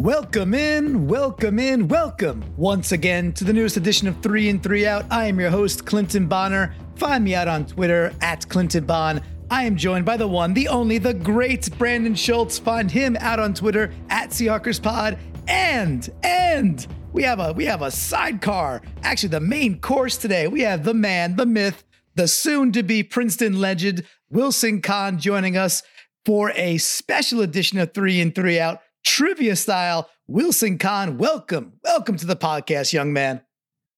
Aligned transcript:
Welcome 0.00 0.54
in, 0.54 1.08
welcome 1.08 1.58
in, 1.58 1.86
welcome 1.86 2.42
once 2.56 2.90
again 2.90 3.34
to 3.34 3.44
the 3.44 3.52
newest 3.52 3.76
edition 3.76 4.08
of 4.08 4.18
Three 4.22 4.48
and 4.48 4.62
Three 4.62 4.86
Out. 4.86 5.04
I 5.10 5.26
am 5.26 5.38
your 5.38 5.50
host, 5.50 5.84
Clinton 5.84 6.26
Bonner. 6.26 6.74
Find 6.96 7.22
me 7.22 7.34
out 7.34 7.48
on 7.48 7.66
Twitter 7.66 8.10
at 8.22 8.48
Clinton 8.48 8.86
Bon. 8.86 9.20
I 9.50 9.64
am 9.64 9.76
joined 9.76 10.06
by 10.06 10.16
the 10.16 10.26
one, 10.26 10.54
the 10.54 10.68
only, 10.68 10.96
the 10.96 11.12
great 11.12 11.68
Brandon 11.76 12.14
Schultz. 12.14 12.58
Find 12.58 12.90
him 12.90 13.14
out 13.20 13.40
on 13.40 13.52
Twitter 13.52 13.92
at 14.08 14.30
Seahawkers 14.30 14.82
Pod. 14.82 15.18
And, 15.48 16.08
and 16.22 16.86
we 17.12 17.22
have 17.24 17.38
a 17.38 17.52
we 17.52 17.66
have 17.66 17.82
a 17.82 17.90
sidecar. 17.90 18.80
Actually, 19.02 19.28
the 19.28 19.40
main 19.40 19.80
course 19.80 20.16
today. 20.16 20.48
We 20.48 20.62
have 20.62 20.82
the 20.82 20.94
man, 20.94 21.36
the 21.36 21.44
myth, 21.44 21.84
the 22.14 22.26
soon-to-be 22.26 23.02
Princeton 23.02 23.60
legend, 23.60 24.06
Wilson 24.30 24.80
Conn 24.80 25.18
joining 25.18 25.58
us 25.58 25.82
for 26.24 26.52
a 26.52 26.78
special 26.78 27.42
edition 27.42 27.78
of 27.78 27.92
Three 27.92 28.18
and 28.22 28.34
Three 28.34 28.58
Out 28.58 28.80
trivia 29.04 29.56
style. 29.56 30.08
Wilson 30.26 30.78
Conn, 30.78 31.18
welcome. 31.18 31.74
Welcome 31.84 32.16
to 32.18 32.26
the 32.26 32.36
podcast, 32.36 32.92
young 32.92 33.12
man. 33.12 33.42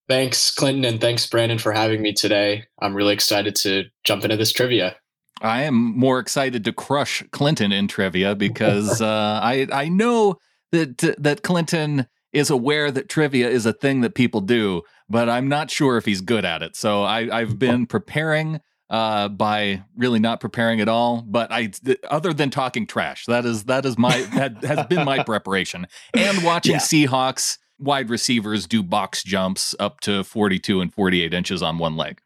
Thanks, 0.08 0.50
Clinton, 0.50 0.84
and 0.84 1.00
thanks, 1.00 1.26
Brandon, 1.26 1.58
for 1.58 1.72
having 1.72 2.02
me 2.02 2.12
today. 2.12 2.64
I'm 2.80 2.94
really 2.94 3.14
excited 3.14 3.54
to 3.56 3.84
jump 4.04 4.24
into 4.24 4.36
this 4.36 4.52
trivia. 4.52 4.96
I 5.40 5.62
am 5.62 5.74
more 5.74 6.18
excited 6.18 6.64
to 6.64 6.72
crush 6.72 7.22
Clinton 7.32 7.72
in 7.72 7.88
trivia 7.88 8.34
because 8.34 9.00
uh, 9.02 9.40
I 9.42 9.66
I 9.72 9.88
know 9.88 10.36
that 10.70 10.98
that 11.18 11.42
Clinton 11.42 12.06
is 12.32 12.50
aware 12.50 12.90
that 12.90 13.08
trivia 13.08 13.48
is 13.48 13.66
a 13.66 13.72
thing 13.72 14.00
that 14.00 14.14
people 14.14 14.40
do, 14.40 14.82
but 15.08 15.28
I'm 15.28 15.48
not 15.48 15.70
sure 15.70 15.96
if 15.98 16.06
he's 16.06 16.20
good 16.20 16.44
at 16.44 16.62
it. 16.62 16.76
So 16.76 17.02
I, 17.02 17.40
I've 17.40 17.58
been 17.58 17.86
preparing 17.86 18.60
uh, 18.92 19.26
by 19.28 19.82
really 19.96 20.20
not 20.20 20.38
preparing 20.38 20.80
at 20.80 20.88
all. 20.88 21.22
But 21.26 21.50
I, 21.50 21.70
other 22.08 22.32
than 22.32 22.50
talking 22.50 22.86
trash, 22.86 23.24
that 23.26 23.44
is 23.44 23.64
that 23.64 23.86
is 23.86 23.98
my 23.98 24.22
that 24.34 24.62
has 24.62 24.86
been 24.86 25.04
my 25.04 25.24
preparation. 25.24 25.88
And 26.14 26.44
watching 26.44 26.74
yeah. 26.74 26.78
Seahawks 26.78 27.58
wide 27.78 28.10
receivers 28.10 28.66
do 28.66 28.82
box 28.82 29.24
jumps 29.24 29.74
up 29.80 30.00
to 30.00 30.22
42 30.22 30.80
and 30.80 30.92
48 30.92 31.34
inches 31.34 31.62
on 31.62 31.78
one 31.78 31.96
leg. 31.96 32.20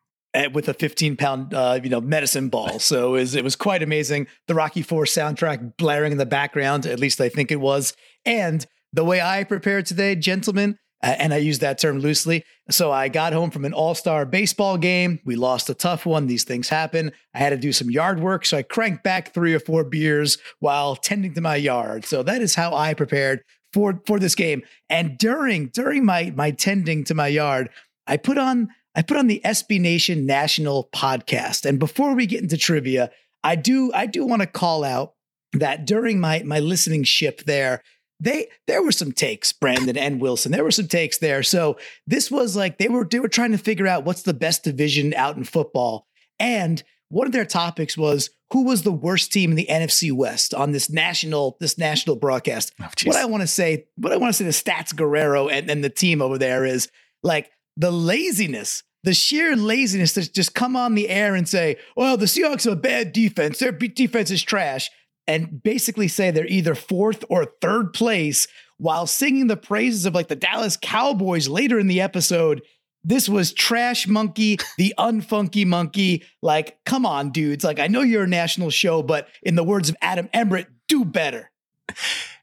With 0.53 0.69
a 0.69 0.75
15 0.75 1.17
pound 1.17 1.55
uh, 1.55 1.81
you 1.83 1.89
know 1.89 2.00
medicine 2.00 2.50
ball. 2.50 2.78
So 2.80 3.14
it 3.14 3.20
was, 3.20 3.34
it 3.36 3.45
was 3.45 3.56
quite 3.56 3.83
amazing. 3.83 4.27
The 4.48 4.55
rocky 4.55 4.83
4 4.83 5.05
soundtrack 5.05 5.77
blaring 5.78 6.12
in 6.12 6.19
the 6.19 6.27
background 6.27 6.84
at 6.84 6.98
least 6.98 7.20
i 7.20 7.28
think 7.28 7.51
it 7.53 7.61
was. 7.61 7.95
And 8.25 8.67
the 8.92 9.05
way 9.05 9.20
i 9.20 9.45
prepared 9.45 9.86
today 9.86 10.17
gentlemen 10.17 10.78
uh, 11.02 11.14
and 11.19 11.34
I 11.34 11.39
use 11.39 11.58
that 11.61 11.78
term 11.78 11.98
loosely. 11.98 12.44
So 12.70 12.91
I 12.91 13.08
got 13.08 13.33
home 13.33 13.50
from 13.50 13.64
an 13.64 13.72
all 13.72 13.94
star 13.94 14.25
baseball 14.25 14.78
game. 14.78 15.20
We 15.25 15.36
lost 15.36 15.70
a 15.70 15.75
tough 15.75 16.06
one. 16.06 16.27
These 16.27 16.44
things 16.44 16.69
happen. 16.69 17.12
I 17.34 17.39
had 17.39 17.50
to 17.50 17.56
do 17.56 17.72
some 17.72 17.91
yard 17.91 18.20
work. 18.20 18.47
So 18.47 18.56
I 18.58 18.62
cranked 18.62 19.05
back 19.05 19.33
three 19.33 19.55
or 19.55 19.61
four 19.61 19.84
beers 19.84 20.39
while 20.61 20.97
tending 20.97 21.34
to 21.34 21.41
my 21.41 21.56
yard. 21.56 22.05
So 22.05 22.22
that 22.22 22.41
is 22.41 22.55
how 22.55 22.74
I 22.74 22.94
prepared 22.94 23.42
for, 23.72 24.00
for 24.06 24.19
this 24.19 24.34
game. 24.34 24.62
And 24.89 25.19
during 25.19 25.69
during 25.69 26.05
my 26.05 26.33
my 26.34 26.50
tending 26.50 27.05
to 27.05 27.14
my 27.14 27.28
yard, 27.28 27.69
I 28.06 28.17
put 28.17 28.39
on 28.39 28.69
I 28.94 29.02
put 29.02 29.19
on 29.19 29.27
the 29.27 29.42
SB 29.44 29.78
Nation 29.78 30.24
National 30.24 30.89
podcast. 30.94 31.67
And 31.67 31.78
before 31.78 32.14
we 32.14 32.27
get 32.27 32.42
into 32.42 32.56
trivia, 32.56 33.11
I 33.44 33.55
do 33.55 33.92
I 33.92 34.06
do 34.06 34.24
want 34.24 34.41
to 34.41 34.47
call 34.47 34.83
out 34.83 35.12
that 35.52 35.86
during 35.86 36.19
my 36.19 36.42
my 36.42 36.58
listening 36.58 37.05
ship 37.05 37.42
there, 37.44 37.83
they 38.20 38.48
there 38.67 38.83
were 38.83 38.92
some 38.92 39.12
takes 39.12 39.53
brandon 39.53 39.97
and 39.97 40.20
wilson 40.20 40.53
there 40.53 40.64
were 40.64 40.70
some 40.70 40.89
takes 40.89 41.19
there 41.19 41.42
so 41.42 41.77
this 42.06 42.31
was 42.31 42.56
like 42.56 42.78
they 42.78 42.89
were 42.89 43.05
they 43.05 43.20
were 43.20 43.28
trying 43.28 43.53
to 43.53 43.58
figure 43.58 43.86
out 43.86 44.05
what's 44.05 44.23
the 44.23 44.34
best 44.34 44.64
division 44.64 45.12
out 45.14 45.36
in 45.36 45.45
football 45.45 46.06
and 46.39 46.83
one 47.08 47.27
of 47.27 47.33
their 47.33 47.45
topics 47.45 47.97
was 47.97 48.31
who 48.53 48.64
was 48.64 48.83
the 48.83 48.92
worst 48.92 49.33
team 49.33 49.50
in 49.50 49.56
the 49.56 49.67
NFC 49.69 50.12
West 50.12 50.55
on 50.55 50.73
this 50.73 50.91
national 50.91 51.56
this 51.61 51.78
national 51.78 52.17
broadcast. 52.17 52.73
Oh, 52.81 52.89
what 53.05 53.17
I 53.17 53.25
want 53.25 53.42
to 53.42 53.47
say, 53.47 53.86
what 53.97 54.12
I 54.12 54.17
want 54.17 54.34
to 54.34 54.45
say 54.45 54.45
to 54.45 54.51
Stats 54.51 54.95
Guerrero 54.95 55.48
and, 55.48 55.70
and 55.70 55.83
the 55.83 55.91
team 55.91 56.23
over 56.23 56.39
there 56.39 56.64
is 56.64 56.89
like 57.23 57.51
the 57.77 57.91
laziness, 57.91 58.83
the 59.05 59.14
sheer 59.14 59.57
laziness 59.57 60.12
to 60.14 60.30
just 60.30 60.55
come 60.55 60.77
on 60.77 60.95
the 60.95 61.08
air 61.08 61.35
and 61.35 61.48
say, 61.48 61.77
"Well, 61.96 62.17
the 62.17 62.27
Seahawks 62.27 62.64
have 62.64 62.74
a 62.74 62.77
bad 62.77 63.12
defense. 63.12 63.58
Their 63.58 63.73
defense 63.73 64.30
is 64.30 64.42
trash." 64.42 64.91
And 65.27 65.63
basically 65.63 66.09
say 66.09 66.31
they're 66.31 66.47
either 66.47 66.75
fourth 66.75 67.25
or 67.29 67.45
third 67.61 67.92
place 67.92 68.47
while 68.79 69.07
singing 69.07 69.47
the 69.47 69.57
praises 69.57 70.07
of 70.07 70.14
like 70.14 70.29
the 70.29 70.37
Dallas 70.37 70.77
Cowboys 70.81 71.48
later 71.48 71.79
in 71.79 71.87
the 71.87 72.01
episode. 72.01 72.63
This 73.03 73.29
was 73.29 73.53
Trash 73.53 74.07
Monkey, 74.07 74.59
the 74.79 74.95
unfunky 74.98 75.67
monkey. 75.67 76.25
Like, 76.42 76.85
come 76.85 77.07
on, 77.07 77.31
dudes. 77.31 77.65
Like, 77.65 77.79
I 77.79 77.86
know 77.86 78.03
you're 78.03 78.25
a 78.25 78.29
national 78.29 78.70
show, 78.70 79.03
but 79.03 79.29
in 79.42 79.55
the 79.55 79.65
words 79.65 79.89
of 79.89 79.97
Adam 80.03 80.29
Embret, 80.35 80.67
do 80.89 81.05
better. 81.05 81.51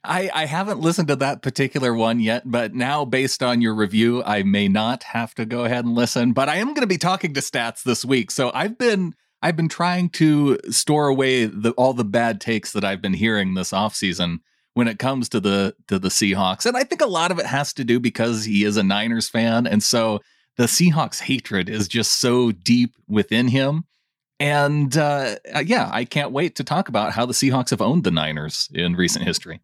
I, 0.06 0.30
I 0.34 0.46
haven't 0.46 0.82
listened 0.82 1.08
to 1.10 1.16
that 1.18 1.42
particular 1.42 1.94
one 1.94 2.20
yet, 2.20 2.44
but 2.46 2.74
now 2.74 3.06
based 3.06 3.42
on 3.42 3.62
your 3.62 3.74
review, 3.74 4.22
I 4.24 4.44
may 4.44 4.68
not 4.68 5.04
have 5.04 5.34
to 5.36 5.46
go 5.46 5.64
ahead 5.64 5.86
and 5.86 5.96
listen. 5.96 6.34
But 6.34 6.50
I 6.50 6.58
am 6.58 6.68
going 6.68 6.82
to 6.82 6.88
be 6.88 6.98
talking 6.98 7.34
to 7.34 7.42
stats 7.42 7.84
this 7.84 8.04
week. 8.04 8.30
So 8.32 8.52
I've 8.54 8.78
been 8.78 9.16
I've 9.44 9.58
been 9.58 9.70
trying 9.70 10.10
to 10.12 10.58
store 10.70 11.10
away 11.10 11.46
the, 11.46 11.72
all 11.72 11.94
the 11.94 12.06
bad 12.06 12.40
takes 12.40 12.72
that 12.72 12.86
I've 12.86 13.02
been 13.02 13.14
hearing 13.14 13.54
this 13.54 13.72
offseason 13.72 14.40
when 14.74 14.88
it 14.88 15.00
comes 15.00 15.28
to 15.30 15.42
the 15.42 15.76
to 15.88 16.00
the 16.00 16.08
Seahawks. 16.08 16.66
And 16.66 16.78
I 16.78 16.86
think 16.86 17.02
a 17.02 17.08
lot 17.08 17.30
of 17.30 17.40
it 17.40 17.46
has 17.46 17.74
to 17.74 17.84
do 17.84 18.00
because 18.00 18.46
he 18.46 18.64
is 18.64 18.78
a 18.78 18.84
Niners 18.84 19.28
fan 19.30 19.68
and 19.68 19.84
so 19.84 20.22
the 20.56 20.64
Seahawks 20.64 21.20
hatred 21.20 21.68
is 21.68 21.88
just 21.88 22.20
so 22.22 22.52
deep 22.52 22.96
within 23.08 23.50
him. 23.50 23.84
And 24.40 24.96
uh, 24.96 25.36
yeah, 25.66 25.90
I 25.92 26.06
can't 26.06 26.32
wait 26.32 26.56
to 26.56 26.64
talk 26.64 26.88
about 26.88 27.12
how 27.12 27.26
the 27.26 27.34
Seahawks 27.34 27.72
have 27.72 27.82
owned 27.82 28.04
the 28.06 28.12
Niners 28.12 28.70
in 28.74 28.96
recent 28.96 29.26
history. 29.26 29.62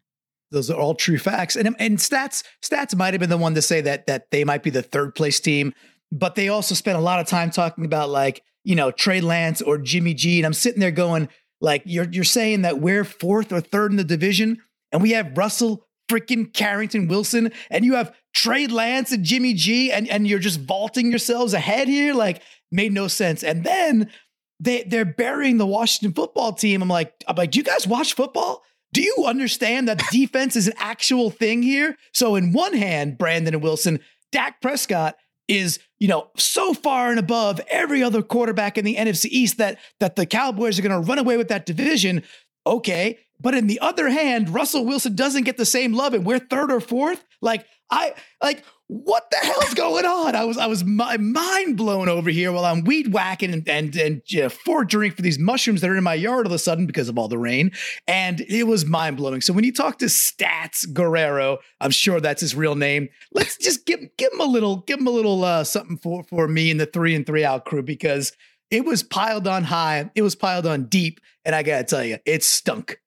Those 0.50 0.70
are 0.70 0.78
all 0.78 0.94
true 0.94 1.18
facts. 1.18 1.56
And 1.56 1.74
and 1.78 1.96
stats 1.96 2.42
stats 2.62 2.94
might 2.94 3.14
have 3.14 3.20
been 3.20 3.30
the 3.30 3.38
one 3.38 3.54
to 3.54 3.62
say 3.62 3.80
that 3.80 4.06
that 4.08 4.30
they 4.30 4.44
might 4.44 4.62
be 4.62 4.70
the 4.70 4.82
third 4.82 5.14
place 5.14 5.40
team, 5.40 5.72
but 6.12 6.34
they 6.34 6.48
also 6.48 6.74
spent 6.74 6.98
a 6.98 7.00
lot 7.00 7.20
of 7.20 7.26
time 7.26 7.50
talking 7.50 7.86
about 7.86 8.10
like 8.10 8.42
you 8.64 8.74
know, 8.74 8.90
Trey 8.90 9.20
Lance 9.20 9.62
or 9.62 9.78
Jimmy 9.78 10.14
G. 10.14 10.38
And 10.38 10.46
I'm 10.46 10.52
sitting 10.52 10.80
there 10.80 10.90
going, 10.90 11.28
like, 11.60 11.82
you're 11.84 12.08
you're 12.10 12.24
saying 12.24 12.62
that 12.62 12.80
we're 12.80 13.04
fourth 13.04 13.52
or 13.52 13.60
third 13.60 13.90
in 13.90 13.96
the 13.96 14.04
division, 14.04 14.58
and 14.92 15.02
we 15.02 15.10
have 15.12 15.36
Russell 15.36 15.86
freaking 16.10 16.52
Carrington 16.52 17.06
Wilson, 17.06 17.52
and 17.70 17.84
you 17.84 17.94
have 17.94 18.14
Trey 18.34 18.66
Lance 18.66 19.12
and 19.12 19.24
Jimmy 19.24 19.54
G, 19.54 19.92
and, 19.92 20.08
and 20.08 20.26
you're 20.26 20.38
just 20.38 20.60
vaulting 20.60 21.10
yourselves 21.10 21.54
ahead 21.54 21.88
here. 21.88 22.14
Like, 22.14 22.42
made 22.72 22.92
no 22.92 23.08
sense. 23.08 23.42
And 23.42 23.64
then 23.64 24.10
they 24.58 24.82
they're 24.84 25.04
burying 25.04 25.58
the 25.58 25.66
Washington 25.66 26.14
football 26.14 26.52
team. 26.52 26.82
I'm 26.82 26.88
like, 26.88 27.12
I'm 27.26 27.36
like, 27.36 27.52
do 27.52 27.58
you 27.58 27.64
guys 27.64 27.86
watch 27.86 28.14
football? 28.14 28.62
Do 28.92 29.02
you 29.02 29.24
understand 29.26 29.88
that 29.88 30.02
defense 30.10 30.56
is 30.56 30.66
an 30.66 30.74
actual 30.78 31.30
thing 31.30 31.62
here? 31.62 31.96
So, 32.12 32.36
in 32.36 32.52
one 32.52 32.74
hand, 32.74 33.18
Brandon 33.18 33.54
and 33.54 33.62
Wilson, 33.62 34.00
Dak 34.32 34.60
Prescott 34.60 35.16
is, 35.50 35.80
you 35.98 36.06
know, 36.06 36.30
so 36.36 36.72
far 36.72 37.10
and 37.10 37.18
above 37.18 37.60
every 37.68 38.02
other 38.02 38.22
quarterback 38.22 38.78
in 38.78 38.84
the 38.84 38.94
NFC 38.94 39.26
East 39.26 39.58
that 39.58 39.78
that 39.98 40.14
the 40.14 40.24
Cowboys 40.24 40.78
are 40.78 40.82
going 40.82 41.02
to 41.02 41.06
run 41.06 41.18
away 41.18 41.36
with 41.36 41.48
that 41.48 41.66
division. 41.66 42.22
Okay, 42.66 43.18
but 43.40 43.54
in 43.54 43.66
the 43.66 43.80
other 43.80 44.08
hand, 44.08 44.48
Russell 44.48 44.84
Wilson 44.84 45.16
doesn't 45.16 45.44
get 45.44 45.56
the 45.56 45.66
same 45.66 45.92
love 45.92 46.14
and 46.14 46.24
we're 46.24 46.38
third 46.38 46.70
or 46.70 46.80
fourth. 46.80 47.24
Like 47.42 47.66
I 47.90 48.14
like 48.42 48.64
what 48.90 49.30
the 49.30 49.36
hell's 49.36 49.74
going 49.74 50.04
on? 50.04 50.34
I 50.34 50.42
was 50.42 50.58
I 50.58 50.66
was 50.66 50.84
my 50.84 51.16
mind 51.16 51.76
blown 51.76 52.08
over 52.08 52.28
here 52.28 52.50
while 52.50 52.64
I'm 52.64 52.82
weed 52.82 53.12
whacking 53.12 53.52
and 53.52 53.68
and, 53.68 53.94
and 53.94 54.22
you 54.26 54.42
know, 54.42 54.48
foraging 54.48 55.12
for 55.12 55.22
these 55.22 55.38
mushrooms 55.38 55.80
that 55.80 55.90
are 55.90 55.96
in 55.96 56.02
my 56.02 56.14
yard 56.14 56.46
all 56.46 56.52
of 56.52 56.56
a 56.56 56.58
sudden 56.58 56.86
because 56.86 57.08
of 57.08 57.16
all 57.16 57.28
the 57.28 57.38
rain, 57.38 57.70
and 58.08 58.40
it 58.40 58.64
was 58.64 58.84
mind 58.84 59.16
blowing. 59.16 59.42
So 59.42 59.52
when 59.52 59.62
you 59.62 59.72
talk 59.72 59.98
to 60.00 60.06
Stats 60.06 60.92
Guerrero, 60.92 61.58
I'm 61.80 61.92
sure 61.92 62.20
that's 62.20 62.40
his 62.40 62.56
real 62.56 62.74
name. 62.74 63.08
Let's 63.32 63.56
just 63.56 63.86
give 63.86 64.00
give 64.16 64.32
him 64.32 64.40
a 64.40 64.44
little 64.44 64.78
give 64.78 64.98
him 64.98 65.06
a 65.06 65.10
little 65.10 65.44
uh, 65.44 65.62
something 65.62 65.96
for 65.96 66.24
for 66.24 66.48
me 66.48 66.72
and 66.72 66.80
the 66.80 66.86
three 66.86 67.14
and 67.14 67.24
three 67.24 67.44
out 67.44 67.66
crew 67.66 67.82
because 67.84 68.32
it 68.72 68.84
was 68.84 69.04
piled 69.04 69.46
on 69.46 69.62
high, 69.64 70.10
it 70.16 70.22
was 70.22 70.34
piled 70.34 70.66
on 70.66 70.86
deep, 70.86 71.20
and 71.44 71.54
I 71.54 71.62
gotta 71.62 71.84
tell 71.84 72.04
you, 72.04 72.18
it 72.26 72.42
stunk. 72.42 73.00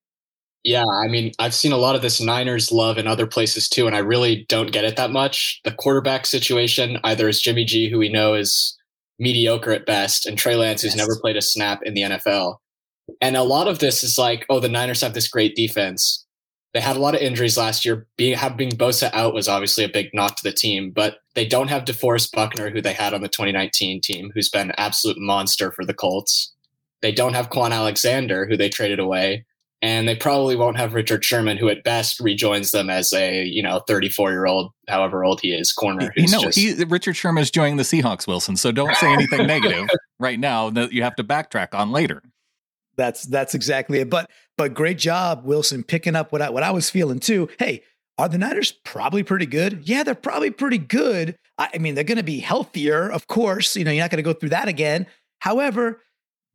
Yeah, 0.63 0.85
I 1.03 1.09
mean, 1.09 1.33
I've 1.39 1.53
seen 1.53 1.73
a 1.73 1.77
lot 1.77 1.95
of 1.95 2.01
this 2.01 2.21
Niners 2.21 2.71
love 2.71 2.97
in 2.97 3.05
other 3.05 3.27
places 3.27 3.67
too, 3.67 3.85
and 3.85 3.95
I 3.95 3.99
really 3.99 4.45
don't 4.47 4.71
get 4.71 4.85
it 4.85 4.95
that 4.95 5.11
much. 5.11 5.59
The 5.65 5.73
quarterback 5.73 6.25
situation, 6.25 6.99
either 7.03 7.27
is 7.27 7.41
Jimmy 7.41 7.65
G, 7.65 7.89
who 7.89 7.97
we 7.97 8.07
know 8.07 8.33
is 8.33 8.77
mediocre 9.19 9.71
at 9.71 9.85
best, 9.85 10.25
and 10.25 10.37
Trey 10.37 10.55
Lance, 10.55 10.81
who's 10.81 10.95
yes. 10.95 10.97
never 10.97 11.19
played 11.19 11.35
a 11.35 11.41
snap 11.41 11.81
in 11.83 11.93
the 11.93 12.01
NFL. 12.01 12.57
And 13.19 13.35
a 13.35 13.43
lot 13.43 13.67
of 13.67 13.79
this 13.79 14.03
is 14.03 14.17
like, 14.17 14.45
oh, 14.49 14.61
the 14.61 14.69
Niners 14.69 15.01
have 15.01 15.13
this 15.13 15.27
great 15.27 15.53
defense. 15.55 16.25
They 16.73 16.79
had 16.79 16.95
a 16.95 16.99
lot 16.99 17.13
of 17.13 17.21
injuries 17.21 17.57
last 17.57 17.83
year. 17.83 18.07
Being 18.17 18.37
having 18.37 18.69
Bosa 18.71 19.13
out 19.13 19.33
was 19.33 19.49
obviously 19.49 19.83
a 19.83 19.89
big 19.89 20.11
knock 20.13 20.37
to 20.37 20.43
the 20.43 20.53
team, 20.53 20.91
but 20.91 21.17
they 21.35 21.45
don't 21.45 21.67
have 21.67 21.83
DeForest 21.83 22.31
Buckner, 22.31 22.69
who 22.69 22.81
they 22.81 22.93
had 22.93 23.13
on 23.13 23.21
the 23.21 23.27
2019 23.27 23.99
team, 23.99 24.31
who's 24.33 24.49
been 24.49 24.69
an 24.69 24.75
absolute 24.77 25.17
monster 25.19 25.71
for 25.73 25.83
the 25.85 25.93
Colts. 25.93 26.53
They 27.01 27.11
don't 27.11 27.33
have 27.33 27.49
Kwon 27.49 27.71
Alexander, 27.71 28.47
who 28.47 28.55
they 28.55 28.69
traded 28.69 28.99
away 28.99 29.45
and 29.83 30.07
they 30.07 30.15
probably 30.15 30.55
won't 30.55 30.77
have 30.77 30.93
Richard 30.93 31.25
Sherman, 31.25 31.57
who 31.57 31.67
at 31.67 31.83
best 31.83 32.21
rejoins 32.21 32.71
them 32.71 32.89
as 32.89 33.11
a 33.11 33.43
you 33.43 33.61
know 33.61 33.81
34 33.85 34.31
year 34.31 34.45
old, 34.45 34.71
however 34.87 35.25
old 35.25 35.41
he 35.41 35.53
is, 35.53 35.73
corner. 35.73 36.11
You 36.15 36.29
know, 36.29 36.39
just... 36.39 36.57
he, 36.57 36.73
Richard 36.85 37.17
Sherman 37.17 37.41
is 37.41 37.51
joining 37.51 37.75
the 37.75 37.83
Seahawks, 37.83 38.25
Wilson. 38.25 38.55
So 38.55 38.71
don't 38.71 38.95
say 38.95 39.11
anything 39.11 39.45
negative 39.45 39.89
right 40.19 40.39
now 40.39 40.69
that 40.69 40.93
you 40.93 41.03
have 41.03 41.15
to 41.17 41.23
backtrack 41.23 41.73
on 41.73 41.91
later. 41.91 42.23
That's 42.95 43.25
that's 43.25 43.53
exactly 43.53 43.99
it. 43.99 44.09
But 44.09 44.31
but 44.57 44.73
great 44.73 44.97
job, 44.97 45.43
Wilson, 45.43 45.83
picking 45.83 46.15
up 46.15 46.31
what 46.31 46.41
I 46.41 46.49
what 46.49 46.63
I 46.63 46.71
was 46.71 46.89
feeling 46.89 47.19
too. 47.19 47.49
Hey, 47.59 47.83
Are 48.17 48.29
the 48.29 48.37
Niners 48.37 48.71
probably 48.85 49.23
pretty 49.23 49.47
good? 49.47 49.81
Yeah, 49.83 50.03
they're 50.03 50.15
probably 50.15 50.51
pretty 50.51 50.77
good. 50.77 51.35
I, 51.57 51.71
I 51.75 51.77
mean, 51.79 51.95
they're 51.95 52.05
going 52.05 52.17
to 52.17 52.23
be 52.23 52.39
healthier, 52.39 53.11
of 53.11 53.27
course. 53.27 53.75
You 53.75 53.83
know, 53.83 53.91
you're 53.91 54.03
not 54.03 54.11
going 54.11 54.23
to 54.23 54.33
go 54.33 54.33
through 54.33 54.49
that 54.49 54.69
again. 54.69 55.07
However, 55.39 56.01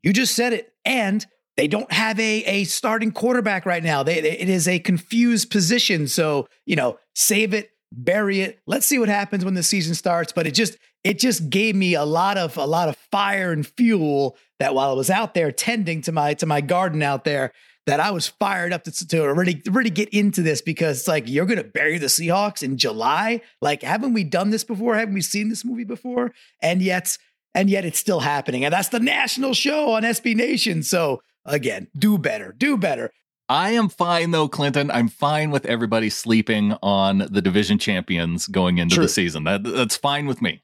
you 0.02 0.14
just 0.14 0.34
said 0.34 0.54
it. 0.54 0.72
And 0.86 1.26
they 1.58 1.66
don't 1.66 1.90
have 1.90 2.20
a, 2.20 2.44
a 2.44 2.64
starting 2.64 3.10
quarterback 3.10 3.66
right 3.66 3.82
now. 3.82 4.04
They, 4.04 4.18
it 4.18 4.48
is 4.48 4.68
a 4.68 4.78
confused 4.78 5.50
position. 5.50 6.06
So, 6.06 6.46
you 6.66 6.76
know, 6.76 7.00
save 7.16 7.52
it, 7.52 7.72
bury 7.90 8.42
it. 8.42 8.60
Let's 8.68 8.86
see 8.86 9.00
what 9.00 9.08
happens 9.08 9.44
when 9.44 9.54
the 9.54 9.64
season 9.64 9.96
starts. 9.96 10.32
But 10.32 10.46
it 10.46 10.52
just 10.52 10.76
it 11.02 11.18
just 11.18 11.50
gave 11.50 11.74
me 11.74 11.94
a 11.94 12.04
lot 12.04 12.38
of 12.38 12.56
a 12.56 12.64
lot 12.64 12.88
of 12.88 12.96
fire 13.10 13.50
and 13.50 13.66
fuel 13.66 14.36
that 14.60 14.72
while 14.72 14.88
I 14.88 14.92
was 14.92 15.10
out 15.10 15.34
there 15.34 15.50
tending 15.50 16.00
to 16.02 16.12
my 16.12 16.34
to 16.34 16.46
my 16.46 16.60
garden 16.60 17.02
out 17.02 17.24
there, 17.24 17.52
that 17.86 17.98
I 17.98 18.12
was 18.12 18.28
fired 18.28 18.72
up 18.72 18.84
to, 18.84 19.08
to 19.08 19.22
already 19.22 19.60
really 19.68 19.90
get 19.90 20.10
into 20.10 20.42
this 20.42 20.62
because 20.62 21.00
it's 21.00 21.08
like 21.08 21.26
you're 21.26 21.44
gonna 21.44 21.64
bury 21.64 21.98
the 21.98 22.06
Seahawks 22.06 22.62
in 22.62 22.76
July. 22.76 23.40
Like, 23.60 23.82
haven't 23.82 24.12
we 24.12 24.22
done 24.22 24.50
this 24.50 24.62
before? 24.62 24.94
Haven't 24.94 25.14
we 25.14 25.22
seen 25.22 25.48
this 25.48 25.64
movie 25.64 25.82
before? 25.82 26.32
And 26.62 26.80
yet, 26.80 27.18
and 27.52 27.68
yet 27.68 27.84
it's 27.84 27.98
still 27.98 28.20
happening. 28.20 28.64
And 28.64 28.72
that's 28.72 28.90
the 28.90 29.00
national 29.00 29.54
show 29.54 29.90
on 29.94 30.04
SB 30.04 30.36
Nation. 30.36 30.84
So 30.84 31.20
again, 31.48 31.88
do 31.96 32.18
better, 32.18 32.54
do 32.56 32.76
better. 32.76 33.10
I 33.48 33.70
am 33.70 33.88
fine 33.88 34.30
though, 34.30 34.48
Clinton. 34.48 34.90
I'm 34.90 35.08
fine 35.08 35.50
with 35.50 35.64
everybody 35.66 36.10
sleeping 36.10 36.76
on 36.82 37.26
the 37.30 37.40
division 37.40 37.78
champions 37.78 38.46
going 38.46 38.78
into 38.78 39.00
the 39.00 39.08
season. 39.08 39.44
That 39.44 39.64
that's 39.64 39.96
fine 39.96 40.26
with 40.26 40.42
me. 40.42 40.62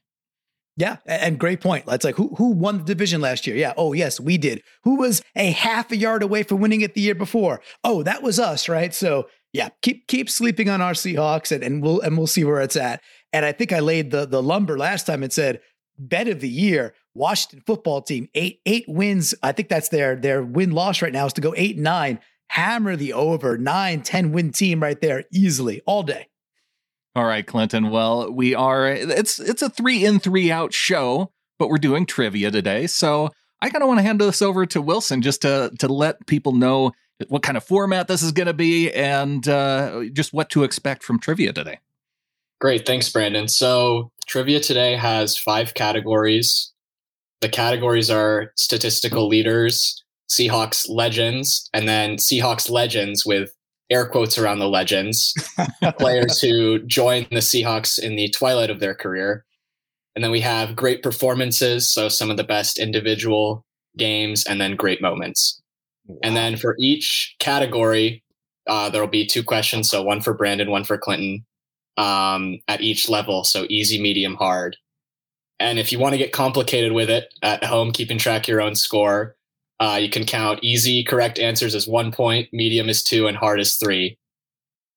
Yeah, 0.77 0.97
and 1.05 1.39
great 1.39 1.61
point. 1.61 1.85
It's 1.87 2.03
like 2.03 2.15
who 2.15 2.35
who 2.35 2.51
won 2.51 2.79
the 2.79 2.83
division 2.83 3.21
last 3.21 3.47
year? 3.47 3.55
Yeah. 3.55 3.73
Oh, 3.77 3.93
yes, 3.93 4.19
we 4.19 4.37
did. 4.37 4.61
Who 4.83 4.97
was 4.97 5.21
a 5.35 5.51
half 5.51 5.91
a 5.91 5.95
yard 5.95 6.21
away 6.21 6.43
from 6.43 6.59
winning 6.59 6.81
it 6.81 6.93
the 6.93 7.01
year 7.01 7.15
before? 7.15 7.61
Oh, 7.83 8.03
that 8.03 8.21
was 8.21 8.39
us, 8.39 8.67
right? 8.67 8.93
So 8.93 9.29
yeah, 9.53 9.69
keep 9.81 10.07
keep 10.07 10.29
sleeping 10.29 10.69
on 10.69 10.81
our 10.81 10.91
Seahawks, 10.91 11.51
and, 11.53 11.63
and 11.63 11.81
we'll 11.81 12.01
and 12.01 12.17
we'll 12.17 12.27
see 12.27 12.43
where 12.43 12.59
it's 12.59 12.75
at. 12.75 13.01
And 13.31 13.45
I 13.45 13.53
think 13.53 13.71
I 13.71 13.79
laid 13.79 14.11
the 14.11 14.25
the 14.25 14.43
lumber 14.43 14.77
last 14.77 15.07
time 15.07 15.23
and 15.23 15.31
said 15.31 15.61
bet 15.97 16.27
of 16.27 16.41
the 16.41 16.49
year 16.49 16.93
Washington 17.15 17.63
football 17.65 18.01
team, 18.01 18.29
eight 18.35 18.61
eight 18.65 18.85
wins. 18.87 19.33
I 19.41 19.51
think 19.51 19.69
that's 19.69 19.89
their 19.89 20.15
their 20.15 20.43
win 20.43 20.71
loss 20.71 21.01
right 21.01 21.13
now 21.13 21.25
is 21.25 21.33
to 21.33 21.41
go 21.41 21.53
eight 21.57 21.77
nine. 21.77 22.19
Hammer 22.49 22.95
the 22.95 23.13
over 23.13 23.57
nine 23.57 24.01
ten 24.03 24.31
win 24.31 24.51
team 24.51 24.83
right 24.83 24.99
there 25.01 25.23
easily 25.31 25.81
all 25.85 26.03
day. 26.03 26.27
All 27.15 27.25
right, 27.25 27.47
Clinton. 27.47 27.89
Well, 27.89 28.31
we 28.31 28.53
are 28.53 28.87
it's 28.87 29.39
it's 29.39 29.61
a 29.61 29.69
three 29.69 30.05
in 30.05 30.19
three 30.19 30.51
out 30.51 30.73
show, 30.73 31.31
but 31.57 31.69
we're 31.69 31.77
doing 31.77 32.05
trivia 32.05 32.51
today. 32.51 32.87
So 32.87 33.31
I 33.61 33.69
kind 33.69 33.81
of 33.81 33.87
want 33.87 33.99
to 33.99 34.03
hand 34.03 34.21
this 34.21 34.41
over 34.41 34.65
to 34.67 34.81
Wilson 34.81 35.21
just 35.21 35.41
to 35.43 35.71
to 35.79 35.87
let 35.87 36.27
people 36.27 36.51
know 36.51 36.91
what 37.29 37.41
kind 37.41 37.55
of 37.57 37.63
format 37.63 38.07
this 38.07 38.21
is 38.21 38.33
going 38.33 38.47
to 38.47 38.53
be 38.53 38.91
and 38.91 39.47
uh, 39.47 40.03
just 40.11 40.33
what 40.33 40.49
to 40.49 40.63
expect 40.63 41.03
from 41.03 41.19
trivia 41.19 41.53
today. 41.53 41.79
Great, 42.59 42.85
thanks, 42.85 43.09
Brandon. 43.09 43.47
So 43.47 44.11
trivia 44.27 44.59
today 44.59 44.95
has 44.95 45.37
five 45.37 45.73
categories. 45.73 46.73
The 47.41 47.49
categories 47.49 48.09
are 48.09 48.51
statistical 48.55 49.27
leaders, 49.27 50.03
Seahawks 50.29 50.89
legends, 50.89 51.69
and 51.73 51.87
then 51.87 52.15
Seahawks 52.15 52.69
legends 52.69 53.25
with 53.25 53.51
air 53.91 54.07
quotes 54.07 54.37
around 54.37 54.59
the 54.59 54.69
legends, 54.69 55.33
players 55.99 56.39
who 56.39 56.79
joined 56.79 57.27
the 57.31 57.37
Seahawks 57.37 57.99
in 57.99 58.15
the 58.15 58.29
twilight 58.29 58.69
of 58.69 58.79
their 58.79 58.95
career. 58.95 59.45
And 60.15 60.23
then 60.23 60.31
we 60.31 60.41
have 60.41 60.75
great 60.75 61.03
performances, 61.03 61.93
so 61.93 62.09
some 62.09 62.31
of 62.31 62.37
the 62.37 62.43
best 62.43 62.79
individual 62.79 63.65
games, 63.97 64.43
and 64.45 64.59
then 64.59 64.75
great 64.75 65.01
moments. 65.01 65.61
Wow. 66.07 66.17
And 66.23 66.35
then 66.35 66.55
for 66.55 66.75
each 66.79 67.35
category, 67.39 68.23
uh, 68.67 68.89
there 68.89 69.01
will 69.01 69.07
be 69.07 69.25
two 69.25 69.43
questions. 69.43 69.89
So 69.89 70.01
one 70.01 70.21
for 70.21 70.33
Brandon, 70.33 70.71
one 70.71 70.83
for 70.83 70.97
Clinton 70.97 71.45
um, 71.97 72.59
at 72.67 72.81
each 72.81 73.09
level. 73.09 73.43
So 73.43 73.65
easy, 73.69 74.01
medium, 74.01 74.35
hard. 74.35 74.77
And 75.59 75.79
if 75.79 75.91
you 75.91 75.99
want 75.99 76.13
to 76.13 76.17
get 76.17 76.33
complicated 76.33 76.91
with 76.91 77.09
it 77.09 77.33
at 77.41 77.63
home, 77.63 77.91
keeping 77.91 78.17
track 78.17 78.43
of 78.43 78.47
your 78.49 78.61
own 78.61 78.75
score, 78.75 79.35
uh, 79.79 79.99
you 80.01 80.09
can 80.09 80.25
count 80.25 80.59
easy, 80.63 81.03
correct 81.03 81.39
answers 81.39 81.75
as 81.75 81.87
one 81.87 82.11
point, 82.11 82.49
medium 82.51 82.89
is 82.89 83.03
two, 83.03 83.27
and 83.27 83.37
hard 83.37 83.59
is 83.59 83.75
three. 83.75 84.17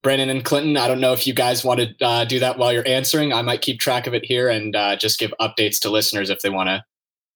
Brandon 0.02 0.31
and 0.31 0.44
Clinton, 0.44 0.76
I 0.76 0.87
don't 0.87 1.00
know 1.00 1.12
if 1.12 1.26
you 1.26 1.34
guys 1.34 1.64
want 1.64 1.81
to 1.81 2.05
uh, 2.05 2.25
do 2.25 2.38
that 2.38 2.58
while 2.58 2.72
you're 2.72 2.87
answering. 2.87 3.32
I 3.32 3.43
might 3.43 3.62
keep 3.62 3.81
track 3.81 4.06
of 4.06 4.14
it 4.14 4.25
here 4.25 4.49
and 4.49 4.75
uh, 4.76 4.96
just 4.96 5.19
give 5.19 5.34
updates 5.40 5.81
to 5.81 5.90
listeners 5.90 6.31
if 6.31 6.40
they 6.40 6.50
want 6.50 6.69
to 6.69 6.84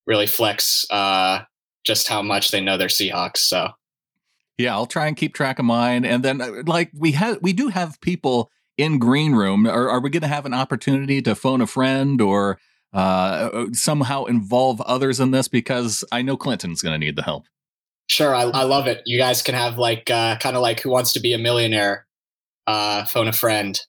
really 0.07 0.27
flex 0.27 0.85
uh, 0.89 1.41
just 1.83 2.07
how 2.07 2.21
much 2.21 2.51
they 2.51 2.61
know 2.61 2.77
their 2.77 2.87
Seahawks. 2.87 3.37
So, 3.37 3.69
yeah, 4.57 4.73
I'll 4.73 4.85
try 4.85 5.07
and 5.07 5.17
keep 5.17 5.33
track 5.33 5.59
of 5.59 5.65
mine. 5.65 6.05
And 6.05 6.23
then, 6.23 6.39
uh, 6.39 6.63
like 6.65 6.89
we 6.97 7.11
have, 7.13 7.39
we 7.41 7.51
do 7.51 7.67
have 7.67 7.99
people 7.99 8.49
in 8.77 8.97
green 8.97 9.33
room. 9.33 9.67
Are, 9.67 9.89
are 9.89 9.99
we 9.99 10.09
going 10.09 10.21
to 10.21 10.27
have 10.27 10.45
an 10.45 10.53
opportunity 10.53 11.21
to 11.21 11.35
phone 11.35 11.59
a 11.59 11.67
friend 11.67 12.21
or 12.21 12.59
uh, 12.93 12.97
uh, 12.97 13.65
somehow 13.73 14.25
involve 14.25 14.81
others 14.81 15.19
in 15.19 15.31
this? 15.31 15.47
Because 15.47 16.03
I 16.11 16.21
know 16.21 16.37
Clinton's 16.37 16.81
going 16.81 16.93
to 16.93 17.05
need 17.05 17.15
the 17.15 17.23
help. 17.23 17.45
Sure, 18.07 18.35
I, 18.35 18.43
I, 18.43 18.63
love 18.63 18.87
it. 18.87 19.01
You 19.05 19.17
guys 19.17 19.41
can 19.41 19.55
have 19.55 19.77
like 19.77 20.09
uh, 20.11 20.37
kind 20.37 20.55
of 20.55 20.61
like 20.61 20.81
Who 20.81 20.89
Wants 20.89 21.13
to 21.13 21.19
Be 21.19 21.33
a 21.33 21.37
Millionaire, 21.37 22.05
uh, 22.67 23.05
phone 23.05 23.27
a 23.27 23.33
friend. 23.33 23.79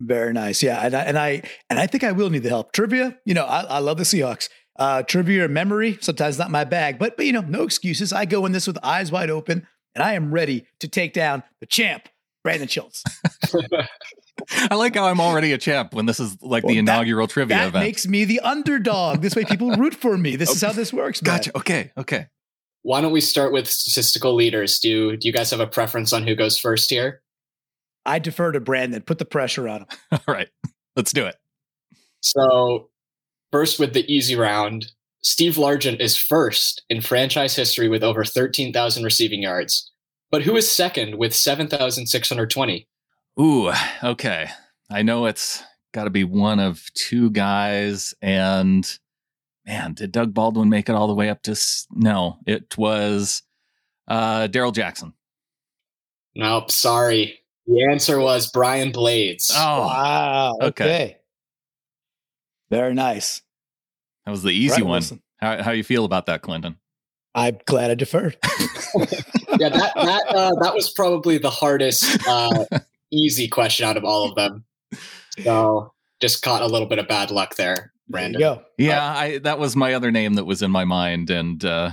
Very 0.00 0.32
nice, 0.32 0.62
yeah, 0.62 0.80
and 0.84 0.94
I, 0.94 1.02
and 1.02 1.18
I 1.18 1.42
and 1.70 1.78
I 1.78 1.86
think 1.86 2.04
I 2.04 2.12
will 2.12 2.30
need 2.30 2.42
the 2.42 2.48
help. 2.48 2.72
Trivia, 2.72 3.18
you 3.24 3.34
know, 3.34 3.44
I, 3.44 3.62
I 3.62 3.78
love 3.78 3.98
the 3.98 4.04
Seahawks. 4.04 4.48
Uh, 4.78 5.02
trivia 5.02 5.44
or 5.44 5.48
memory, 5.48 5.96
sometimes 6.02 6.38
not 6.38 6.50
my 6.50 6.64
bag, 6.64 6.98
but 6.98 7.16
but 7.16 7.24
you 7.24 7.32
know, 7.32 7.40
no 7.40 7.62
excuses. 7.62 8.12
I 8.12 8.26
go 8.26 8.44
in 8.44 8.52
this 8.52 8.66
with 8.66 8.78
eyes 8.82 9.10
wide 9.10 9.30
open, 9.30 9.66
and 9.94 10.02
I 10.02 10.12
am 10.12 10.32
ready 10.32 10.66
to 10.80 10.88
take 10.88 11.14
down 11.14 11.42
the 11.60 11.66
champ, 11.66 12.08
Brandon 12.42 12.68
Schultz. 12.68 13.02
I 14.50 14.74
like 14.74 14.94
how 14.94 15.06
I'm 15.06 15.20
already 15.20 15.52
a 15.52 15.58
champ 15.58 15.94
when 15.94 16.06
this 16.06 16.20
is 16.20 16.40
like 16.42 16.64
well, 16.64 16.74
the 16.74 16.78
inaugural 16.78 17.26
that, 17.26 17.32
trivia 17.32 17.56
that 17.56 17.68
event. 17.68 17.84
makes 17.84 18.06
me 18.06 18.24
the 18.24 18.40
underdog. 18.40 19.20
This 19.22 19.34
way 19.34 19.44
people 19.44 19.70
root 19.72 19.94
for 19.94 20.16
me. 20.16 20.36
This 20.36 20.50
is 20.50 20.62
how 20.62 20.72
this 20.72 20.92
works. 20.92 21.22
Man. 21.22 21.36
Gotcha. 21.36 21.56
Okay. 21.58 21.92
Okay. 21.96 22.26
Why 22.82 23.00
don't 23.00 23.12
we 23.12 23.20
start 23.20 23.52
with 23.52 23.68
statistical 23.68 24.34
leaders? 24.34 24.78
Do 24.78 24.88
you, 24.88 25.16
do 25.16 25.26
you 25.26 25.32
guys 25.32 25.50
have 25.50 25.60
a 25.60 25.66
preference 25.66 26.12
on 26.12 26.24
who 26.24 26.36
goes 26.36 26.56
first 26.56 26.88
here? 26.88 27.20
I 28.04 28.20
defer 28.20 28.52
to 28.52 28.60
Brandon. 28.60 29.02
Put 29.02 29.18
the 29.18 29.24
pressure 29.24 29.68
on 29.68 29.80
him. 29.80 29.86
All 30.12 30.34
right. 30.34 30.48
Let's 30.94 31.12
do 31.12 31.26
it. 31.26 31.34
So, 32.20 32.88
first 33.50 33.80
with 33.80 33.92
the 33.92 34.10
easy 34.12 34.36
round, 34.36 34.92
Steve 35.22 35.54
Largent 35.54 36.00
is 36.00 36.16
first 36.16 36.84
in 36.88 37.00
franchise 37.00 37.56
history 37.56 37.88
with 37.88 38.04
over 38.04 38.24
13,000 38.24 39.02
receiving 39.02 39.42
yards. 39.42 39.90
But 40.30 40.42
who 40.42 40.56
is 40.56 40.70
second 40.70 41.18
with 41.18 41.34
7,620? 41.34 42.86
Ooh, 43.38 43.72
okay. 44.02 44.48
I 44.90 45.02
know 45.02 45.26
it's 45.26 45.62
got 45.92 46.04
to 46.04 46.10
be 46.10 46.24
one 46.24 46.58
of 46.58 46.82
two 46.94 47.30
guys. 47.30 48.14
And 48.22 48.98
man, 49.66 49.94
did 49.94 50.12
Doug 50.12 50.32
Baldwin 50.32 50.68
make 50.68 50.88
it 50.88 50.94
all 50.94 51.06
the 51.06 51.14
way 51.14 51.28
up 51.28 51.42
to? 51.42 51.52
S- 51.52 51.86
no, 51.90 52.38
it 52.46 52.76
was 52.78 53.42
uh, 54.08 54.46
Darrell 54.46 54.72
Jackson. 54.72 55.12
Nope, 56.34 56.70
sorry. 56.70 57.40
The 57.66 57.84
answer 57.90 58.20
was 58.20 58.50
Brian 58.50 58.92
Blades. 58.92 59.50
Oh, 59.54 59.86
wow. 59.86 60.54
Okay. 60.62 60.66
okay. 60.68 61.16
Very 62.70 62.94
nice. 62.94 63.42
That 64.24 64.30
was 64.32 64.42
the 64.42 64.50
easy 64.50 64.82
one. 64.82 65.02
How 65.38 65.62
how 65.62 65.70
you 65.70 65.84
feel 65.84 66.04
about 66.04 66.26
that, 66.26 66.42
Clinton? 66.42 66.76
I'm 67.34 67.58
glad 67.66 67.90
I 67.90 67.94
deferred. 67.94 68.36
yeah, 68.44 69.68
that 69.68 69.92
that 69.94 70.24
uh, 70.28 70.52
that 70.62 70.74
was 70.74 70.90
probably 70.90 71.38
the 71.38 71.50
hardest 71.50 72.26
uh, 72.26 72.64
easy 73.16 73.48
question 73.48 73.86
out 73.86 73.96
of 73.96 74.04
all 74.04 74.28
of 74.28 74.34
them. 74.34 74.64
So 75.40 75.92
just 76.20 76.42
caught 76.42 76.62
a 76.62 76.66
little 76.66 76.88
bit 76.88 76.98
of 76.98 77.08
bad 77.08 77.30
luck 77.30 77.56
there, 77.56 77.92
Brandon. 78.08 78.40
There 78.40 78.58
yeah, 78.78 79.04
I 79.04 79.38
that 79.38 79.58
was 79.58 79.76
my 79.76 79.94
other 79.94 80.10
name 80.10 80.34
that 80.34 80.44
was 80.44 80.62
in 80.62 80.70
my 80.70 80.84
mind, 80.84 81.30
and 81.30 81.64
uh, 81.64 81.92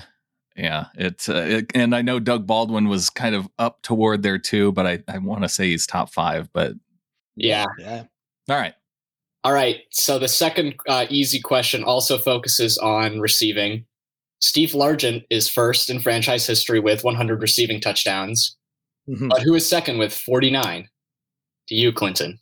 yeah, 0.56 0.86
it's 0.96 1.30
uh, 1.30 1.46
it, 1.48 1.72
and 1.76 1.96
I 1.96 2.02
know 2.02 2.20
Doug 2.20 2.48
Baldwin 2.48 2.88
was 2.88 3.10
kind 3.10 3.36
of 3.36 3.48
up 3.60 3.82
toward 3.82 4.24
there 4.24 4.38
too, 4.38 4.72
but 4.72 4.86
I 4.86 5.04
I 5.08 5.18
want 5.18 5.44
to 5.44 5.50
say 5.50 5.70
he's 5.70 5.88
top 5.88 6.12
five, 6.12 6.52
but 6.54 6.74
yeah, 7.36 7.66
yeah. 7.80 8.04
All 8.50 8.58
right. 8.58 8.74
All 9.44 9.54
right. 9.54 9.82
So 9.92 10.20
the 10.20 10.28
second 10.28 10.76
uh, 10.88 11.06
easy 11.10 11.40
question 11.40 11.84
also 11.84 12.18
focuses 12.18 12.78
on 12.78 13.20
receiving. 13.20 13.86
Steve 14.40 14.72
Largent 14.72 15.26
is 15.30 15.50
first 15.50 15.90
in 15.90 16.00
franchise 16.00 16.46
history 16.46 16.80
with 16.80 17.04
100 17.04 17.42
receiving 17.42 17.82
touchdowns. 17.82 18.58
Mm-hmm. 19.10 19.30
But 19.30 19.42
who 19.42 19.54
is 19.54 19.68
second 19.68 19.98
with 19.98 20.14
49? 20.14 20.88
To 21.68 21.76
you, 21.76 21.94
Clinton. 21.94 22.40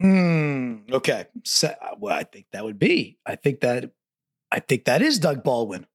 Hmm. 0.00 0.76
okay. 0.92 1.26
So, 1.44 1.74
well, 1.98 2.14
I 2.14 2.22
think 2.24 2.46
that 2.52 2.64
would 2.64 2.78
be. 2.78 3.18
I 3.26 3.36
think 3.36 3.60
that. 3.60 3.90
I 4.50 4.60
think 4.60 4.86
that 4.86 5.02
is 5.02 5.18
Doug 5.18 5.44
Baldwin. 5.44 5.86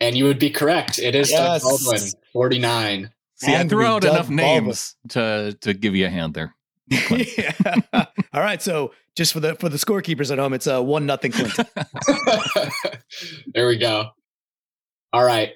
And 0.00 0.16
you 0.16 0.24
would 0.24 0.38
be 0.38 0.50
correct. 0.50 0.98
It 0.98 1.14
is 1.14 1.30
yes. 1.30 1.62
Doug 1.62 1.62
Baldwin, 1.62 2.02
49. 2.32 3.10
See, 3.36 3.54
I 3.54 3.66
threw 3.66 3.84
out 3.84 4.04
enough 4.04 4.28
names 4.28 4.96
to 5.10 5.56
to 5.60 5.74
give 5.74 5.94
you 5.94 6.06
a 6.06 6.10
hand 6.10 6.34
there. 6.34 6.54
yeah. 7.10 7.52
All 8.32 8.40
right. 8.40 8.62
So 8.62 8.92
just 9.16 9.32
for 9.32 9.40
the 9.40 9.54
for 9.56 9.68
the 9.68 9.76
scorekeepers 9.76 10.30
at 10.30 10.38
home, 10.38 10.52
it's 10.52 10.66
a 10.66 10.80
one 10.80 11.06
nothing 11.06 11.32
Clinton. 11.32 11.66
there 13.54 13.66
we 13.66 13.78
go. 13.78 14.10
All 15.12 15.24
right. 15.24 15.52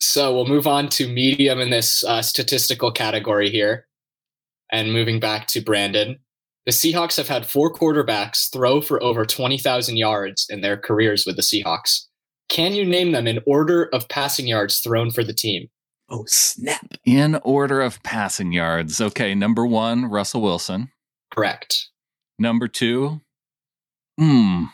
So 0.00 0.34
we'll 0.34 0.46
move 0.46 0.66
on 0.66 0.88
to 0.90 1.08
medium 1.08 1.58
in 1.60 1.70
this 1.70 2.04
uh, 2.04 2.22
statistical 2.22 2.92
category 2.92 3.50
here. 3.50 3.85
And 4.72 4.92
moving 4.92 5.20
back 5.20 5.46
to 5.48 5.60
Brandon, 5.60 6.18
the 6.64 6.72
Seahawks 6.72 7.16
have 7.16 7.28
had 7.28 7.46
four 7.46 7.72
quarterbacks 7.72 8.52
throw 8.52 8.80
for 8.80 9.02
over 9.02 9.24
20,000 9.24 9.96
yards 9.96 10.46
in 10.50 10.60
their 10.60 10.76
careers 10.76 11.24
with 11.24 11.36
the 11.36 11.42
Seahawks. 11.42 12.06
Can 12.48 12.74
you 12.74 12.84
name 12.84 13.12
them 13.12 13.26
in 13.26 13.40
order 13.46 13.84
of 13.92 14.08
passing 14.08 14.46
yards 14.46 14.80
thrown 14.80 15.10
for 15.10 15.22
the 15.22 15.32
team? 15.32 15.68
Oh, 16.08 16.24
snap. 16.26 16.94
In 17.04 17.40
order 17.42 17.80
of 17.80 18.02
passing 18.02 18.52
yards. 18.52 19.00
Okay, 19.00 19.34
number 19.34 19.66
one, 19.66 20.06
Russell 20.06 20.42
Wilson. 20.42 20.90
Correct. 21.32 21.88
Number 22.38 22.68
two, 22.68 23.20
hmm, 24.18 24.64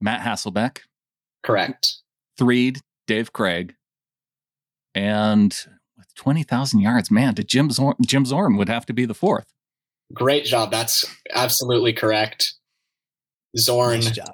Matt 0.00 0.20
Hasselbeck. 0.20 0.78
Correct. 1.42 1.96
Three, 2.38 2.74
Dave 3.06 3.32
Krieg. 3.32 3.74
And 4.94 5.52
with 5.52 5.77
20,000 6.18 6.80
yards, 6.80 7.10
man, 7.10 7.34
to 7.36 7.44
Jim, 7.44 7.70
Zorn, 7.70 7.94
Jim 8.04 8.26
Zorn 8.26 8.56
would 8.56 8.68
have 8.68 8.84
to 8.86 8.92
be 8.92 9.06
the 9.06 9.14
fourth. 9.14 9.46
Great 10.12 10.44
job. 10.44 10.70
That's 10.70 11.04
absolutely 11.34 11.92
correct. 11.92 12.54
Zorn 13.56 14.00
Nice 14.00 14.10
job. 14.10 14.30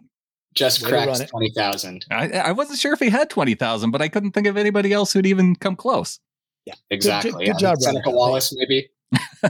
just 0.55 0.83
Way 0.83 0.91
to 0.91 1.07
cracked 1.07 1.31
20,000. 1.31 2.07
I, 2.11 2.31
I 2.31 2.53
wasn't 2.53 2.79
sure 2.79 2.93
if 2.93 3.00
he 3.00 3.11
had 3.11 3.31
20,000, 3.31 3.91
but 3.91 4.03
I 4.03 4.09
couldn't 4.09 4.33
think 4.33 4.47
of 4.47 4.57
anybody 4.57 4.93
else 4.93 5.12
who'd 5.12 5.26
even 5.26 5.57
come 5.57 5.76
close. 5.76 6.19
Yeah, 6.67 6.75
exactly. 6.91 7.33
good 7.33 7.47
yeah. 7.47 7.59
job, 7.59 7.81
Seneca 7.81 8.07
Robert. 8.07 8.17
Wallace, 8.17 8.55
maybe. 8.57 8.88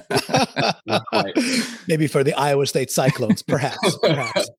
Maybe 1.88 2.06
for 2.06 2.24
the 2.24 2.34
Iowa 2.36 2.66
State 2.66 2.90
Cyclones, 2.90 3.42
perhaps. 3.42 3.98
perhaps. 4.02 4.50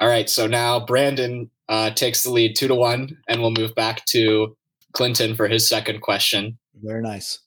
All 0.00 0.08
right. 0.08 0.30
So 0.30 0.46
now 0.46 0.84
Brandon 0.84 1.50
uh, 1.68 1.90
takes 1.90 2.22
the 2.22 2.30
lead 2.30 2.56
two 2.56 2.68
to 2.68 2.74
one, 2.74 3.18
and 3.28 3.40
we'll 3.40 3.50
move 3.50 3.74
back 3.74 4.04
to 4.06 4.56
Clinton 4.92 5.34
for 5.34 5.48
his 5.48 5.68
second 5.68 6.00
question. 6.00 6.58
Very 6.82 7.02
nice. 7.02 7.40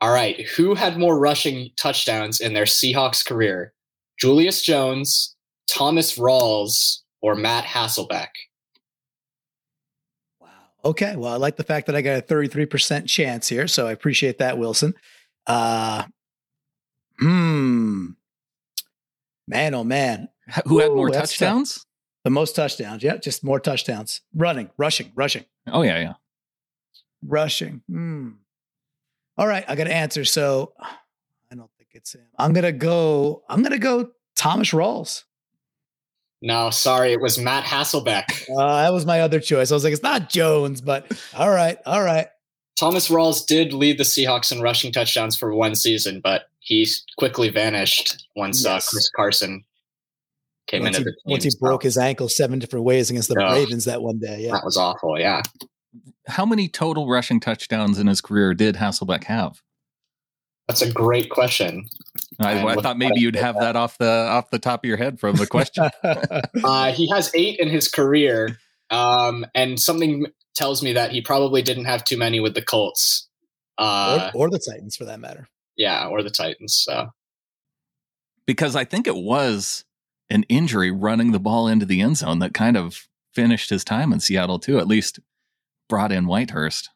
All 0.00 0.12
right. 0.12 0.40
Who 0.56 0.74
had 0.74 0.98
more 0.98 1.18
rushing 1.18 1.70
touchdowns 1.76 2.40
in 2.40 2.54
their 2.54 2.64
Seahawks 2.64 3.24
career? 3.24 3.72
Julius 4.18 4.62
Jones, 4.62 5.36
Thomas 5.70 6.18
Rawls, 6.18 6.98
or 7.20 7.34
Matt 7.34 7.64
Hasselbeck? 7.64 8.28
Wow. 10.40 10.48
Okay. 10.84 11.16
Well, 11.16 11.32
I 11.32 11.36
like 11.36 11.56
the 11.56 11.64
fact 11.64 11.86
that 11.86 11.96
I 11.96 12.02
got 12.02 12.18
a 12.18 12.22
33% 12.22 13.06
chance 13.06 13.48
here. 13.48 13.68
So 13.68 13.86
I 13.86 13.92
appreciate 13.92 14.38
that, 14.38 14.58
Wilson. 14.58 14.94
Uh, 15.46 16.04
hmm. 17.18 18.08
Man, 19.48 19.74
oh 19.74 19.84
man. 19.84 20.28
H- 20.48 20.62
Who 20.66 20.78
had 20.80 20.92
more 20.92 21.10
that's 21.10 21.30
tough. 21.32 21.38
touchdowns? 21.38 21.86
The 22.24 22.30
most 22.30 22.54
touchdowns. 22.56 23.02
Yeah, 23.02 23.16
just 23.16 23.42
more 23.44 23.58
touchdowns. 23.60 24.20
Running, 24.34 24.70
rushing, 24.76 25.10
rushing, 25.14 25.44
Oh, 25.66 25.82
yeah, 25.82 25.98
yeah. 26.00 26.12
Rushing. 27.26 27.82
Hmm. 27.88 28.30
All 29.38 29.46
right. 29.46 29.64
I 29.68 29.74
got 29.74 29.84
to 29.84 29.94
answer. 29.94 30.24
So 30.24 30.72
I 30.80 31.54
don't 31.54 31.70
think 31.78 31.90
it's 31.92 32.14
him. 32.14 32.26
I'm 32.38 32.54
to 32.54 32.72
go, 32.72 33.42
I'm 33.48 33.64
to 33.64 33.78
go 33.78 34.10
Thomas 34.36 34.70
Rawls. 34.70 35.24
No, 36.42 36.70
sorry. 36.70 37.12
It 37.12 37.20
was 37.20 37.38
Matt 37.38 37.64
Hasselbeck. 37.64 38.50
Uh, 38.50 38.82
that 38.82 38.92
was 38.92 39.06
my 39.06 39.20
other 39.20 39.38
choice. 39.38 39.70
I 39.70 39.74
was 39.74 39.84
like, 39.84 39.92
it's 39.92 40.02
not 40.02 40.28
Jones, 40.28 40.80
but 40.80 41.10
all 41.36 41.50
right. 41.50 41.78
All 41.86 42.02
right. 42.02 42.26
Thomas 42.76 43.08
Rawls 43.08 43.46
did 43.46 43.72
lead 43.72 43.98
the 43.98 44.04
Seahawks 44.04 44.50
in 44.50 44.60
rushing 44.60 44.90
touchdowns 44.90 45.36
for 45.36 45.54
one 45.54 45.76
season, 45.76 46.20
but 46.20 46.46
he 46.58 46.88
quickly 47.16 47.48
vanished 47.48 48.26
once 48.34 48.66
uh, 48.66 48.80
Chris 48.88 49.08
Carson 49.10 49.62
came 50.66 50.82
once 50.82 50.96
into 50.96 51.10
he, 51.10 51.12
the 51.12 51.12
team. 51.12 51.30
once 51.30 51.44
he 51.44 51.50
broke 51.60 51.82
his 51.82 51.96
ankle 51.96 52.28
seven 52.28 52.58
different 52.58 52.84
ways 52.84 53.10
against 53.10 53.28
the 53.28 53.40
Ugh. 53.40 53.52
Ravens 53.52 53.84
that 53.84 54.02
one 54.02 54.18
day. 54.18 54.40
Yeah. 54.40 54.52
That 54.52 54.64
was 54.64 54.76
awful. 54.76 55.18
Yeah. 55.20 55.42
How 56.26 56.46
many 56.46 56.68
total 56.68 57.08
rushing 57.08 57.40
touchdowns 57.40 57.98
in 57.98 58.06
his 58.06 58.20
career 58.20 58.54
did 58.54 58.76
Hasselbeck 58.76 59.24
have? 59.24 59.62
That's 60.68 60.82
a 60.82 60.90
great 60.90 61.28
question. 61.28 61.88
I, 62.38 62.64
I 62.64 62.74
thought 62.76 62.96
maybe 62.96 63.20
you'd 63.20 63.36
have 63.36 63.58
that 63.58 63.76
off 63.76 63.98
the 63.98 64.08
off 64.08 64.50
the 64.50 64.58
top 64.58 64.84
of 64.84 64.88
your 64.88 64.96
head 64.96 65.18
from 65.20 65.36
the 65.36 65.46
question. 65.46 65.90
Uh, 66.64 66.92
he 66.92 67.08
has 67.10 67.30
eight 67.34 67.58
in 67.58 67.68
his 67.68 67.88
career, 67.88 68.58
um, 68.90 69.44
and 69.54 69.80
something 69.80 70.26
tells 70.54 70.82
me 70.82 70.92
that 70.92 71.10
he 71.10 71.20
probably 71.20 71.62
didn't 71.62 71.86
have 71.86 72.04
too 72.04 72.16
many 72.16 72.40
with 72.40 72.54
the 72.54 72.62
Colts. 72.62 73.28
Uh, 73.78 74.30
or, 74.34 74.46
or 74.46 74.50
the 74.50 74.60
Titans 74.60 74.96
for 74.96 75.04
that 75.04 75.18
matter. 75.18 75.48
yeah, 75.76 76.06
or 76.06 76.22
the 76.22 76.30
Titans. 76.30 76.74
So 76.84 77.08
because 78.46 78.76
I 78.76 78.84
think 78.84 79.06
it 79.06 79.16
was 79.16 79.84
an 80.30 80.44
injury 80.44 80.90
running 80.90 81.32
the 81.32 81.40
ball 81.40 81.68
into 81.68 81.86
the 81.86 82.00
end 82.00 82.18
zone 82.18 82.38
that 82.40 82.54
kind 82.54 82.76
of 82.76 83.08
finished 83.34 83.70
his 83.70 83.84
time 83.84 84.12
in 84.12 84.20
Seattle 84.20 84.58
too. 84.58 84.78
At 84.78 84.86
least 84.86 85.18
brought 85.92 86.10
in 86.10 86.24
Whitehurst. 86.24 86.88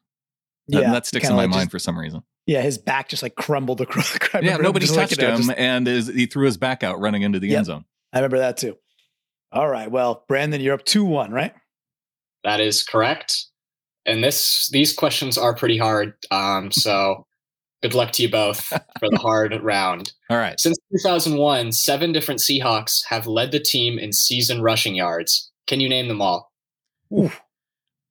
That, 0.69 0.81
that 0.81 1.05
sticks 1.05 1.29
in 1.29 1.35
my 1.35 1.43
like 1.43 1.51
mind 1.51 1.61
just- 1.65 1.71
for 1.71 1.79
some 1.79 1.97
reason. 1.97 2.23
yeah, 2.47 2.61
his 2.63 2.77
back 2.79 3.09
just 3.09 3.21
like 3.21 3.35
crumbled 3.35 3.79
across. 3.79 4.17
I 4.33 4.39
Yeah, 4.39 4.57
nobody 4.57 4.85
just 4.87 4.97
touched 4.97 5.11
looking 5.11 5.25
at 5.25 5.29
it, 5.33 5.35
him, 5.41 5.45
just- 5.47 5.57
and 5.59 5.87
is, 5.87 6.07
he 6.07 6.25
threw 6.25 6.45
his 6.45 6.57
back 6.57 6.83
out 6.83 6.99
running 6.99 7.21
into 7.21 7.39
the 7.39 7.49
Yep. 7.49 7.57
end 7.57 7.65
zone. 7.67 7.85
I 8.11 8.17
remember 8.17 8.39
that 8.39 8.57
too. 8.57 8.75
All 9.51 9.67
right. 9.69 9.89
Well, 9.89 10.25
Brandon, 10.27 10.59
you're 10.59 10.73
up 10.73 10.83
2 10.83 11.05
1, 11.05 11.31
right? 11.31 11.53
that 12.43 12.59
is 12.59 12.81
correct. 12.83 13.45
And 14.05 14.23
this 14.23 14.69
these 14.69 14.93
questions 14.93 15.37
are 15.37 15.53
pretty 15.55 15.77
hard. 15.77 16.13
Um, 16.31 16.71
so 16.71 17.25
good 17.83 17.93
luck 17.93 18.11
to 18.13 18.23
you 18.23 18.31
both 18.31 18.61
for 18.61 19.09
the 19.09 19.19
hard 19.21 19.53
round. 19.61 20.11
All 20.29 20.37
right. 20.37 20.59
Since 20.59 20.77
2001, 20.97 21.71
seven 21.73 22.11
different 22.11 22.39
Seahawks 22.41 23.05
have 23.09 23.27
led 23.27 23.51
the 23.51 23.59
team 23.59 23.99
in 23.99 24.11
season 24.11 24.61
rushing 24.61 24.95
yards. 24.95 25.51
Can 25.67 25.79
you 25.81 25.87
name 25.89 26.07
them 26.07 26.21
all? 26.21 26.51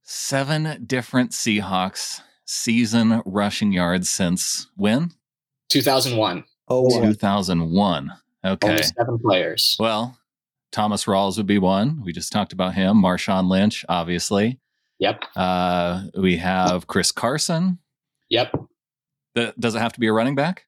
Seven 0.08 0.84
different 0.86 1.32
Seahawks 1.32 2.20
season 2.44 3.22
rushing 3.26 3.72
yards 3.72 4.08
since 4.08 4.68
when? 4.76 5.10
2001. 5.70 6.44
Oh, 6.68 6.82
one. 6.82 7.02
2001. 7.02 8.12
Okay. 8.44 8.68
Only 8.68 8.82
seven 8.84 9.18
players. 9.18 9.76
Well, 9.80 10.16
Thomas 10.70 11.06
Rawls 11.06 11.36
would 11.38 11.46
be 11.46 11.58
one. 11.58 12.02
We 12.04 12.12
just 12.12 12.32
talked 12.32 12.52
about 12.52 12.74
him. 12.74 13.02
Marshawn 13.02 13.48
Lynch, 13.48 13.84
obviously. 13.88 14.60
Yep. 15.00 15.24
Uh, 15.34 16.04
we 16.16 16.36
have 16.36 16.86
Chris 16.86 17.10
Carson. 17.10 17.78
Yep. 18.30 18.54
Th- 19.34 19.54
Does 19.58 19.74
it 19.74 19.80
have 19.80 19.92
to 19.94 20.00
be 20.00 20.06
a 20.06 20.12
running 20.12 20.36
back? 20.36 20.66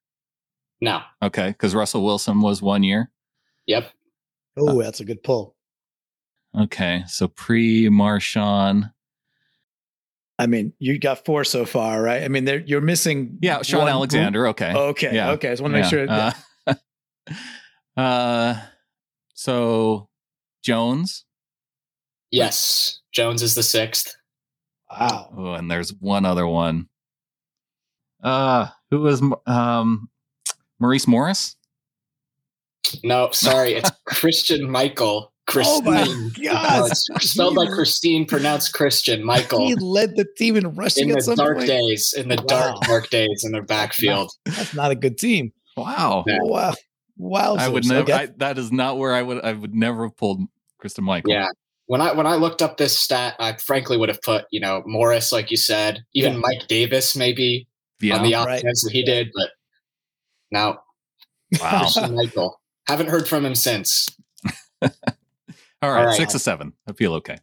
No. 0.80 1.00
Okay, 1.23 1.49
because 1.49 1.76
Russell 1.76 2.04
Wilson 2.04 2.40
was 2.40 2.61
one 2.61 2.83
year. 2.83 3.11
Yep. 3.66 3.90
oh, 4.57 4.83
that's 4.83 4.99
a 5.00 5.04
good 5.04 5.23
pull. 5.23 5.54
Okay, 6.59 7.04
so 7.07 7.28
pre 7.28 7.87
Marshawn. 7.88 8.92
I 10.38 10.47
mean, 10.47 10.73
you 10.78 10.99
got 10.99 11.25
four 11.25 11.42
so 11.45 11.64
far, 11.64 12.00
right? 12.00 12.23
I 12.23 12.28
mean, 12.28 12.45
there 12.45 12.61
you're 12.61 12.80
missing. 12.80 13.38
Yeah, 13.42 13.62
Shaun 13.62 13.80
one- 13.83 13.88
Alexander. 13.88 14.47
Okay. 14.49 14.73
Okay. 14.73 15.14
Yeah. 15.14 15.33
Okay. 15.33 15.49
I 15.49 15.52
just 15.52 15.62
want 15.62 15.75
to 15.75 15.80
make 15.80 15.90
sure. 15.90 16.04
Yeah, 16.04 16.33
Uh, 16.66 16.75
uh, 18.00 18.61
so 19.35 20.09
Jones. 20.62 21.25
Yes. 22.30 23.00
Jones 23.12 23.42
is 23.42 23.54
the 23.54 23.62
sixth. 23.62 24.14
wow. 24.90 25.33
Oh, 25.37 25.52
and 25.54 25.71
there's 25.71 25.92
one 25.95 26.25
other 26.25 26.47
one. 26.47 26.88
Uh, 28.23 28.68
who 28.90 29.00
was 29.00 29.23
um 29.47 30.09
Maurice 30.78 31.07
Morris? 31.07 31.57
No, 33.04 33.30
sorry, 33.33 33.75
it's 33.75 33.90
Christian 34.07 34.71
Michael. 34.71 35.33
Oh 35.57 35.81
my 35.83 36.05
Christine. 36.05 36.33
God. 36.45 36.90
No, 37.11 37.17
spelled 37.19 37.55
like 37.55 37.71
Christine, 37.71 38.26
pronounced 38.26 38.73
Christian. 38.75 39.25
Michael. 39.25 39.67
He 39.67 39.75
led 39.76 40.14
the 40.17 40.26
team 40.37 40.57
in 40.57 40.75
rushing 40.75 41.05
In 41.09 41.12
at 41.12 41.17
the 41.19 41.23
some 41.25 41.37
dark 41.37 41.57
point. 41.59 41.69
days, 41.69 42.12
in 42.17 42.28
the 42.28 42.37
dark, 42.37 42.75
Wow. 42.75 42.81
dark 42.83 43.11
days 43.11 43.45
in 43.45 43.52
their 43.52 43.62
backfield. 43.62 44.31
That's 44.45 44.75
not 44.75 44.90
a 44.90 44.95
good 44.95 45.17
team. 45.19 45.52
Wow. 45.76 46.25
Yeah. 46.26 46.38
Oh, 46.43 46.47
wow. 46.47 46.75
Wow. 47.17 47.55
I 47.57 47.69
would 47.69 47.87
never. 47.87 48.12
I, 48.12 48.26
that 48.37 48.59
is 48.59 48.71
not 48.71 48.99
where 48.99 49.14
I 49.14 49.23
would. 49.23 49.45
I 49.45 49.52
would 49.52 49.75
never 49.75 50.05
have 50.05 50.17
pulled 50.17 50.43
Kristen 50.78 51.05
Michael. 51.05 51.33
Yeah. 51.33 51.49
When 51.87 52.00
I 52.02 52.12
when 52.12 52.26
I 52.26 52.35
looked 52.35 52.61
up 52.61 52.76
this 52.76 52.99
stat, 52.99 53.35
I 53.38 53.55
frankly 53.57 53.97
would 53.97 54.11
have 54.11 54.21
put, 54.23 54.45
you 54.50 54.61
know, 54.61 54.83
Morris, 54.87 55.33
like 55.33 55.50
you 55.50 55.57
said, 55.57 56.05
even 56.12 56.35
Yeah. 56.35 56.38
Mike 56.40 56.69
Davis 56.69 57.17
maybe 57.17 57.67
Yeah. 58.00 58.17
on 58.19 58.23
the 58.25 58.35
Right. 58.35 58.59
offense 58.61 58.85
that 58.85 58.93
he 58.93 59.02
did, 59.02 59.31
but 59.35 59.49
now 60.50 60.81
wow. 61.61 61.81
Christian 61.81 62.14
Michael. 62.14 62.61
Haven't 62.87 63.09
heard 63.09 63.26
from 63.26 63.45
him 63.47 63.55
since. 63.55 64.07
All 65.82 65.90
right, 65.90 66.00
All 66.00 66.06
right. 66.06 66.16
six 66.16 66.35
or 66.35 66.38
seven. 66.38 66.73
I 66.88 66.92
feel 66.92 67.14
okay. 67.14 67.38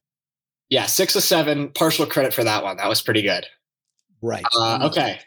Yeah, 0.70 0.86
six 0.88 1.16
or 1.16 1.22
seven. 1.22 1.70
Partial 1.70 2.06
credit 2.06 2.34
for 2.34 2.44
that 2.44 2.64
one. 2.64 2.78
That 2.78 2.90
was 2.90 3.02
pretty 3.02 3.22
good. 3.22 3.46
right. 4.22 4.44
Uh, 4.58 4.80
okay. 4.92 5.20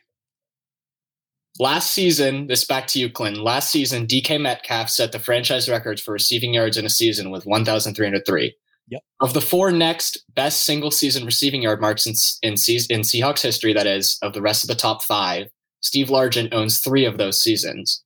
Last 1.61 1.91
season, 1.91 2.47
this 2.47 2.65
back 2.65 2.87
to 2.89 3.01
you, 3.01 3.11
Clinton. 3.11 3.43
Last 3.43 3.71
season, 3.71 4.07
DK 4.07 4.41
Metcalf 4.41 4.89
set 4.89 5.11
the 5.11 5.19
franchise 5.19 5.69
records 5.69 6.01
for 6.01 6.13
receiving 6.13 6.55
yards 6.55 6.77
in 6.77 6.87
a 6.87 6.91
season 6.91 7.31
with 7.31 7.47
1,303. 7.47 8.55
Yep. 8.91 9.03
Of 9.21 9.35
the 9.35 9.41
four 9.41 9.71
next 9.73 10.25
best 10.35 10.65
single 10.65 10.91
season 10.93 11.25
receiving 11.27 11.61
yard 11.63 11.81
marks 11.81 12.07
in, 12.07 12.13
in, 12.43 12.53
in 12.53 13.01
Seahawks 13.03 13.43
history, 13.43 13.73
that 13.73 13.87
is, 13.89 14.19
of 14.23 14.35
the 14.35 14.41
rest 14.41 14.63
of 14.63 14.69
the 14.69 14.75
top 14.77 15.03
five, 15.03 15.49
Steve 15.81 16.09
Largent 16.09 16.53
owns 16.53 16.79
three 16.81 17.05
of 17.05 17.19
those 17.19 17.43
seasons. 17.43 18.03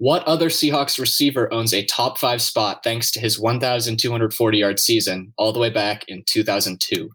What 0.00 0.24
other 0.24 0.48
Seahawks 0.48 0.98
receiver 0.98 1.52
owns 1.52 1.74
a 1.74 1.84
top 1.84 2.16
five 2.16 2.40
spot 2.40 2.82
thanks 2.82 3.10
to 3.10 3.20
his 3.20 3.38
1,240 3.38 4.56
yard 4.56 4.80
season 4.80 5.34
all 5.36 5.52
the 5.52 5.58
way 5.58 5.68
back 5.68 6.06
in 6.08 6.22
2002? 6.24 7.10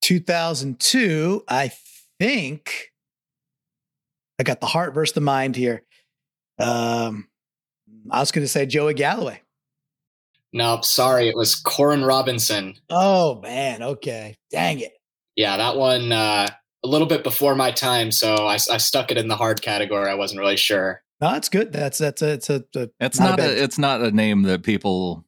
2002, 0.00 1.44
I 1.46 1.70
think 2.18 2.90
I 4.36 4.42
got 4.42 4.60
the 4.60 4.66
heart 4.66 4.94
versus 4.94 5.14
the 5.14 5.20
mind 5.20 5.54
here. 5.54 5.84
Um, 6.58 7.28
I 8.10 8.18
was 8.18 8.32
going 8.32 8.44
to 8.44 8.48
say 8.48 8.66
Joey 8.66 8.94
Galloway. 8.94 9.40
No, 10.52 10.80
sorry, 10.80 11.28
it 11.28 11.36
was 11.36 11.54
Koren 11.54 12.04
Robinson. 12.04 12.74
Oh 12.90 13.40
man, 13.42 13.80
okay, 13.80 14.34
dang 14.50 14.80
it. 14.80 14.94
Yeah, 15.36 15.56
that 15.56 15.76
one 15.76 16.10
uh, 16.10 16.48
a 16.82 16.88
little 16.88 17.06
bit 17.06 17.22
before 17.22 17.54
my 17.54 17.70
time, 17.70 18.10
so 18.10 18.34
I, 18.34 18.54
I 18.54 18.78
stuck 18.78 19.12
it 19.12 19.18
in 19.18 19.28
the 19.28 19.36
hard 19.36 19.62
category. 19.62 20.10
I 20.10 20.14
wasn't 20.14 20.40
really 20.40 20.56
sure. 20.56 21.00
No, 21.22 21.30
that's 21.30 21.48
good. 21.48 21.72
That's 21.72 21.98
that's 21.98 22.20
a, 22.20 22.32
it's 22.32 22.50
a, 22.50 22.64
a 22.74 22.90
it's 22.98 23.20
not, 23.20 23.38
not 23.38 23.40
a, 23.40 23.44
a, 23.44 23.62
it's 23.62 23.78
not 23.78 24.00
a 24.00 24.10
name 24.10 24.42
that 24.42 24.64
people 24.64 25.24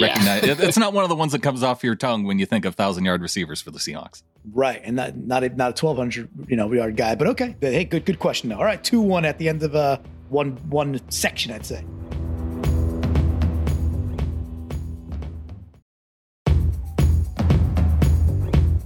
recognize. 0.00 0.44
Yeah. 0.44 0.56
it's 0.58 0.76
not 0.78 0.92
one 0.92 1.04
of 1.04 1.10
the 1.10 1.14
ones 1.14 1.30
that 1.30 1.44
comes 1.44 1.62
off 1.62 1.84
your 1.84 1.94
tongue 1.94 2.24
when 2.24 2.40
you 2.40 2.44
think 2.44 2.64
of 2.64 2.74
thousand 2.74 3.04
yard 3.04 3.22
receivers 3.22 3.62
for 3.62 3.70
the 3.70 3.78
Seahawks. 3.78 4.24
Right, 4.52 4.80
and 4.82 4.96
not 4.96 5.16
not 5.16 5.44
a, 5.44 5.50
not 5.50 5.70
a 5.70 5.74
twelve 5.74 5.96
hundred 5.96 6.28
you 6.48 6.56
know 6.56 6.72
yard 6.72 6.96
guy, 6.96 7.14
but 7.14 7.28
okay. 7.28 7.54
Hey, 7.60 7.84
good 7.84 8.04
good 8.04 8.18
question. 8.18 8.48
Though. 8.48 8.56
All 8.56 8.64
right, 8.64 8.82
two 8.82 9.00
one 9.00 9.24
at 9.24 9.38
the 9.38 9.48
end 9.48 9.62
of 9.62 9.76
uh 9.76 9.98
one 10.28 10.56
one 10.70 11.00
section, 11.08 11.52
I'd 11.52 11.64
say. 11.64 11.84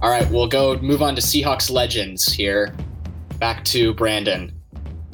All 0.03 0.11
right, 0.11 0.29
we'll 0.29 0.47
go 0.47 0.77
move 0.77 1.01
on 1.01 1.15
to 1.15 1.21
Seahawks 1.21 1.71
legends 1.71 2.31
here. 2.31 2.75
Back 3.39 3.65
to 3.65 3.95
Brandon. 3.95 4.53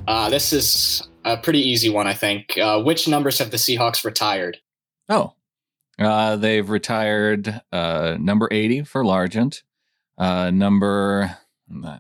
Uh, 0.06 0.30
this 0.30 0.52
is 0.52 1.08
a 1.34 1.38
pretty 1.38 1.60
easy 1.60 1.90
one, 1.90 2.08
I 2.08 2.14
think. 2.14 2.58
Uh, 2.58 2.82
which 2.82 3.08
numbers 3.08 3.40
have 3.40 3.52
the 3.52 3.58
Seahawks 3.58 4.04
retired? 4.04 4.58
Oh, 5.08 5.34
uh, 6.00 6.36
they've 6.36 6.70
retired 6.70 7.62
uh, 7.72 8.18
number 8.20 8.48
80 8.52 8.84
for 8.84 9.04
Largent, 9.04 9.64
uh, 10.18 10.52
number, 10.52 11.38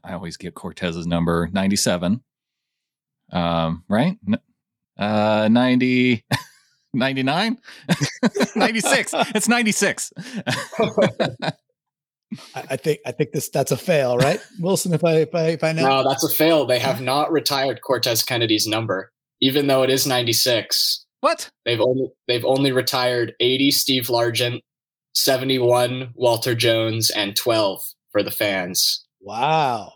I 0.04 0.14
always 0.14 0.38
get 0.38 0.54
Cortez's 0.54 1.08
number, 1.08 1.50
97, 1.52 2.22
um, 3.32 3.84
right? 3.88 4.18
Uh, 4.98 5.48
90. 5.52 6.26
99 6.92 7.60
96 8.56 9.14
it's 9.36 9.48
96 9.48 10.12
I 12.56 12.76
think 12.78 13.00
I 13.06 13.12
think 13.12 13.32
this 13.32 13.50
that's 13.50 13.72
a 13.72 13.78
fail, 13.78 14.18
right, 14.18 14.40
Wilson? 14.60 14.94
If 14.94 15.04
I 15.04 15.18
if 15.18 15.34
I 15.34 15.42
if 15.50 15.64
I 15.64 15.72
know, 15.72 15.88
no, 15.88 16.10
that's 16.10 16.24
a 16.24 16.30
fail. 16.30 16.66
They 16.66 16.80
have 16.80 17.02
not 17.02 17.32
retired 17.32 17.82
Cortez 17.82 18.24
Kennedy's 18.24 18.68
number, 18.68 19.12
even 19.42 19.68
though 19.68 19.84
it 19.84 19.90
is 19.90 20.08
ninety 20.08 20.34
six. 20.34 21.06
What? 21.22 21.50
They've 21.66 21.82
only 21.82 22.12
they've 22.28 22.46
only 22.46 22.72
retired 22.72 23.34
eighty 23.40 23.72
Steve 23.72 24.08
Largent, 24.08 24.62
seventy 25.14 25.60
one 25.60 26.12
Walter 26.16 26.56
Jones, 26.56 27.10
and 27.10 27.36
twelve 27.36 27.84
for 28.12 28.24
the 28.24 28.32
fans. 28.32 29.06
Wow. 29.22 29.94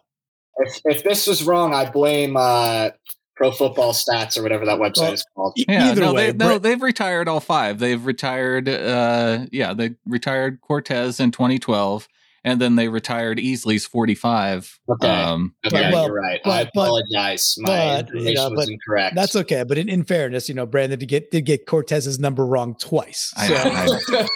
If 0.57 0.81
if 0.85 1.03
this 1.03 1.27
was 1.27 1.43
wrong, 1.43 1.73
I 1.73 1.89
blame 1.89 2.37
uh, 2.37 2.89
Pro 3.35 3.51
Football 3.51 3.93
Stats 3.93 4.37
or 4.37 4.43
whatever 4.43 4.65
that 4.65 4.79
website 4.79 4.99
well, 4.99 5.13
is 5.13 5.25
called. 5.35 5.53
Yeah, 5.55 5.89
Either 5.89 6.01
no, 6.01 6.13
way, 6.13 6.31
they, 6.31 6.37
no, 6.37 6.59
they've 6.59 6.81
retired 6.81 7.27
all 7.27 7.39
five. 7.39 7.79
They've 7.79 8.05
retired. 8.05 8.69
Uh, 8.69 9.45
yeah, 9.51 9.73
they 9.73 9.95
retired 10.05 10.61
Cortez 10.61 11.19
in 11.19 11.31
2012 11.31 12.07
and 12.43 12.59
then 12.59 12.75
they 12.75 12.89
retired 12.89 13.37
Easley's 13.37 13.85
45. 13.85 14.79
Okay, 14.89 15.07
um, 15.07 15.55
okay 15.65 15.91
well, 15.91 16.07
you're 16.07 16.15
right. 16.15 16.41
But, 16.43 16.51
I 16.51 16.61
apologize. 16.61 17.55
My 17.59 17.67
but, 17.67 17.99
information 17.99 18.27
you 18.27 18.33
know, 18.35 18.49
was 18.49 18.69
incorrect. 18.69 19.15
That's 19.15 19.35
okay. 19.35 19.63
But 19.63 19.77
in, 19.77 19.87
in, 19.87 20.03
fairness, 20.03 20.49
you 20.49 20.55
know, 20.55 20.65
Brandon 20.65 20.99
did 20.99 21.07
get 21.07 21.31
did 21.31 21.45
get 21.45 21.65
Cortez's 21.65 22.19
number 22.19 22.45
wrong 22.45 22.75
twice. 22.75 23.33
So, 23.43 23.55
I, 23.55 23.85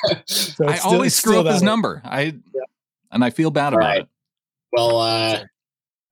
I, 0.10 0.24
so 0.26 0.68
I 0.68 0.76
still, 0.76 0.92
always 0.92 1.16
screw 1.16 1.40
up 1.40 1.46
his 1.48 1.64
number. 1.64 2.02
I 2.04 2.22
yeah. 2.22 2.62
and 3.12 3.24
I 3.24 3.30
feel 3.30 3.52
bad 3.52 3.74
All 3.74 3.80
about 3.80 3.88
right. 3.88 4.02
it. 4.02 4.10
Well, 4.74 5.00
uh, 5.00 5.44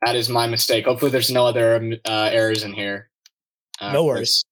that 0.05 0.15
is 0.15 0.29
my 0.29 0.47
mistake. 0.47 0.85
Hopefully, 0.85 1.11
there's 1.11 1.29
no 1.29 1.45
other 1.45 1.75
um, 1.75 1.93
uh, 2.05 2.29
errors 2.31 2.63
in 2.63 2.73
here. 2.73 3.09
Uh, 3.79 3.91
no 3.91 4.05
worries. 4.05 4.45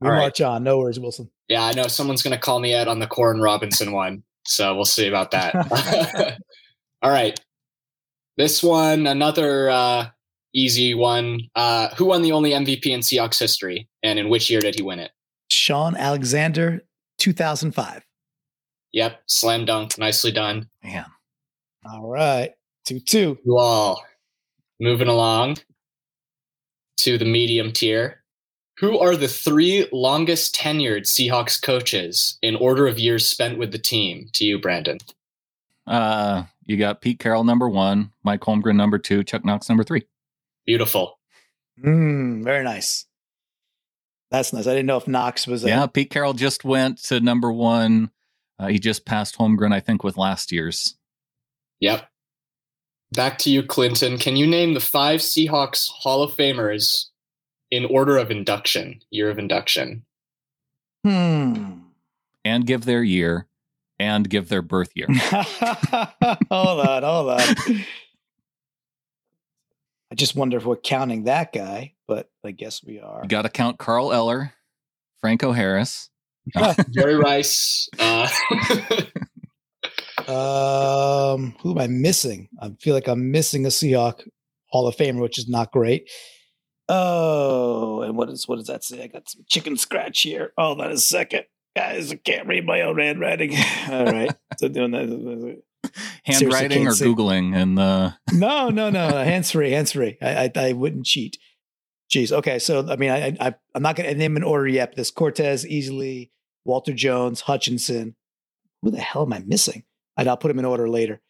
We 0.00 0.08
march 0.08 0.40
right. 0.40 0.46
on. 0.46 0.64
No 0.64 0.78
worries, 0.78 0.98
Wilson. 0.98 1.30
Yeah, 1.48 1.64
I 1.64 1.72
know 1.72 1.86
someone's 1.86 2.22
going 2.22 2.32
to 2.32 2.40
call 2.40 2.58
me 2.58 2.74
out 2.74 2.88
on 2.88 2.98
the 2.98 3.06
Koren 3.06 3.40
Robinson 3.40 3.92
one. 3.92 4.22
So 4.44 4.74
we'll 4.74 4.84
see 4.84 5.06
about 5.08 5.30
that. 5.32 6.38
All 7.02 7.10
right. 7.10 7.38
This 8.36 8.62
one, 8.62 9.06
another 9.06 9.70
uh, 9.70 10.08
easy 10.54 10.94
one. 10.94 11.40
Uh, 11.54 11.88
who 11.96 12.06
won 12.06 12.22
the 12.22 12.32
only 12.32 12.50
MVP 12.50 12.86
in 12.86 13.00
Seahawks 13.00 13.38
history, 13.38 13.88
and 14.02 14.18
in 14.18 14.28
which 14.28 14.48
year 14.50 14.60
did 14.60 14.74
he 14.76 14.82
win 14.82 14.98
it? 14.98 15.10
Shaun 15.48 15.96
Alexander, 15.96 16.82
2005. 17.18 18.04
Yep, 18.92 19.22
slam 19.26 19.64
dunk. 19.64 19.98
Nicely 19.98 20.32
done. 20.32 20.68
Man. 20.82 21.06
All 21.90 22.08
right. 22.08 22.52
2 22.86 23.00
2. 23.00 23.38
You 23.44 23.58
all 23.58 24.02
moving 24.80 25.08
along 25.08 25.56
to 26.98 27.18
the 27.18 27.24
medium 27.24 27.72
tier. 27.72 28.22
Who 28.78 28.98
are 28.98 29.16
the 29.16 29.28
three 29.28 29.86
longest 29.92 30.54
tenured 30.56 31.02
Seahawks 31.02 31.60
coaches 31.60 32.38
in 32.42 32.56
order 32.56 32.86
of 32.86 32.98
years 32.98 33.28
spent 33.28 33.58
with 33.58 33.72
the 33.72 33.78
team? 33.78 34.28
To 34.34 34.44
you, 34.44 34.58
Brandon. 34.58 34.98
Uh, 35.86 36.44
you 36.64 36.76
got 36.76 37.00
Pete 37.00 37.18
Carroll 37.18 37.44
number 37.44 37.68
one, 37.68 38.12
Mike 38.22 38.40
Holmgren 38.40 38.76
number 38.76 38.98
two, 38.98 39.24
Chuck 39.24 39.44
Knox 39.44 39.68
number 39.68 39.84
three. 39.84 40.02
Beautiful. 40.66 41.18
Mm, 41.82 42.44
very 42.44 42.64
nice. 42.64 43.06
That's 44.30 44.52
nice. 44.52 44.66
I 44.66 44.70
didn't 44.70 44.86
know 44.86 44.96
if 44.96 45.08
Knox 45.08 45.46
was. 45.46 45.64
A- 45.64 45.68
yeah, 45.68 45.86
Pete 45.86 46.10
Carroll 46.10 46.32
just 46.32 46.64
went 46.64 46.98
to 47.04 47.20
number 47.20 47.52
one. 47.52 48.10
Uh, 48.58 48.68
he 48.68 48.78
just 48.78 49.04
passed 49.04 49.36
Holmgren, 49.38 49.72
I 49.72 49.80
think, 49.80 50.04
with 50.04 50.16
last 50.16 50.52
year's. 50.52 50.96
Yep. 51.80 52.08
Back 53.12 53.38
to 53.38 53.50
you, 53.50 53.62
Clinton. 53.62 54.16
Can 54.18 54.36
you 54.36 54.46
name 54.46 54.74
the 54.74 54.80
five 54.80 55.20
Seahawks 55.20 55.90
Hall 55.90 56.22
of 56.22 56.32
Famers 56.32 57.10
in 57.72 57.86
order 57.86 58.18
of 58.18 58.30
induction, 58.30 59.00
year 59.10 59.30
of 59.30 59.38
induction. 59.38 60.04
Hmm. 61.04 61.78
And 62.44 62.66
give 62.66 62.84
their 62.84 63.02
year 63.02 63.46
and 64.02 64.28
give 64.28 64.48
their 64.48 64.62
birth 64.62 64.90
year. 64.96 65.06
hold 66.50 66.80
on, 66.80 67.02
hold 67.04 67.30
on. 67.30 67.84
I 70.10 70.14
just 70.16 70.34
wonder 70.34 70.56
if 70.56 70.64
we're 70.64 70.76
counting 70.76 71.24
that 71.24 71.52
guy, 71.52 71.94
but 72.08 72.28
I 72.44 72.50
guess 72.50 72.82
we 72.84 72.98
are. 72.98 73.24
Got 73.26 73.42
to 73.42 73.48
count 73.48 73.78
Carl 73.78 74.12
Eller, 74.12 74.54
Franco 75.20 75.52
Harris, 75.52 76.10
Jerry 76.90 77.14
Rice. 77.14 77.88
Uh, 77.98 78.28
um, 81.36 81.54
who 81.60 81.70
am 81.70 81.78
I 81.78 81.86
missing? 81.86 82.48
I 82.60 82.70
feel 82.80 82.94
like 82.94 83.06
I'm 83.06 83.30
missing 83.30 83.66
a 83.66 83.68
Seahawk 83.68 84.28
Hall 84.66 84.88
of 84.88 84.96
Famer, 84.96 85.20
which 85.20 85.38
is 85.38 85.48
not 85.48 85.70
great. 85.70 86.10
Oh, 86.88 88.02
and 88.02 88.16
what 88.16 88.28
is 88.30 88.48
what 88.48 88.56
does 88.56 88.66
that 88.66 88.82
say? 88.82 89.04
I 89.04 89.06
got 89.06 89.30
some 89.30 89.44
chicken 89.48 89.76
scratch 89.76 90.22
here. 90.22 90.52
Hold 90.58 90.80
on 90.80 90.90
a 90.90 90.98
second. 90.98 91.44
Guys, 91.76 92.12
I 92.12 92.16
can't 92.16 92.46
read 92.46 92.66
my 92.66 92.82
own 92.82 92.98
handwriting. 92.98 93.54
All 93.90 94.04
right. 94.06 94.30
so 94.58 94.68
doing 94.68 94.90
that. 94.92 95.62
Handwriting 96.24 96.86
or 96.86 96.92
see. 96.92 97.06
Googling 97.06 97.56
and 97.56 97.76
the 97.78 98.14
No, 98.32 98.68
no, 98.68 98.90
no. 98.90 99.08
hands 99.08 99.50
free, 99.50 99.70
hands 99.72 99.92
free. 99.92 100.18
I, 100.20 100.44
I, 100.44 100.52
I 100.56 100.72
wouldn't 100.72 101.06
cheat. 101.06 101.38
Jeez. 102.14 102.30
Okay. 102.30 102.58
So 102.58 102.86
I 102.88 102.96
mean 102.96 103.10
I, 103.10 103.36
I 103.40 103.54
I'm 103.74 103.82
not 103.82 103.96
gonna 103.96 104.14
name 104.14 104.36
an 104.36 104.42
order 104.42 104.68
yet, 104.68 104.90
but 104.90 104.96
this 104.96 105.10
Cortez 105.10 105.64
Easley, 105.64 106.30
Walter 106.64 106.92
Jones, 106.92 107.42
Hutchinson. 107.42 108.16
Who 108.82 108.90
the 108.90 109.00
hell 109.00 109.22
am 109.22 109.32
I 109.32 109.38
missing? 109.40 109.84
And 110.16 110.28
I'll 110.28 110.36
put 110.36 110.48
them 110.48 110.58
in 110.58 110.64
order 110.64 110.88
later 110.88 111.20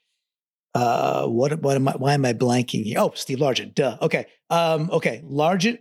uh, 0.74 1.26
what 1.26 1.61
what 1.61 1.76
am 1.76 1.88
I? 1.88 1.92
Why 1.92 2.14
am 2.14 2.24
I 2.24 2.33
blanking 2.33 2.85
here? 2.85 2.98
Oh, 2.98 3.12
Steve 3.14 3.38
Largent. 3.38 3.74
Duh. 3.74 3.98
Okay. 4.00 4.26
Um, 4.50 4.90
okay. 4.90 5.22
Largent, 5.24 5.78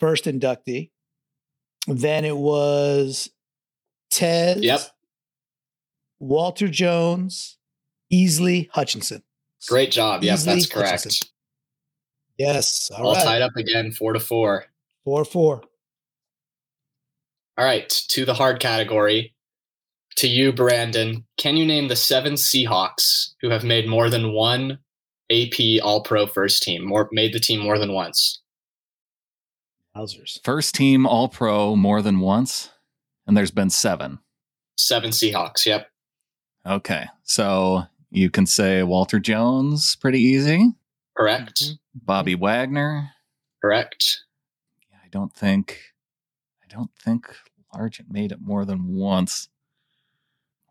first 0.00 0.24
inductee. 0.24 0.90
Then 1.86 2.24
it 2.24 2.36
was 2.36 3.30
Ted. 4.10 4.62
Yep. 4.62 4.80
Walter 6.18 6.68
Jones, 6.68 7.58
Easley 8.12 8.68
Hutchinson. 8.70 9.22
Great 9.68 9.90
job. 9.90 10.22
Yep, 10.22 10.38
that's 10.40 10.66
correct. 10.66 10.90
Hutchinson. 10.90 11.28
Yes. 12.38 12.90
All, 12.96 13.08
all 13.08 13.14
right. 13.14 13.24
tied 13.24 13.42
up 13.42 13.56
again, 13.56 13.92
four 13.92 14.12
to 14.12 14.20
four. 14.20 14.66
Four 15.04 15.24
four. 15.24 15.62
All 17.58 17.64
right, 17.64 17.88
to 18.08 18.24
the 18.24 18.34
hard 18.34 18.60
category 18.60 19.34
to 20.16 20.28
you, 20.28 20.52
Brandon, 20.52 21.24
can 21.36 21.56
you 21.56 21.64
name 21.64 21.88
the 21.88 21.96
seven 21.96 22.34
Seahawks 22.34 23.34
who 23.40 23.50
have 23.50 23.64
made 23.64 23.86
more 23.86 24.10
than 24.10 24.32
one 24.32 24.78
AP 25.30 25.82
All 25.82 26.02
Pro 26.02 26.26
first 26.26 26.62
team, 26.62 26.84
more 26.84 27.08
made 27.12 27.32
the 27.32 27.40
team 27.40 27.60
more 27.60 27.78
than 27.78 27.92
once? 27.92 28.40
Wowzers. 29.96 30.40
First 30.42 30.74
team 30.74 31.06
All 31.06 31.28
Pro 31.28 31.76
more 31.76 32.02
than 32.02 32.20
once, 32.20 32.70
and 33.26 33.36
there's 33.36 33.50
been 33.50 33.70
seven. 33.70 34.18
Seven 34.76 35.10
Seahawks. 35.10 35.66
Yep. 35.66 35.88
Okay, 36.66 37.06
so 37.22 37.84
you 38.10 38.30
can 38.30 38.46
say 38.46 38.82
Walter 38.82 39.18
Jones, 39.18 39.96
pretty 39.96 40.20
easy. 40.20 40.72
Correct. 41.16 41.62
Mm-hmm. 41.62 41.74
Bobby 41.94 42.34
Wagner. 42.34 43.10
Correct. 43.60 44.22
I 44.92 45.08
don't 45.10 45.34
think. 45.34 45.80
I 46.62 46.66
don't 46.68 46.90
think 47.02 47.28
Largent 47.74 48.10
made 48.10 48.32
it 48.32 48.40
more 48.40 48.64
than 48.64 48.94
once. 48.94 49.48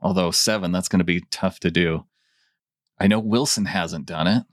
Although 0.02 0.32
seven, 0.32 0.72
that's 0.72 0.89
going 0.89 1.00
to 1.00 1.06
be 1.06 1.24
tough 1.32 1.60
to 1.62 1.72
do. 1.72 2.06
I 3.00 3.08
know 3.08 3.20
Wilson 3.20 3.65
hasn't 3.65 4.06
done 4.06 4.28
it. 4.28 4.44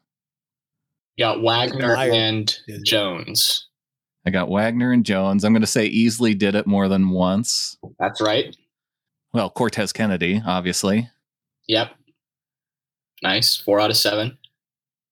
You 1.17 1.27
got 1.27 1.43
Wagner 1.43 1.95
and 1.97 2.57
Jones. 2.85 3.69
I 4.25 4.31
got 4.31 4.49
Wagner 4.49 4.93
and 4.93 5.05
Jones. 5.05 5.45
I'm 5.45 5.53
going 5.53 5.63
to 5.63 5.67
say 5.67 5.91
Easley 5.91 6.37
did 6.39 6.55
it 6.55 6.67
more 6.67 6.89
than 6.89 7.11
once. 7.11 7.77
That's 7.99 8.21
right. 8.21 8.57
Well, 9.33 9.51
Cortez 9.51 9.93
Kennedy, 9.93 10.41
obviously. 10.47 11.09
Yep. 11.69 11.91
Nice. 13.23 13.57
Four 13.57 13.81
out 13.81 13.91
of 13.91 13.97
seven. 13.97 14.39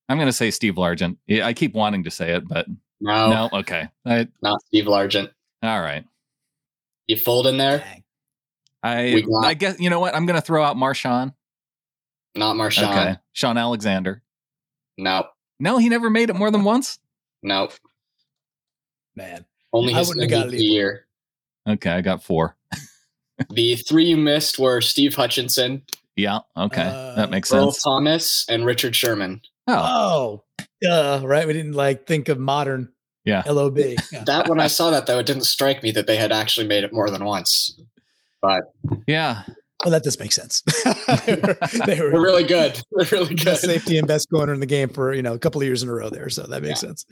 I'm 0.08 0.16
going 0.18 0.28
to 0.28 0.32
say 0.32 0.50
Steve 0.50 0.74
Largent. 0.74 1.16
Yeah, 1.26 1.46
I 1.46 1.52
keep 1.52 1.74
wanting 1.74 2.04
to 2.04 2.10
say 2.10 2.32
it, 2.34 2.46
but 2.48 2.66
No, 3.00 3.30
no. 3.30 3.58
Okay. 3.60 3.88
I, 4.04 4.28
not 4.42 4.60
Steve 4.66 4.84
Largent. 4.86 5.30
all 5.62 5.80
right. 5.80 6.04
You 7.06 7.16
fold 7.16 7.46
in 7.46 7.56
there? 7.58 7.78
Dang. 7.78 8.04
I 8.82 9.20
got- 9.20 9.44
I 9.44 9.54
guess 9.54 9.80
you 9.80 9.90
know 9.90 10.00
what? 10.00 10.14
I'm 10.14 10.26
going 10.26 10.38
to 10.40 10.44
throw 10.44 10.62
out 10.64 10.76
Marshawn. 10.76 11.34
Not 12.34 12.56
Marshawn. 12.56 12.90
Okay. 12.90 13.16
Shaun 13.32 13.58
Alexander. 13.58 14.22
No, 14.96 15.26
No, 15.58 15.78
he 15.78 15.88
never 15.88 16.10
made 16.10 16.30
it 16.30 16.36
more 16.36 16.50
than 16.50 16.62
once. 16.62 16.98
no. 17.42 17.70
Man. 19.20 19.44
Only 19.72 19.94
I 19.94 19.98
his 19.98 20.08
wouldn't 20.08 20.30
have 20.30 20.44
got 20.44 20.48
MVP 20.50 20.54
it 20.54 20.60
year. 20.62 21.06
Okay, 21.68 21.90
I 21.90 22.00
got 22.00 22.22
four. 22.22 22.56
The 23.50 23.74
three 23.76 24.04
you 24.04 24.18
missed 24.18 24.58
were 24.58 24.82
Steve 24.82 25.14
Hutchinson, 25.14 25.82
Yeah. 26.14 26.40
Okay, 26.58 26.82
Uh, 26.82 27.14
that 27.14 27.30
makes 27.30 27.50
Earl 27.50 27.72
sense. 27.72 27.82
Thomas, 27.82 28.44
and 28.50 28.66
Richard 28.66 28.94
Sherman. 28.94 29.40
Oh, 29.66 30.42
Oh, 30.84 30.86
uh, 30.90 31.20
right. 31.24 31.46
We 31.46 31.54
didn't 31.54 31.72
like 31.72 32.06
think 32.06 32.28
of 32.28 32.38
modern 32.38 32.92
Yeah. 33.24 33.42
LOB. 33.46 33.78
Yeah. 34.12 34.24
That 34.24 34.46
when 34.48 34.60
I 34.60 34.66
saw 34.66 34.90
that 34.90 35.06
though, 35.06 35.18
it 35.20 35.26
didn't 35.26 35.44
strike 35.44 35.82
me 35.82 35.90
that 35.92 36.06
they 36.06 36.16
had 36.16 36.32
actually 36.32 36.66
made 36.66 36.84
it 36.84 36.92
more 36.92 37.08
than 37.08 37.24
once. 37.24 37.80
But 38.42 38.64
yeah. 39.06 39.44
Well, 39.82 39.92
that 39.92 40.02
does 40.02 40.18
make 40.18 40.32
sense. 40.32 40.60
they 41.24 41.36
were, 41.36 41.56
they 41.86 41.94
They're 41.94 42.12
were 42.12 42.20
really 42.20 42.44
good. 42.44 42.78
They're 42.92 43.06
really 43.10 43.34
good. 43.34 43.44
best 43.46 43.62
safety 43.62 43.96
and 43.96 44.06
best 44.06 44.28
corner 44.28 44.52
in 44.52 44.60
the 44.60 44.66
game 44.66 44.90
for 44.90 45.14
you 45.14 45.22
know 45.22 45.32
a 45.32 45.38
couple 45.38 45.62
of 45.62 45.66
years 45.66 45.82
in 45.82 45.88
a 45.88 45.94
row 45.94 46.10
there. 46.10 46.28
So 46.28 46.42
that 46.42 46.62
makes 46.62 46.80
sense. 46.80 47.06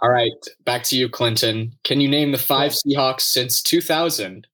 All 0.00 0.10
right, 0.10 0.32
back 0.64 0.82
to 0.84 0.96
you, 0.96 1.08
Clinton. 1.08 1.72
Can 1.84 2.00
you 2.00 2.08
name 2.08 2.32
the 2.32 2.38
five 2.38 2.72
Seahawks 2.72 3.22
since 3.22 3.62
2000 3.62 4.46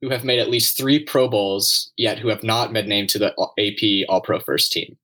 who 0.00 0.10
have 0.10 0.24
made 0.24 0.38
at 0.38 0.48
least 0.50 0.76
three 0.76 0.98
Pro 1.02 1.28
Bowls, 1.28 1.90
yet 1.96 2.18
who 2.18 2.28
have 2.28 2.42
not 2.42 2.72
been 2.72 2.88
named 2.88 3.08
to 3.10 3.18
the 3.18 3.32
AP 3.58 4.08
All 4.08 4.20
Pro 4.20 4.38
First 4.38 4.72
Team? 4.72 4.96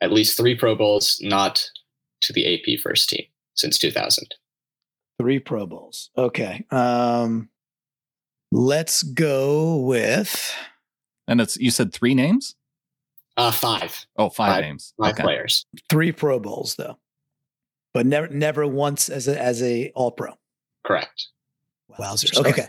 At 0.00 0.12
least 0.12 0.36
three 0.36 0.54
Pro 0.54 0.74
Bowls, 0.74 1.18
not 1.22 1.68
to 2.22 2.32
the 2.32 2.54
AP 2.54 2.80
First 2.80 3.08
Team 3.10 3.24
since 3.54 3.78
2000. 3.78 4.34
Three 5.18 5.38
Pro 5.38 5.66
Bowls. 5.66 6.10
Okay. 6.16 6.64
Um, 6.70 7.50
let's 8.50 9.02
go 9.02 9.76
with 9.76 10.54
And 11.28 11.40
it's 11.40 11.56
you 11.58 11.70
said 11.70 11.92
three 11.92 12.14
names? 12.14 12.54
Uh, 13.36 13.52
five, 13.52 14.06
Oh, 14.16 14.28
five 14.28 14.54
Five. 14.56 14.62
names. 14.64 14.92
five 15.00 15.12
okay. 15.14 15.22
players. 15.22 15.64
three 15.88 16.10
Pro 16.12 16.40
Bowls 16.40 16.74
though, 16.74 16.98
but 17.92 18.06
never 18.06 18.28
never 18.28 18.66
once 18.66 19.08
as 19.08 19.28
a 19.28 19.40
as 19.40 19.62
a 19.62 19.90
All 19.94 20.10
Pro. 20.12 20.32
Correct. 20.84 21.28
Wowzers. 21.98 22.32
Sure. 22.34 22.46
Okay. 22.48 22.66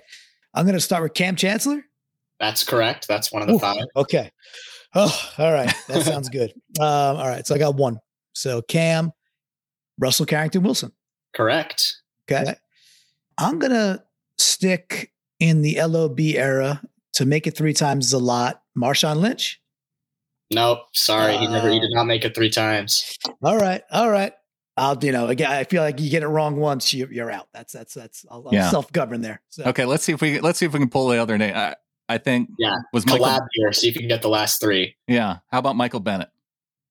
I'm 0.53 0.65
going 0.65 0.73
to 0.75 0.81
start 0.81 1.03
with 1.03 1.13
Kam 1.13 1.35
Chancellor. 1.35 1.83
That's 2.39 2.63
correct. 2.63 3.07
That's 3.07 3.31
one 3.31 3.41
of 3.43 3.47
the 3.47 3.53
Ooh, 3.55 3.59
five. 3.59 3.85
Okay. 3.95 4.31
Oh, 4.95 5.31
all 5.37 5.53
right. 5.53 5.73
That 5.87 6.03
sounds 6.03 6.27
good. 6.29 6.51
Um, 6.79 7.17
all 7.17 7.27
right. 7.27 7.45
So 7.45 7.53
I 7.55 7.57
got 7.57 7.75
one. 7.75 7.99
So 8.33 8.61
Kam, 8.63 9.11
Russell 9.99 10.25
Carrington 10.25 10.63
Wilson. 10.63 10.91
Correct. 11.33 12.01
Okay. 12.29 12.55
I'm 13.37 13.59
going 13.59 13.71
to 13.71 14.03
stick 14.37 15.11
in 15.39 15.61
the 15.61 15.81
LOB 15.81 16.19
era 16.19 16.81
to 17.13 17.25
make 17.25 17.45
it 17.47 17.55
three 17.55 17.73
times 17.73 18.07
is 18.07 18.13
a 18.13 18.19
lot. 18.19 18.61
Marshawn 18.77 19.17
Lynch. 19.17 19.61
Nope. 20.53 20.79
Sorry, 20.93 21.37
he 21.37 21.47
never. 21.47 21.69
He 21.69 21.77
Uh, 21.77 21.81
did 21.81 21.91
not 21.93 22.05
make 22.05 22.25
it 22.25 22.35
three 22.35 22.49
times. 22.49 23.17
All 23.43 23.57
right. 23.57 23.83
All 23.91 24.09
right. 24.09 24.33
I'll, 24.81 24.97
you 25.03 25.11
know, 25.11 25.27
again, 25.27 25.51
I 25.51 25.63
feel 25.63 25.83
like 25.83 25.99
you 25.99 26.09
get 26.09 26.23
it 26.23 26.27
wrong 26.27 26.55
once, 26.55 26.91
you, 26.93 27.07
you're 27.11 27.29
out. 27.29 27.47
That's, 27.53 27.71
that's, 27.71 27.93
that's, 27.93 28.25
I'll, 28.31 28.47
I'll 28.47 28.53
Yeah. 28.53 28.69
self 28.71 28.91
govern 28.91 29.21
there. 29.21 29.41
So, 29.49 29.63
Okay, 29.65 29.85
let's 29.85 30.03
see 30.03 30.11
if 30.11 30.21
we 30.21 30.39
let's 30.39 30.57
see 30.57 30.65
if 30.65 30.73
we 30.73 30.79
can 30.79 30.89
pull 30.89 31.07
the 31.09 31.17
other 31.21 31.37
name. 31.37 31.55
I, 31.55 31.75
I 32.09 32.17
think 32.17 32.49
Yeah, 32.57 32.75
was 32.91 33.05
Michael. 33.05 33.25
Collab 33.27 33.41
here. 33.53 33.71
See 33.73 33.87
if 33.89 33.95
you 33.95 34.01
can 34.01 34.07
get 34.09 34.21
the 34.23 34.29
last 34.29 34.59
three. 34.59 34.95
Yeah. 35.07 35.37
How 35.51 35.59
about 35.59 35.75
Michael 35.75 35.99
Bennett? 35.99 36.29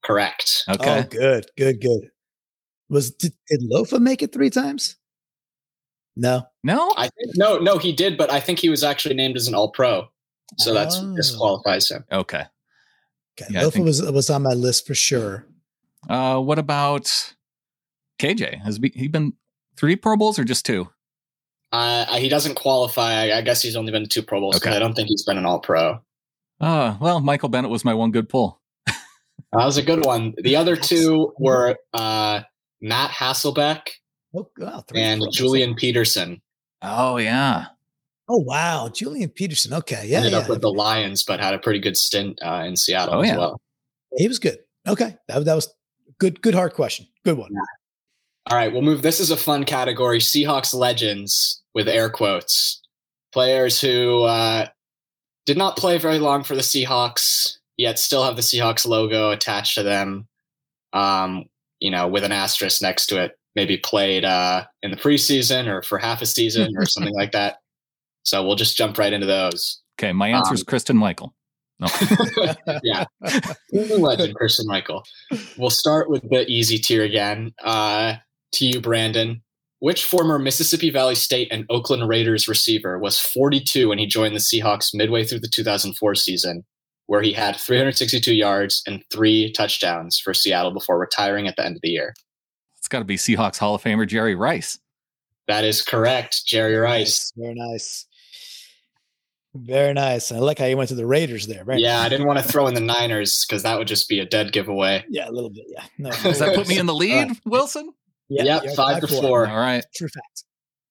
Correct. 0.04 0.64
Okay. 0.68 1.00
Oh, 1.00 1.02
good, 1.02 1.46
good, 1.58 1.80
good. 1.80 2.10
Was, 2.88 3.10
did, 3.10 3.32
did 3.48 3.60
Lofa 3.70 4.00
make 4.00 4.22
it 4.22 4.32
three 4.32 4.50
times? 4.50 4.96
No. 6.16 6.42
No. 6.64 6.92
I 6.96 7.02
think 7.08 7.36
no, 7.36 7.58
no, 7.58 7.78
he 7.78 7.92
did, 7.92 8.16
but 8.16 8.30
I 8.30 8.40
think 8.40 8.58
he 8.60 8.68
was 8.68 8.82
actually 8.84 9.14
named 9.14 9.36
as 9.36 9.46
an 9.48 9.54
All 9.54 9.70
Pro, 9.72 10.08
so 10.58 10.72
that's 10.74 10.96
Oh. 11.00 11.14
disqualifies 11.16 11.90
him. 11.90 12.04
Okay. 12.12 12.44
Okay. 13.40 13.52
Yeah, 13.52 13.62
Lofa 13.62 13.72
think- 13.72 13.86
was, 13.86 14.02
was 14.10 14.30
on 14.30 14.42
my 14.42 14.52
list 14.54 14.86
for 14.86 14.94
sure. 14.94 15.46
Uh, 16.08 16.38
what 16.40 16.58
about 16.58 17.34
KJ? 18.20 18.62
Has 18.62 18.78
he 18.94 19.08
been 19.08 19.32
three 19.76 19.96
Pro 19.96 20.16
Bowls 20.16 20.38
or 20.38 20.44
just 20.44 20.66
two? 20.66 20.88
Uh, 21.72 22.04
he 22.16 22.28
doesn't 22.28 22.54
qualify. 22.56 23.12
I, 23.30 23.38
I 23.38 23.40
guess 23.42 23.62
he's 23.62 23.76
only 23.76 23.92
been 23.92 24.02
to 24.02 24.08
two 24.08 24.22
Pro 24.22 24.40
Bowls. 24.40 24.56
Okay. 24.56 24.74
I 24.74 24.78
don't 24.78 24.94
think 24.94 25.08
he's 25.08 25.22
been 25.24 25.38
an 25.38 25.46
All 25.46 25.60
Pro. 25.60 26.00
Uh, 26.60 26.96
well, 27.00 27.20
Michael 27.20 27.48
Bennett 27.48 27.70
was 27.70 27.84
my 27.84 27.94
one 27.94 28.10
good 28.10 28.28
pull. 28.28 28.60
That 28.86 29.64
was 29.64 29.78
a 29.78 29.82
good 29.82 30.04
one. 30.04 30.34
The 30.42 30.54
other 30.56 30.76
two 30.76 31.32
were 31.38 31.76
uh, 31.94 32.42
Matt 32.80 33.10
Hasselbeck 33.10 33.80
Oh, 34.34 34.48
wow. 34.58 34.84
three 34.86 35.00
and 35.00 35.18
Pro 35.20 35.26
Bowls. 35.26 35.36
Julian 35.36 35.74
Peterson. 35.74 36.40
Oh 36.82 37.16
yeah. 37.16 37.66
Oh, 38.28 38.38
wow. 38.46 38.88
Julian 38.92 39.28
Peterson. 39.30 39.74
Okay. 39.74 40.04
Yeah. 40.06 40.18
Ended 40.18 40.32
yeah. 40.32 40.38
up 40.38 40.48
with 40.48 40.60
the 40.60 40.70
Lions, 40.70 41.24
but 41.24 41.40
had 41.40 41.52
a 41.52 41.58
pretty 41.58 41.80
good 41.80 41.96
stint 41.96 42.38
uh, 42.42 42.62
in 42.64 42.76
Seattle 42.76 43.14
Oh, 43.16 43.20
as 43.22 43.28
yeah. 43.28 43.38
well. 43.38 43.60
He 44.18 44.28
was 44.28 44.38
good. 44.38 44.58
Okay. 44.86 45.16
That, 45.26 45.44
that 45.46 45.54
was 45.54 45.74
good, 46.18 46.40
good 46.42 46.54
hard 46.54 46.74
question. 46.74 47.06
Good 47.24 47.36
one. 47.38 47.50
All 48.46 48.56
right, 48.56 48.72
we'll 48.72 48.82
move. 48.82 49.02
This 49.02 49.20
is 49.20 49.30
a 49.30 49.36
fun 49.36 49.64
category: 49.64 50.18
Seahawks 50.18 50.74
legends 50.74 51.62
with 51.74 51.88
air 51.88 52.10
quotes. 52.10 52.80
Players 53.32 53.80
who 53.80 54.22
uh, 54.22 54.66
did 55.46 55.56
not 55.56 55.76
play 55.76 55.98
very 55.98 56.18
long 56.18 56.42
for 56.42 56.54
the 56.54 56.62
Seahawks, 56.62 57.58
yet 57.76 57.98
still 57.98 58.24
have 58.24 58.36
the 58.36 58.42
Seahawks 58.42 58.86
logo 58.86 59.30
attached 59.30 59.74
to 59.76 59.82
them. 59.82 60.26
Um, 60.92 61.44
you 61.80 61.90
know, 61.90 62.06
with 62.08 62.24
an 62.24 62.32
asterisk 62.32 62.82
next 62.82 63.06
to 63.06 63.22
it. 63.22 63.36
Maybe 63.56 63.78
played 63.78 64.24
uh, 64.24 64.64
in 64.82 64.92
the 64.92 64.96
preseason 64.96 65.66
or 65.66 65.82
for 65.82 65.98
half 65.98 66.22
a 66.22 66.26
season 66.26 66.72
or 66.76 66.86
something 66.86 67.14
like 67.14 67.32
that. 67.32 67.56
So 68.22 68.46
we'll 68.46 68.54
just 68.54 68.76
jump 68.76 68.96
right 68.96 69.12
into 69.12 69.26
those. 69.26 69.80
Okay, 69.98 70.12
my 70.12 70.28
answer 70.28 70.54
is 70.54 70.60
Um, 70.60 70.66
Kristen 70.66 70.96
Michael. 70.96 71.34
No. 71.80 71.88
yeah. 72.84 73.06
Legend, 73.72 74.34
Christian 74.36 74.66
Michael. 74.66 75.02
We'll 75.56 75.70
start 75.70 76.10
with 76.10 76.22
the 76.30 76.46
easy 76.46 76.78
tier 76.78 77.02
again. 77.02 77.52
Uh, 77.64 78.16
to 78.52 78.66
you, 78.66 78.80
Brandon. 78.80 79.42
Which 79.80 80.04
former 80.04 80.38
Mississippi 80.38 80.90
Valley 80.90 81.14
State 81.14 81.48
and 81.50 81.64
Oakland 81.70 82.06
Raiders 82.06 82.46
receiver 82.46 82.98
was 82.98 83.18
42 83.18 83.88
when 83.88 83.98
he 83.98 84.06
joined 84.06 84.36
the 84.36 84.40
Seahawks 84.40 84.90
midway 84.92 85.24
through 85.24 85.40
the 85.40 85.48
2004 85.48 86.14
season, 86.16 86.64
where 87.06 87.22
he 87.22 87.32
had 87.32 87.56
362 87.56 88.34
yards 88.34 88.82
and 88.86 89.02
three 89.10 89.50
touchdowns 89.52 90.18
for 90.18 90.34
Seattle 90.34 90.72
before 90.72 90.98
retiring 90.98 91.48
at 91.48 91.56
the 91.56 91.64
end 91.64 91.76
of 91.76 91.82
the 91.82 91.88
year? 91.88 92.12
It's 92.76 92.88
got 92.88 92.98
to 92.98 93.06
be 93.06 93.16
Seahawks 93.16 93.56
Hall 93.56 93.74
of 93.74 93.82
Famer 93.82 94.06
Jerry 94.06 94.34
Rice. 94.34 94.78
That 95.48 95.64
is 95.64 95.80
correct, 95.80 96.44
Jerry 96.44 96.76
Rice. 96.76 97.32
Very 97.34 97.54
nice. 97.54 98.06
Very 99.54 99.94
nice. 99.94 100.30
I 100.30 100.38
like 100.38 100.58
how 100.58 100.66
you 100.66 100.76
went 100.76 100.90
to 100.90 100.94
the 100.94 101.06
Raiders 101.06 101.46
there. 101.46 101.64
Very 101.64 101.80
Yeah, 101.80 101.96
nice. 101.96 102.06
I 102.06 102.08
didn't 102.08 102.26
want 102.26 102.38
to 102.38 102.44
throw 102.44 102.68
in 102.68 102.74
the 102.74 102.80
Niners 102.80 103.44
because 103.44 103.64
that 103.64 103.76
would 103.78 103.88
just 103.88 104.08
be 104.08 104.20
a 104.20 104.24
dead 104.24 104.52
giveaway. 104.52 105.04
Yeah, 105.08 105.28
a 105.28 105.32
little 105.32 105.50
bit. 105.50 105.64
Yeah. 105.68 105.84
No, 105.98 106.10
Does 106.10 106.38
that 106.38 106.54
put 106.54 106.68
me 106.68 106.78
in 106.78 106.86
the 106.86 106.94
lead, 106.94 107.28
right. 107.28 107.40
Wilson? 107.46 107.92
Yeah, 108.30 108.44
Yep, 108.44 108.64
you're 108.64 108.74
five 108.74 109.00
to 109.00 109.06
four. 109.08 109.46
All 109.46 109.58
right. 109.58 109.84
True 109.94 110.08
fact. 110.08 110.44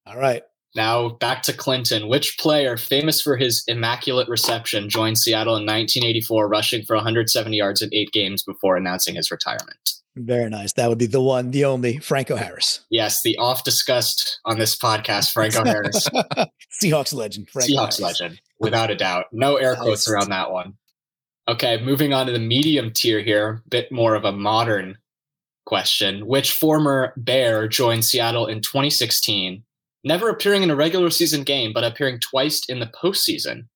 All 0.05 0.17
right. 0.17 0.43
Now 0.75 1.09
back 1.09 1.41
to 1.43 1.53
Clinton. 1.53 2.07
Which 2.09 2.37
player, 2.37 2.77
famous 2.77 3.21
for 3.21 3.37
his 3.37 3.63
immaculate 3.67 4.29
reception, 4.29 4.89
joined 4.89 5.17
Seattle 5.17 5.55
in 5.55 5.63
1984, 5.65 6.47
rushing 6.47 6.83
for 6.85 6.95
170 6.95 7.57
yards 7.57 7.81
in 7.81 7.89
eight 7.93 8.11
games 8.11 8.43
before 8.43 8.75
announcing 8.77 9.15
his 9.15 9.31
retirement? 9.31 9.77
Very 10.15 10.49
nice. 10.49 10.73
That 10.73 10.89
would 10.89 10.97
be 10.97 11.05
the 11.05 11.21
one, 11.21 11.51
the 11.51 11.65
only 11.65 11.97
Franco 11.99 12.35
Harris. 12.35 12.81
Yes, 12.89 13.21
the 13.23 13.37
oft 13.37 13.63
discussed 13.63 14.41
on 14.45 14.59
this 14.59 14.77
podcast, 14.77 15.31
Franco 15.31 15.63
Harris, 15.63 16.07
Seahawks 16.83 17.13
legend. 17.13 17.49
Franco 17.49 17.71
Seahawks 17.73 17.99
Harris. 17.99 18.01
legend, 18.01 18.41
without 18.59 18.91
a 18.91 18.95
doubt. 18.95 19.25
No 19.31 19.55
air 19.55 19.75
quotes 19.75 20.09
around 20.09 20.29
that 20.29 20.51
one. 20.51 20.73
Okay, 21.47 21.81
moving 21.81 22.13
on 22.13 22.25
to 22.27 22.31
the 22.33 22.39
medium 22.39 22.91
tier 22.91 23.21
here, 23.21 23.63
bit 23.69 23.91
more 23.91 24.13
of 24.15 24.25
a 24.25 24.31
modern 24.31 24.97
question. 25.69 26.25
Which 26.25 26.51
former 26.51 27.13
Bear 27.15 27.67
joined 27.67 28.03
Seattle 28.03 28.47
in 28.47 28.59
2016, 28.61 29.63
never 30.03 30.29
appearing 30.29 30.63
in 30.63 30.71
a 30.71 30.75
regular 30.75 31.11
season 31.11 31.43
game, 31.43 31.71
but 31.71 31.83
appearing 31.83 32.19
twice 32.19 32.65
in 32.67 32.79
the 32.79 32.87
postseason? 32.87 33.67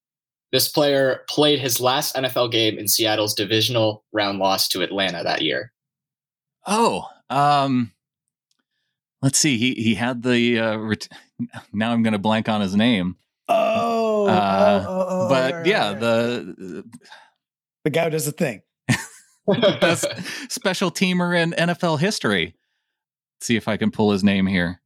This 0.51 0.67
player 0.67 1.21
played 1.29 1.59
his 1.59 1.79
last 1.79 2.15
NFL 2.15 2.51
game 2.51 2.77
in 2.77 2.87
Seattle's 2.87 3.33
divisional 3.35 4.03
round 4.11 4.39
loss 4.39 4.67
to 4.69 4.81
Atlanta 4.81 5.23
that 5.23 5.41
year. 5.43 5.71
Oh, 6.65 7.07
um, 7.29 7.91
let's 9.21 9.37
see. 9.37 9.57
He 9.57 9.73
he 9.75 9.95
had 9.95 10.23
the. 10.23 10.59
Uh, 10.59 10.77
ret- 10.77 11.07
now 11.71 11.91
I'm 11.91 12.03
going 12.03 12.13
to 12.13 12.19
blank 12.19 12.49
on 12.49 12.61
his 12.61 12.75
name, 12.75 13.17
Oh, 13.49 14.27
Uh, 14.27 14.85
oh, 14.87 14.91
oh, 14.91 15.05
oh, 15.09 15.29
but 15.29 15.53
right, 15.53 15.65
yeah, 15.65 15.87
right, 15.87 15.93
right. 15.93 15.99
the 16.01 16.83
the 17.83 17.89
guy 17.89 18.05
who 18.05 18.09
does 18.11 18.25
the 18.25 18.31
thing. 18.31 18.61
best 19.81 20.05
special 20.49 20.91
teamer 20.91 21.37
in 21.37 21.51
NFL 21.51 21.99
history. 21.99 22.55
see 23.41 23.55
if 23.55 23.67
I 23.67 23.77
can 23.77 23.91
pull 23.91 24.11
his 24.11 24.23
name 24.23 24.47
here. 24.47 24.81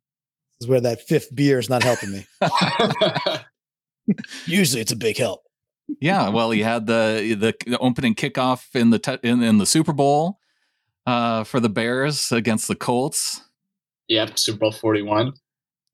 This 0.60 0.66
is 0.66 0.70
where 0.70 0.82
that 0.82 1.02
fifth 1.02 1.34
beer 1.36 1.60
is 1.60 1.70
not 1.70 1.84
helping 1.84 2.12
me. 2.12 2.26
Usually, 4.46 4.82
it's 4.82 4.92
a 4.92 4.96
big 4.96 5.18
help. 5.18 5.42
Yeah, 6.02 6.30
well, 6.30 6.52
he 6.52 6.62
had 6.62 6.88
the 6.88 7.36
the, 7.40 7.54
the 7.70 7.78
opening 7.78 8.16
kickoff 8.16 8.76
in 8.76 8.90
the 8.90 9.00
t- 9.00 9.20
in, 9.24 9.44
in 9.44 9.58
the 9.58 9.66
Super 9.66 9.94
Bowl 9.94 10.40
uh, 11.06 11.44
for 11.44 11.60
the 11.60 11.70
Bears 11.70 12.32
against 12.32 12.68
the 12.68 12.76
Colts. 12.76 13.42
yep, 14.08 14.38
Super 14.40 14.60
Bowl 14.60 14.72
41. 14.72 15.34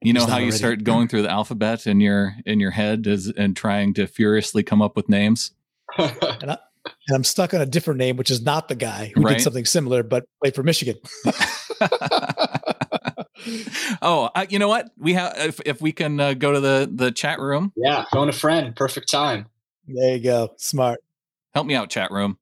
You 0.01 0.13
know 0.13 0.21
how 0.21 0.37
not 0.37 0.43
you 0.43 0.51
start 0.51 0.83
going 0.83 1.07
through 1.07 1.21
the 1.21 1.31
alphabet 1.31 1.87
in 1.87 2.01
your 2.01 2.35
in 2.45 2.59
your 2.59 2.71
head 2.71 3.07
is, 3.07 3.27
and 3.29 3.55
trying 3.55 3.93
to 3.95 4.07
furiously 4.07 4.63
come 4.63 4.81
up 4.81 4.95
with 4.95 5.07
names. 5.07 5.51
And 5.97 6.57
I'm 7.13 7.23
stuck 7.23 7.53
on 7.53 7.61
a 7.61 7.65
different 7.65 7.97
name, 7.97 8.17
which 8.17 8.29
is 8.31 8.41
not 8.41 8.67
the 8.67 8.75
guy 8.75 9.11
who 9.15 9.21
Right. 9.21 9.37
did 9.37 9.43
something 9.43 9.65
similar, 9.65 10.03
but 10.03 10.25
played 10.41 10.55
for 10.55 10.63
Michigan. 10.63 10.95
oh, 14.01 14.29
uh, 14.35 14.45
you 14.49 14.59
know 14.59 14.67
what? 14.67 14.91
We 14.97 15.13
have 15.13 15.33
if 15.37 15.59
if 15.65 15.81
we 15.81 15.91
can 15.91 16.19
uh, 16.19 16.33
go 16.33 16.51
to 16.53 16.59
the 16.59 16.89
the 16.93 17.11
chat 17.11 17.39
room. 17.39 17.71
yeah, 17.75 18.05
phone 18.11 18.29
a 18.29 18.33
friend. 18.33 18.75
Perfect 18.75 19.09
time. 19.09 19.47
There 19.87 20.15
you 20.15 20.23
go. 20.23 20.53
Smart. 20.57 20.99
Help 21.53 21.67
me 21.67 21.75
out, 21.75 21.89
chat 21.89 22.11
room. 22.11 22.37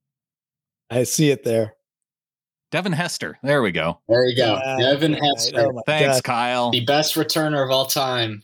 I 0.90 1.04
see 1.04 1.30
it 1.30 1.44
there. 1.44 1.74
Devin 2.70 2.92
Hester. 2.92 3.38
There 3.42 3.62
we 3.62 3.70
go. 3.72 4.00
There 4.08 4.24
you 4.26 4.36
go. 4.36 4.58
Yeah, 4.64 4.76
Devin 4.78 5.12
right. 5.12 5.22
Hester, 5.22 5.66
Oh 5.66 5.82
Thanks, 5.86 6.16
God. 6.20 6.24
Kyle. 6.24 6.70
the 6.70 6.84
best 6.84 7.14
returner 7.16 7.62
of 7.64 7.70
all 7.70 7.84
time. 7.86 8.42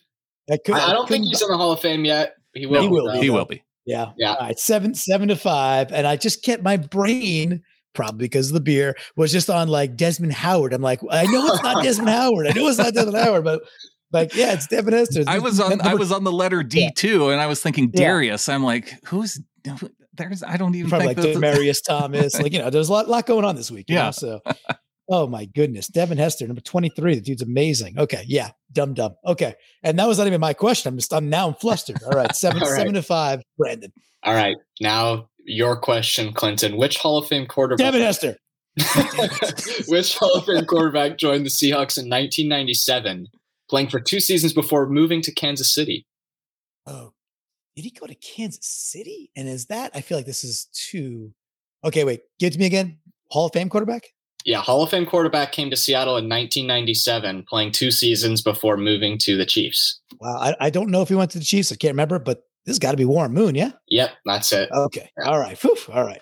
I, 0.50 0.58
could, 0.58 0.74
I, 0.74 0.88
I 0.88 0.92
don't 0.92 1.08
think 1.08 1.24
he's 1.26 1.40
in 1.42 1.48
the 1.48 1.56
Hall 1.56 1.72
of 1.72 1.80
Fame 1.80 2.04
yet. 2.04 2.34
He 2.54 2.66
will. 2.66 2.82
He 2.82 2.88
will 2.88 3.12
be. 3.12 3.18
He 3.20 3.30
will 3.30 3.44
be. 3.46 3.62
Yeah. 3.88 4.12
Yeah. 4.18 4.35
All 4.35 4.46
right. 4.46 4.59
Seven, 4.59 4.94
seven 4.94 5.29
to 5.29 5.37
five. 5.37 5.90
And 5.92 6.07
I 6.07 6.16
just 6.16 6.44
kept 6.44 6.62
my 6.62 6.77
brain, 6.77 7.62
probably 7.94 8.27
because 8.27 8.48
of 8.48 8.55
the 8.55 8.61
beer, 8.61 8.94
was 9.16 9.33
just 9.33 9.48
on 9.48 9.68
like 9.68 9.96
Desmond 9.96 10.35
Howard. 10.35 10.72
I'm 10.74 10.83
like, 10.83 11.01
I 11.11 11.24
know 11.24 11.46
it's 11.46 11.62
not 11.62 11.83
Desmond 11.83 12.11
Howard. 12.11 12.46
I 12.48 12.53
know 12.53 12.68
it's 12.68 12.79
not 12.79 12.92
Desmond 12.94 13.16
Howard, 13.16 13.44
but 13.44 13.62
like, 14.12 14.35
yeah, 14.35 14.53
it's 14.53 14.66
Devin 14.66 14.92
Hester. 14.92 15.24
I 15.27 15.38
was 15.38 15.59
on 15.59 15.81
I 15.81 15.94
was 15.94 16.12
on 16.12 16.24
the 16.24 16.33
letter 16.33 16.62
D 16.62 16.83
Yeah. 16.83 16.90
too, 16.94 17.31
and 17.31 17.40
I 17.40 17.46
was 17.46 17.62
thinking 17.62 17.90
Yeah. 17.94 18.07
Darius. 18.09 18.48
I'm 18.48 18.62
like, 18.62 18.92
who's 19.07 19.40
there's 20.14 20.42
I 20.42 20.57
don't 20.57 20.74
even 20.74 20.90
probably 20.90 21.14
think 21.14 21.42
like 21.42 21.55
Demaryius 21.57 21.79
Thomas. 21.87 22.38
Like, 22.40 22.53
you 22.53 22.59
know, 22.59 22.70
there's 22.70 22.88
a 22.88 22.92
lot, 22.92 23.09
lot 23.09 23.27
going 23.27 23.44
on 23.44 23.57
this 23.57 23.70
week. 23.70 23.87
you 23.88 23.94
know, 23.96 24.03
Yeah. 24.05 24.11
so, 24.11 24.40
oh 25.09 25.27
my 25.27 25.44
goodness. 25.47 25.88
Devin 25.88 26.18
Hester, 26.18 26.47
number 26.47 26.61
23. 26.61 27.16
The 27.16 27.21
dude's 27.21 27.42
amazing. 27.42 27.99
Okay. 27.99 28.25
Yeah. 28.27 28.51
Dumb, 28.73 28.94
dumb. 28.94 29.14
Okay. 29.25 29.55
And 29.83 29.99
that 29.99 30.07
was 30.07 30.18
not 30.18 30.27
even 30.27 30.40
my 30.40 30.53
question. 30.53 30.90
I'm 30.92 30.99
just, 30.99 31.12
I'm 31.12 31.29
now 31.31 31.49
I'm 31.49 31.55
flustered. 31.55 32.03
All 32.05 32.12
right. 32.12 32.35
Seven, 32.37 32.62
All 32.62 32.68
right. 32.68 32.77
seven 32.77 32.94
to 32.94 33.03
five. 33.03 33.42
Brandon. 33.57 33.92
All 34.23 34.35
right. 34.35 34.57
Now, 34.81 35.29
your 35.44 35.77
question, 35.77 36.33
Clinton. 36.33 36.77
Which 36.77 36.99
Hall 36.99 37.18
of 37.18 37.27
Fame 37.27 37.47
quarterback? 37.47 37.87
Devin 37.87 38.03
Hester. 38.03 38.37
Which 39.88 40.16
Hall 40.16 40.35
of 40.35 40.44
Fame 40.44 40.64
quarterback 40.66 41.18
joined 41.18 41.47
the 41.47 41.51
Seahawks 41.51 41.97
in 41.97 42.05
1997, 42.09 43.29
playing 43.71 43.88
for 43.88 44.01
two 44.01 44.21
seasons 44.21 44.53
before 44.53 44.88
moving 44.88 45.23
to 45.23 45.33
Kansas 45.33 45.73
City? 45.75 46.05
Oh, 46.87 47.12
did 47.77 47.85
he 47.85 47.90
go 47.90 48.07
to 48.07 48.14
Kansas 48.14 48.66
City? 48.66 49.31
And 49.37 49.49
is 49.49 49.66
that? 49.66 49.92
I 49.94 50.01
feel 50.01 50.18
like 50.18 50.27
this 50.27 50.44
is 50.44 50.68
too. 50.73 51.33
Okay, 51.85 52.05
wait. 52.05 52.21
Give 52.38 52.49
it 52.49 52.55
to 52.55 52.59
me 52.59 52.66
again. 52.66 52.99
Hall 53.31 53.47
of 53.47 53.53
Fame 53.53 53.68
quarterback. 53.68 54.12
Yeah, 54.44 54.61
Hall 54.61 54.83
of 54.83 54.90
Fame 54.90 55.05
quarterback 55.05 55.53
came 55.53 55.68
to 55.70 55.77
Seattle 55.77 56.16
in 56.16 56.24
1997, 56.29 57.44
playing 57.48 57.72
two 57.72 57.90
seasons 57.90 58.40
before 58.40 58.77
moving 58.77 59.18
to 59.18 59.37
the 59.37 59.44
Chiefs. 59.44 60.01
Wow. 60.20 60.37
I, 60.38 60.55
I 60.61 60.70
don't 60.70 60.90
know 60.90 61.03
if 61.03 61.09
he 61.09 61.14
went 61.14 61.31
to 61.33 61.38
the 61.38 61.44
Chiefs. 61.44 61.70
I 61.72 61.77
can't 61.77 61.92
remember, 61.92 62.18
but 62.18 62.38
this 62.64 62.72
has 62.72 62.79
got 62.79 62.92
to 62.92 62.96
be 62.96 63.05
Warren 63.05 63.33
Moon. 63.33 63.55
Yeah. 63.55 63.72
Yep, 63.88 64.11
that's 64.24 64.53
it. 64.53 64.70
Okay. 64.72 65.11
All 65.24 65.38
right. 65.38 65.59
Phew, 65.59 65.77
all 65.92 66.05
right. 66.05 66.20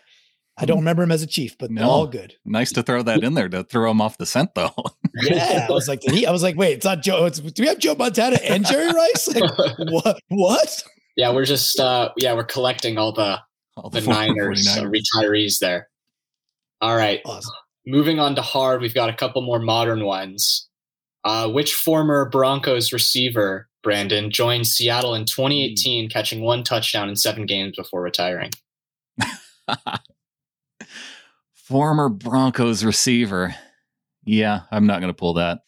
I 0.59 0.65
don't 0.65 0.79
remember 0.79 1.03
him 1.03 1.13
as 1.13 1.23
a 1.23 1.27
chief, 1.27 1.59
but 1.59 1.71
No. 1.71 1.87
all 1.87 2.07
good. 2.07 2.33
nice 2.47 2.73
to 2.73 2.83
throw 2.83 3.03
that 3.03 3.23
in 3.23 3.35
there 3.35 3.47
to 3.51 3.63
throw 3.65 3.91
him 3.91 4.01
off 4.01 4.17
the 4.17 4.25
scent 4.27 4.55
though. 4.55 4.73
Yeah. 5.23 5.67
I 5.69 5.73
was 5.73 5.87
like, 5.89 6.01
he? 6.03 6.27
I 6.27 6.31
was 6.31 6.43
like, 6.43 6.57
wait, 6.57 6.73
it's 6.75 6.85
not 6.85 7.03
Joe. 7.03 7.25
It's, 7.27 7.39
do 7.41 7.63
we 7.63 7.69
have 7.69 7.79
Joe 7.79 7.95
Montana 7.95 8.37
and 8.45 8.67
Jerry 8.67 8.91
Rice? 8.93 9.35
Like, 9.35 9.51
what? 9.91 10.19
What? 10.29 10.83
yeah, 11.17 11.33
we're 11.33 11.45
just 11.47 11.79
uh 11.81 12.11
yeah, 12.19 12.35
we're 12.35 12.45
collecting 12.45 12.97
all 12.99 13.13
the 13.13 13.39
All 13.79 13.89
the 13.91 14.01
former 14.03 14.21
Niners 14.21 14.67
uh, 14.67 14.83
49ers. 14.83 14.93
retirees 15.15 15.59
there. 15.59 15.89
All 16.83 16.95
right. 16.97 17.21
Awesome. 17.25 17.53
Moving 17.87 18.19
on 18.19 18.35
to 18.35 18.43
hard, 18.43 18.81
we've 18.81 18.95
got 18.95 19.09
a 19.11 19.15
couple 19.15 19.43
more 19.43 19.59
modern 19.61 20.05
ones. 20.05 20.69
Uh, 21.25 21.49
which 21.49 21.75
former 21.75 22.29
Broncos 22.29 22.93
receiver, 22.93 23.69
Brandon, 23.83 24.31
joined 24.31 24.67
Seattle 24.67 25.15
in 25.15 25.25
2018, 25.25 26.09
catching 26.09 26.41
one 26.41 26.63
touchdown 26.63 27.09
in 27.09 27.17
seven 27.17 27.47
games 27.47 27.77
before 27.77 28.01
retiring? 28.03 28.51
Former 31.55 32.09
Broncos 32.09 32.85
receiver. 32.85 33.55
Yeah, 34.25 34.61
I'm 34.71 34.87
not 34.87 35.01
going 35.01 35.13
to 35.13 35.17
pull 35.17 35.35
that. 35.35 35.61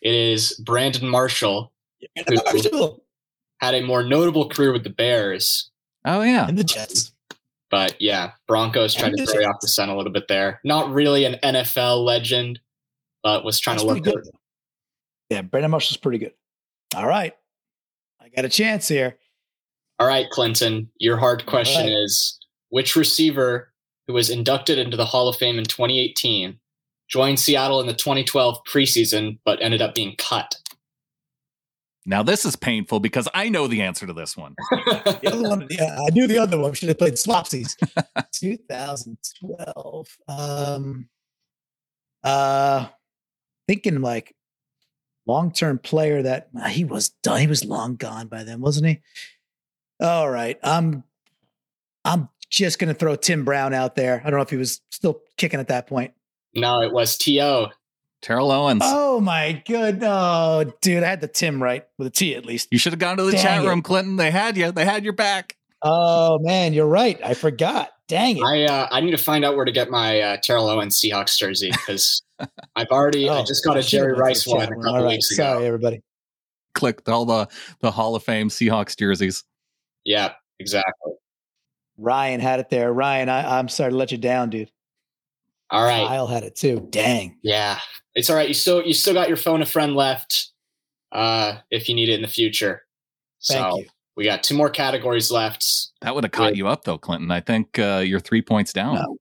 It 0.00 0.14
is 0.14 0.54
Brandon 0.64 1.08
Marshall, 1.08 1.72
And 2.16 2.26
Marshall 2.44 3.04
had 3.60 3.74
a 3.74 3.82
more 3.82 4.02
notable 4.02 4.48
career 4.48 4.72
with 4.72 4.82
the 4.82 4.90
Bears, 4.90 5.70
Oh 6.04 6.22
yeah. 6.22 6.48
and 6.48 6.58
the 6.58 6.64
Jets. 6.64 7.12
But 7.72 7.96
yeah, 7.98 8.32
Broncos 8.46 8.94
tried 8.94 9.14
to 9.16 9.26
throw 9.26 9.42
off 9.46 9.60
the 9.62 9.66
scent 9.66 9.90
a 9.90 9.96
little 9.96 10.12
bit 10.12 10.28
there. 10.28 10.60
Not 10.62 10.92
really 10.92 11.24
an 11.24 11.36
NFL 11.42 12.04
legend, 12.04 12.60
but 13.22 13.46
was 13.46 13.58
trying 13.58 13.78
That's 13.78 13.88
to 13.88 13.94
look 13.94 14.04
good. 14.04 14.28
Yeah, 15.30 15.40
Brandon 15.40 15.70
Marshall's 15.70 15.96
pretty 15.96 16.18
good. 16.18 16.34
All 16.94 17.06
right. 17.06 17.34
I 18.20 18.28
got 18.28 18.44
a 18.44 18.50
chance 18.50 18.86
here. 18.86 19.16
All 19.98 20.06
right, 20.06 20.28
Clinton, 20.28 20.90
your 20.98 21.16
hard 21.16 21.46
question 21.46 21.86
right. 21.86 21.92
is 21.92 22.38
which 22.68 22.94
receiver 22.94 23.72
who 24.06 24.12
was 24.12 24.28
inducted 24.28 24.78
into 24.78 24.98
the 24.98 25.06
Hall 25.06 25.28
of 25.28 25.36
Fame 25.36 25.58
in 25.58 25.64
2018 25.64 26.58
joined 27.08 27.40
Seattle 27.40 27.80
in 27.80 27.86
the 27.86 27.94
2012 27.94 28.62
preseason 28.64 29.38
but 29.46 29.62
ended 29.62 29.80
up 29.80 29.94
being 29.94 30.14
cut? 30.18 30.56
Now 32.04 32.22
this 32.22 32.44
is 32.44 32.56
painful 32.56 33.00
because 33.00 33.28
I 33.32 33.48
know 33.48 33.66
the 33.68 33.82
answer 33.82 34.06
to 34.06 34.12
this 34.12 34.36
one. 34.36 34.54
The 35.22 35.32
other 35.32 35.48
one, 35.48 35.66
yeah, 35.70 35.98
I 36.06 36.10
knew 36.10 36.26
the 36.26 36.38
other 36.38 36.58
one. 36.58 36.72
Should 36.74 36.88
have 36.88 36.98
played 36.98 37.14
Swapsies. 37.14 37.76
2012. 38.32 40.18
Um, 40.28 41.08
uh, 42.24 42.88
thinking 43.68 44.00
like 44.00 44.34
long-term 45.26 45.78
player 45.78 46.22
that 46.22 46.48
uh, 46.60 46.68
he 46.68 46.84
was 46.84 47.10
done. 47.22 47.40
He 47.40 47.46
was 47.46 47.64
long 47.64 47.96
gone 47.96 48.26
by 48.26 48.42
then, 48.42 48.60
wasn't 48.60 48.86
he? 48.88 49.00
All 50.00 50.28
right. 50.28 50.58
I'm, 50.62 51.04
I'm 52.04 52.28
just 52.50 52.78
gonna 52.80 52.94
throw 52.94 53.14
Tim 53.16 53.44
Brown 53.44 53.72
out 53.74 53.94
there. 53.94 54.20
I 54.24 54.30
don't 54.30 54.38
know 54.38 54.42
if 54.42 54.50
he 54.50 54.56
was 54.56 54.80
still 54.90 55.20
kicking 55.36 55.60
at 55.60 55.68
that 55.68 55.86
point. 55.86 56.12
no, 56.54 56.80
it 56.82 56.92
was 56.92 57.16
T.O. 57.16 57.68
Terrell 58.22 58.50
Owens. 58.52 58.82
Oh 58.84 59.20
my 59.20 59.62
good. 59.66 59.98
Oh, 60.02 60.72
dude, 60.80 61.02
I 61.02 61.08
had 61.08 61.20
the 61.20 61.28
Tim 61.28 61.62
right 61.62 61.84
with 61.98 62.06
a 62.06 62.10
T 62.10 62.34
at 62.34 62.46
least. 62.46 62.68
You 62.70 62.78
should 62.78 62.92
have 62.92 63.00
gone 63.00 63.16
to 63.18 63.24
the 63.24 63.32
Dang 63.32 63.42
chat 63.42 63.64
it. 63.64 63.68
room, 63.68 63.82
Clinton. 63.82 64.16
They 64.16 64.30
had 64.30 64.56
you. 64.56 64.70
They 64.72 64.84
had 64.84 65.04
your 65.04 65.12
back. 65.12 65.56
Oh 65.82 66.38
man, 66.40 66.72
you're 66.72 66.86
right. 66.86 67.18
I 67.24 67.34
forgot. 67.34 67.90
Dang 68.06 68.36
it. 68.38 68.42
I 68.44 68.64
uh, 68.64 68.88
I 68.92 69.00
need 69.00 69.10
to 69.10 69.18
find 69.18 69.44
out 69.44 69.56
where 69.56 69.64
to 69.64 69.72
get 69.72 69.90
my 69.90 70.20
uh, 70.20 70.36
Terrell 70.42 70.68
Owens 70.68 71.00
Seahawks 71.00 71.36
jersey 71.36 71.70
because 71.72 72.22
I've 72.76 72.88
already 72.90 73.28
I 73.28 73.40
Oh, 73.40 73.44
just 73.44 73.64
got 73.64 73.76
a 73.76 73.78
I 73.78 73.82
should've 73.82 74.06
Jerry 74.06 74.12
Rice 74.14 74.46
one 74.46 74.62
a 74.62 74.66
couple 74.68 74.88
All 74.94 75.02
right. 75.02 75.10
weeks 75.12 75.30
ago. 75.32 75.42
Sorry, 75.54 75.66
everybody. 75.66 76.00
Clicked 76.74 77.08
all 77.08 77.24
the 77.24 77.48
the 77.80 77.90
Hall 77.90 78.14
of 78.14 78.22
Fame 78.22 78.48
Seahawks 78.48 78.96
jerseys. 78.96 79.42
Yeah, 80.04 80.32
exactly. 80.60 81.12
Ryan 81.98 82.40
had 82.40 82.60
it 82.60 82.70
there. 82.70 82.92
Ryan, 82.92 83.28
I, 83.28 83.58
I'm 83.58 83.68
sorry 83.68 83.90
to 83.90 83.96
let 83.96 84.12
you 84.12 84.18
down, 84.18 84.50
dude. 84.50 84.70
All 85.70 85.82
right. 85.84 86.06
Kyle 86.06 86.26
had 86.26 86.42
it 86.44 86.54
too. 86.56 86.86
Dang. 86.90 87.38
Yeah, 87.42 87.78
it's 88.14 88.30
all 88.30 88.36
right. 88.36 88.48
You 88.48 88.54
still 88.54 88.82
you 88.82 88.94
still 88.94 89.14
got 89.14 89.28
your 89.28 89.36
phone 89.36 89.62
a 89.62 89.66
friend 89.66 89.94
left 89.94 90.50
uh, 91.12 91.56
if 91.70 91.88
you 91.88 91.94
need 91.94 92.08
it 92.08 92.14
in 92.14 92.22
the 92.22 92.28
future. 92.28 92.82
Thank 93.46 93.72
so 93.72 93.78
you. 93.78 93.86
we 94.16 94.24
got 94.24 94.42
two 94.42 94.54
more 94.56 94.70
categories 94.70 95.30
left. 95.30 95.66
That 96.00 96.14
would 96.14 96.24
have 96.24 96.32
caught 96.32 96.52
Wait. 96.52 96.56
you 96.56 96.68
up 96.68 96.84
though, 96.84 96.98
Clinton. 96.98 97.30
I 97.30 97.40
think 97.40 97.78
uh, 97.78 98.02
you're 98.04 98.20
three 98.20 98.42
points 98.42 98.72
down. 98.72 98.94
No. 98.94 99.16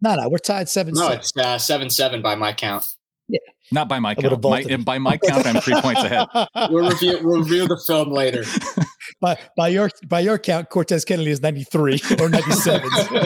No, 0.00 0.14
no, 0.14 0.28
we're 0.28 0.38
tied 0.38 0.68
seven. 0.68 0.94
No, 0.94 1.08
six. 1.08 1.32
it's 1.36 1.44
uh, 1.44 1.58
seven 1.58 1.90
seven 1.90 2.22
by 2.22 2.34
my 2.36 2.52
count. 2.52 2.84
Yeah. 3.28 3.40
Not 3.70 3.88
by 3.88 3.98
my 3.98 4.14
count. 4.14 4.32
My, 4.32 4.62
vaulted. 4.62 4.84
by 4.84 4.98
my 4.98 5.18
count, 5.18 5.46
I'm 5.46 5.60
three 5.60 5.80
points 5.80 6.02
ahead. 6.02 6.26
We'll 6.70 6.88
review 6.88 7.18
we'll 7.22 7.40
review 7.40 7.66
the 7.66 7.80
film 7.86 8.10
later. 8.10 8.44
by, 9.20 9.38
by 9.56 9.68
your 9.68 9.90
by 10.06 10.20
your 10.20 10.38
count, 10.38 10.70
Cortez 10.70 11.04
Kennedy 11.04 11.30
is 11.30 11.40
93 11.42 12.00
or 12.20 12.28
97. 12.28 12.90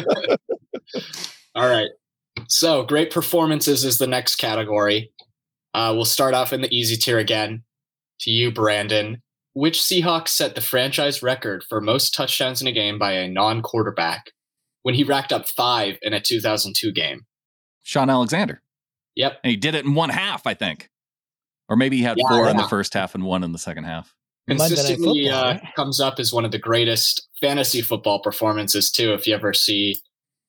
All 1.54 1.68
right. 1.68 1.88
So 2.48 2.84
great 2.84 3.10
performances 3.10 3.84
is 3.84 3.98
the 3.98 4.06
next 4.06 4.36
category. 4.36 5.12
Uh, 5.74 5.92
we'll 5.94 6.04
start 6.04 6.34
off 6.34 6.52
in 6.52 6.60
the 6.60 6.74
easy 6.74 6.96
tier 6.96 7.18
again. 7.18 7.62
To 8.20 8.30
you, 8.30 8.52
Brandon. 8.52 9.22
Which 9.54 9.78
Seahawks 9.80 10.28
set 10.28 10.54
the 10.54 10.60
franchise 10.60 11.22
record 11.22 11.64
for 11.68 11.80
most 11.80 12.14
touchdowns 12.14 12.62
in 12.62 12.68
a 12.68 12.72
game 12.72 12.98
by 12.98 13.12
a 13.12 13.28
non-quarterback 13.28 14.30
when 14.82 14.94
he 14.94 15.04
racked 15.04 15.32
up 15.32 15.48
five 15.48 15.98
in 16.02 16.12
a 16.12 16.20
2002 16.20 16.92
game? 16.92 17.26
Shaun 17.82 18.08
Alexander. 18.08 18.62
Yep. 19.16 19.40
And 19.44 19.50
he 19.50 19.56
did 19.56 19.74
it 19.74 19.84
in 19.84 19.94
one 19.94 20.08
half, 20.08 20.46
I 20.46 20.54
think. 20.54 20.88
Or 21.68 21.76
maybe 21.76 21.96
he 21.98 22.02
had 22.02 22.16
Yeah, 22.18 22.28
four 22.28 22.48
in 22.48 22.56
the 22.56 22.68
first 22.68 22.94
half 22.94 23.14
and 23.14 23.24
one 23.24 23.44
in 23.44 23.52
the 23.52 23.58
second 23.58 23.84
half. 23.84 24.14
Monday 24.48 24.62
Night 24.62 24.68
consistently 24.68 25.24
Football, 25.24 25.44
uh, 25.44 25.52
right? 25.52 25.74
comes 25.76 26.00
up 26.00 26.18
as 26.18 26.32
one 26.32 26.44
of 26.44 26.50
the 26.50 26.58
greatest 26.58 27.28
fantasy 27.40 27.80
football 27.80 28.20
performances 28.20 28.90
too. 28.90 29.12
If 29.12 29.26
you 29.26 29.34
ever 29.34 29.52
see 29.52 29.98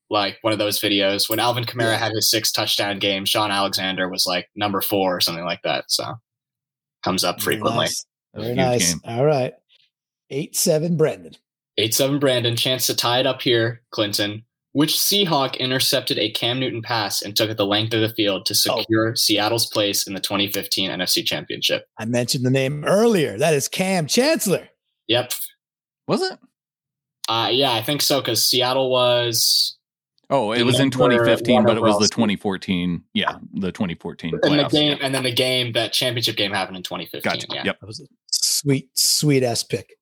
like 0.10 0.38
one 0.42 0.54
of 0.54 0.60
those 0.60 0.80
videos 0.80 1.30
when 1.30 1.40
Alvin 1.40 1.64
Kamara 1.64 1.94
Yeah. 1.94 1.98
had 1.98 2.12
his 2.14 2.30
six 2.30 2.52
touchdown 2.52 3.00
game, 3.00 3.26
Shaun 3.26 3.52
Alexander 3.52 4.10
was 4.10 4.26
like 4.26 4.50
number 4.56 4.82
four 4.82 5.16
or 5.16 5.22
something 5.22 5.46
like 5.46 5.62
that. 5.64 5.86
So 5.88 6.16
comes 7.04 7.24
up 7.24 7.42
frequently. 7.42 7.86
Nice. 7.86 8.06
Very 8.36 8.56
nice. 8.56 8.94
Game. 8.94 9.02
All 9.06 9.26
right. 9.26 9.54
8 10.30 10.56
7 10.56 10.98
Brandon. 10.98 11.34
8 11.78 11.94
7 11.94 12.20
Brandon. 12.20 12.56
Chance 12.56 12.88
to 12.88 12.96
tie 12.96 13.20
it 13.20 13.28
up 13.28 13.42
here, 13.42 13.82
Clinton. 13.92 14.44
Which 14.72 14.96
Seahawk 14.96 15.60
intercepted 15.60 16.18
a 16.18 16.32
Cam 16.32 16.60
Newton 16.60 16.82
pass 16.82 17.22
and 17.22 17.36
took 17.36 17.52
it 17.52 17.58
the 17.58 17.66
length 17.66 17.94
of 17.94 18.02
the 18.02 18.10
field 18.10 18.48
to 18.48 18.54
oh. 18.54 18.80
secure 18.80 19.10
oh. 19.10 19.14
Seattle's 19.14 19.68
place 19.68 20.08
in 20.08 20.16
the 20.16 20.20
2015 20.20 20.90
NFC 20.90 21.24
Championship? 21.24 21.86
I 22.00 22.06
mentioned 22.06 22.44
the 22.44 22.50
name 22.50 22.84
earlier. 22.84 23.38
That 23.38 23.54
is 23.54 23.68
Kam 23.68 24.08
Chancellor. 24.08 24.68
Yep. 25.08 25.34
Was 26.08 26.24
it? 26.24 26.40
Uh, 27.30 27.50
yeah, 27.52 27.74
I 27.74 27.84
think 27.84 28.02
so 28.02 28.20
because 28.20 28.46
Seattle 28.46 28.90
was. 28.90 29.78
Oh, 30.34 30.52
it 30.52 30.64
was 30.64 30.80
in 30.80 30.90
2015, 30.90 31.64
but 31.64 31.78
it 31.78 31.80
was 31.80 32.00
the 32.00 32.08
2014. 32.08 33.04
Yeah, 33.14 33.36
the 33.54 33.72
2014. 33.72 34.40
And 34.42 34.60
the 34.60 34.68
game, 34.68 34.98
yeah. 34.98 35.06
and 35.06 35.14
then 35.14 35.22
the 35.22 35.32
game, 35.32 35.74
that 35.74 35.94
championship 35.94 36.36
game 36.36 36.52
happened 36.52 36.76
in 36.76 36.82
2015. 36.82 37.32
Gotcha. 37.32 37.48
Yeah. 37.52 37.62
Yep. 37.66 37.80
That 37.80 37.86
was 37.86 38.00
a 38.00 38.06
sweet, 38.32 38.90
sweet 38.98 39.44
ass 39.44 39.64
pick. 39.64 39.96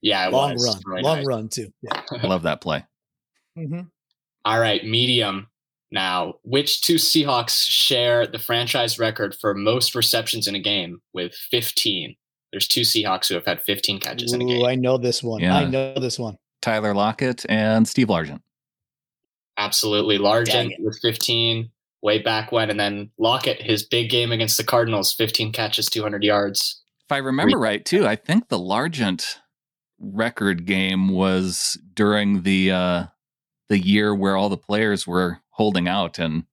Yeah, 0.00 0.26
long 0.28 0.54
was. 0.54 0.66
run, 0.66 0.82
really 0.86 1.02
long 1.02 1.16
nice. 1.18 1.26
run 1.26 1.48
too. 1.50 1.70
Yeah. 1.82 2.00
I 2.10 2.26
love 2.26 2.44
that 2.44 2.62
play. 2.62 2.86
Mm-hmm. 3.58 3.82
All 4.46 4.58
right, 4.58 4.82
medium. 4.86 5.48
Now, 5.90 6.36
which 6.44 6.80
two 6.80 6.94
Seahawks 6.94 7.66
share 7.68 8.26
the 8.26 8.38
franchise 8.38 8.98
record 8.98 9.34
for 9.34 9.54
most 9.54 9.94
receptions 9.94 10.48
in 10.48 10.54
a 10.54 10.60
game 10.60 11.02
with 11.12 11.34
15? 11.34 12.16
There's 12.52 12.68
two 12.68 12.82
Seahawks 12.82 13.28
who 13.28 13.34
have 13.34 13.44
had 13.44 13.60
15 13.64 14.00
catches 14.00 14.32
Ooh, 14.32 14.36
in 14.36 14.42
a 14.42 14.46
game. 14.46 14.64
I 14.64 14.76
know 14.76 14.96
this 14.96 15.22
one. 15.22 15.40
Yeah. 15.40 15.56
I 15.56 15.64
know 15.66 15.92
this 15.94 16.18
one. 16.18 16.38
Tyler 16.62 16.94
Lockett 16.94 17.44
and 17.50 17.86
Steve 17.86 18.08
Largent. 18.08 18.40
Absolutely. 19.58 20.18
Largent 20.18 20.70
with 20.78 20.98
15 21.02 21.70
way 22.00 22.18
back 22.20 22.52
when. 22.52 22.70
And 22.70 22.78
then 22.78 23.10
Lockett, 23.18 23.60
his 23.60 23.82
big 23.82 24.08
game 24.08 24.32
against 24.32 24.56
the 24.56 24.64
Cardinals, 24.64 25.12
15 25.12 25.52
catches, 25.52 25.86
200 25.86 26.22
yards. 26.22 26.80
If 27.06 27.12
I 27.12 27.18
remember 27.18 27.58
right, 27.58 27.84
too, 27.84 28.06
I 28.06 28.16
think 28.16 28.48
the 28.48 28.58
Largent 28.58 29.36
record 29.98 30.64
game 30.64 31.08
was 31.08 31.78
during 31.94 32.42
the 32.42 32.70
uh, 32.70 33.06
the 33.68 33.78
year 33.78 34.14
where 34.14 34.36
all 34.36 34.48
the 34.48 34.56
players 34.56 35.06
were 35.06 35.40
holding 35.50 35.88
out 35.88 36.18
and 36.18 36.44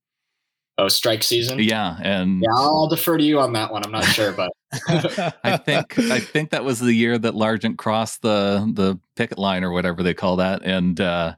oh 0.78 0.88
strike 0.88 1.24
season 1.24 1.60
yeah 1.60 1.96
and 2.02 2.42
yeah 2.42 2.50
i'll 2.54 2.90
defer 2.90 3.18
to 3.18 3.24
you 3.24 3.40
on 3.40 3.54
that 3.54 3.72
one 3.72 3.86
i'm 3.86 3.92
not 3.92 4.04
sure 4.04 4.34
but 4.34 4.52
i 5.44 5.56
think 5.56 5.98
i 6.00 6.20
think 6.20 6.50
that 6.50 6.66
was 6.66 6.80
the 6.80 6.92
year 6.92 7.18
that 7.18 7.34
largent 7.34 7.78
crossed 7.78 8.22
the 8.24 8.70
the 8.74 9.00
picket 9.16 9.38
line 9.38 9.64
or 9.64 9.72
whatever 9.72 10.04
they 10.04 10.14
call 10.14 10.38
that 10.38 10.64
and 10.66 11.00
uh 11.00 11.34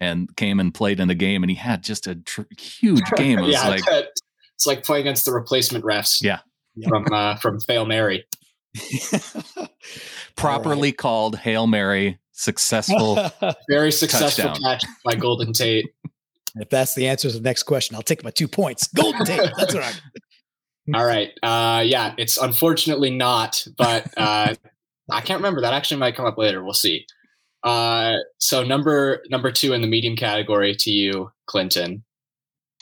and 0.00 0.34
came 0.36 0.60
and 0.60 0.74
played 0.74 1.00
in 1.00 1.08
the 1.08 1.14
game 1.14 1.42
and 1.42 1.50
he 1.50 1.56
had 1.56 1.82
just 1.82 2.06
a 2.06 2.16
tr- 2.16 2.42
huge 2.58 3.04
game 3.16 3.38
it 3.38 3.42
was 3.42 3.52
yeah, 3.52 3.68
like 3.68 3.82
it's 3.88 4.66
like 4.66 4.84
playing 4.84 5.02
against 5.02 5.24
the 5.24 5.32
replacement 5.32 5.84
refs 5.84 6.22
yeah 6.22 6.40
from 6.88 7.04
uh 7.12 7.36
from 7.36 7.60
fail 7.60 7.86
mary 7.86 8.24
properly 10.36 10.88
right. 10.88 10.98
called 10.98 11.36
hail 11.36 11.66
mary 11.66 12.18
successful, 12.34 13.18
very 13.68 13.90
successful 13.90 14.44
touchdown. 14.44 14.62
catch 14.62 14.84
by 15.04 15.14
Golden 15.14 15.52
Tate. 15.52 15.86
If 16.56 16.68
that's 16.68 16.94
the 16.94 17.08
answer 17.08 17.30
to 17.30 17.36
the 17.36 17.42
next 17.42 17.62
question, 17.64 17.96
I'll 17.96 18.02
take 18.02 18.22
my 18.22 18.30
two 18.30 18.46
points. 18.46 18.88
Golden 18.88 19.24
Tate. 19.24 19.50
That's 19.56 19.74
right. 19.74 20.00
All 20.94 21.04
right. 21.04 21.30
Uh, 21.42 21.82
yeah, 21.84 22.14
it's 22.18 22.36
unfortunately 22.36 23.10
not, 23.10 23.66
but 23.76 24.06
uh, 24.16 24.54
I 25.10 25.20
can't 25.22 25.38
remember. 25.38 25.62
That 25.62 25.72
actually 25.72 25.98
might 25.98 26.14
come 26.14 26.26
up 26.26 26.36
later. 26.36 26.62
We'll 26.62 26.74
see. 26.74 27.06
Uh, 27.64 28.18
so 28.38 28.62
number 28.62 29.22
number 29.30 29.50
two 29.50 29.72
in 29.72 29.80
the 29.80 29.88
medium 29.88 30.16
category 30.16 30.74
to 30.76 30.90
you, 30.90 31.30
Clinton. 31.46 32.04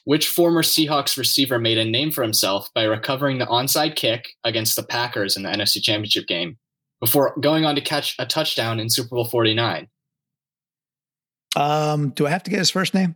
Which 0.04 0.28
former 0.28 0.62
Seahawks 0.62 1.16
receiver 1.16 1.60
made 1.60 1.78
a 1.78 1.84
name 1.84 2.10
for 2.10 2.22
himself 2.22 2.68
by 2.74 2.82
recovering 2.82 3.38
the 3.38 3.46
onside 3.46 3.94
kick 3.94 4.30
against 4.42 4.74
the 4.74 4.82
Packers 4.82 5.36
in 5.36 5.44
the 5.44 5.48
NFC 5.48 5.80
Championship 5.80 6.26
game 6.26 6.58
before 6.98 7.36
going 7.40 7.64
on 7.64 7.76
to 7.76 7.80
catch 7.80 8.16
a 8.18 8.26
touchdown 8.26 8.80
in 8.80 8.90
Super 8.90 9.14
Bowl 9.14 9.24
49. 9.24 9.86
Um, 11.54 12.10
do 12.10 12.26
I 12.26 12.30
have 12.30 12.42
to 12.42 12.50
get 12.50 12.58
his 12.58 12.70
first 12.70 12.94
name? 12.94 13.14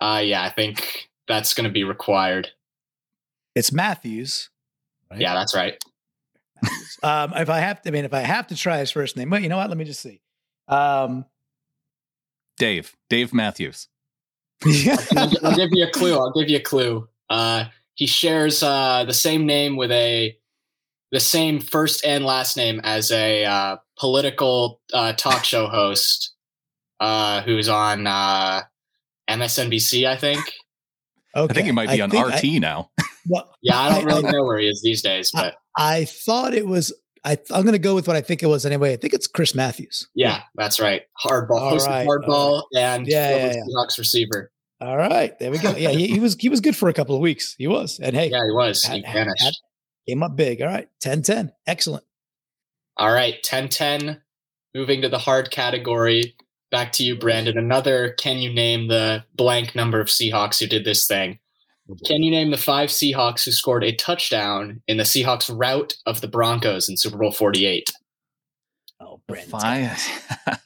Uh, 0.00 0.22
yeah, 0.24 0.42
I 0.42 0.48
think 0.48 1.10
that's 1.28 1.52
going 1.52 1.64
to 1.64 1.72
be 1.72 1.84
required. 1.84 2.48
It's 3.54 3.70
Matthews. 3.70 4.48
Right? 5.10 5.20
Yeah, 5.20 5.34
that's 5.34 5.54
right. 5.54 5.76
um, 7.02 7.32
if 7.36 7.50
I 7.50 7.58
have 7.58 7.82
to, 7.82 7.90
I 7.90 7.92
mean, 7.92 8.04
if 8.06 8.14
I 8.14 8.20
have 8.20 8.46
to 8.46 8.56
try 8.56 8.78
his 8.78 8.90
first 8.90 9.18
name, 9.18 9.28
well, 9.28 9.40
you 9.40 9.50
know 9.50 9.58
what? 9.58 9.68
Let 9.68 9.76
me 9.76 9.84
just 9.84 10.00
see. 10.00 10.20
Um, 10.70 11.24
Dave, 12.58 12.96
Dave 13.08 13.34
Matthews. 13.34 13.88
I'll, 14.64 15.30
I'll, 15.42 15.56
give 15.56 15.70
you 15.72 15.86
a 15.86 15.90
clue. 15.90 16.14
I'll 16.14 16.32
give 16.32 16.48
you 16.48 16.58
a 16.58 16.62
clue. 16.62 17.08
Uh, 17.28 17.64
he 17.94 18.06
shares 18.06 18.62
uh, 18.62 19.04
the 19.04 19.12
same 19.12 19.46
name 19.46 19.76
with 19.76 19.90
a 19.90 20.36
the 21.12 21.20
same 21.20 21.60
first 21.60 22.04
and 22.04 22.24
last 22.24 22.56
name 22.56 22.80
as 22.84 23.10
a 23.10 23.44
uh, 23.44 23.76
political 23.98 24.80
uh, 24.92 25.12
talk 25.14 25.44
show 25.44 25.66
host 25.66 26.32
uh, 27.00 27.42
who's 27.42 27.68
on 27.68 28.06
uh, 28.06 28.62
MSNBC, 29.28 30.06
I 30.06 30.16
think. 30.16 30.40
Okay. 31.36 31.50
I 31.50 31.54
think 31.54 31.66
he 31.66 31.72
might 31.72 31.90
be 31.90 32.00
I 32.00 32.04
on 32.04 32.10
RT 32.10 32.44
I, 32.44 32.58
now. 32.58 32.90
Well, 33.28 33.54
yeah, 33.60 33.78
I 33.78 33.90
don't 33.90 34.06
really 34.06 34.26
I, 34.26 34.30
know 34.30 34.44
where 34.44 34.58
he 34.58 34.66
is 34.66 34.80
these 34.82 35.02
days, 35.02 35.30
but 35.30 35.54
I, 35.76 36.06
thought 36.06 36.54
it 36.54 36.66
was. 36.66 36.90
I, 37.24 37.32
am 37.32 37.62
going 37.62 37.72
to 37.72 37.78
go 37.78 37.94
with 37.94 38.06
what 38.06 38.16
I 38.16 38.20
think 38.20 38.42
it 38.42 38.46
was 38.46 38.64
anyway. 38.64 38.92
I 38.92 38.96
think 38.96 39.12
it's 39.12 39.26
Chris 39.26 39.54
Matthews. 39.54 40.08
Yeah, 40.14 40.42
that's 40.54 40.80
right. 40.80 41.02
Hardball, 41.24 41.78
right, 41.86 42.06
hardball, 42.06 42.62
right. 42.74 42.82
and 42.82 43.06
yeah, 43.06 43.30
yeah, 43.30 43.46
yeah. 43.46 43.62
Seahawks 43.68 43.98
receiver. 43.98 44.50
All 44.80 44.96
right, 44.96 45.38
there 45.38 45.50
we 45.50 45.58
go. 45.58 45.76
Yeah, 45.76 45.90
he, 45.90 46.06
he, 46.06 46.20
was 46.20 46.36
he 46.36 46.48
was 46.48 46.60
good 46.60 46.74
for 46.74 46.88
a 46.88 46.94
couple 46.94 47.14
of 47.14 47.20
weeks. 47.20 47.54
He 47.58 47.66
was, 47.66 48.00
and 48.00 48.16
hey, 48.16 48.30
yeah, 48.30 48.44
he 48.46 48.52
was. 48.52 48.82
Had, 48.82 48.96
he 48.96 49.02
vanished. 49.02 49.42
Had, 49.42 49.54
Came 50.10 50.22
up 50.22 50.34
big. 50.34 50.60
All 50.60 50.68
right. 50.68 50.88
10 51.00 51.22
10. 51.22 51.52
Excellent. 51.66 52.04
All 52.96 53.12
right. 53.12 53.40
10 53.42 53.68
10. 53.68 54.20
Moving 54.74 55.02
to 55.02 55.08
the 55.08 55.18
hard 55.18 55.50
category. 55.50 56.34
Back 56.70 56.92
to 56.92 57.04
you, 57.04 57.16
Brandon. 57.16 57.58
Another 57.58 58.14
can 58.18 58.38
you 58.38 58.52
name 58.52 58.88
the 58.88 59.24
blank 59.34 59.74
number 59.74 60.00
of 60.00 60.08
Seahawks 60.08 60.58
who 60.58 60.66
did 60.66 60.84
this 60.84 61.06
thing? 61.06 61.38
Can 62.04 62.22
you 62.22 62.30
name 62.30 62.50
the 62.50 62.56
five 62.56 62.90
Seahawks 62.90 63.44
who 63.44 63.50
scored 63.50 63.84
a 63.84 63.94
touchdown 63.94 64.82
in 64.86 64.96
the 64.96 65.04
Seahawks 65.04 65.50
rout 65.52 65.94
of 66.06 66.20
the 66.20 66.28
Broncos 66.28 66.88
in 66.88 66.96
Super 66.96 67.18
Bowl 67.18 67.32
48? 67.32 67.92
Oh, 69.00 69.20
Brandon. 69.26 69.50
Five. 69.50 70.28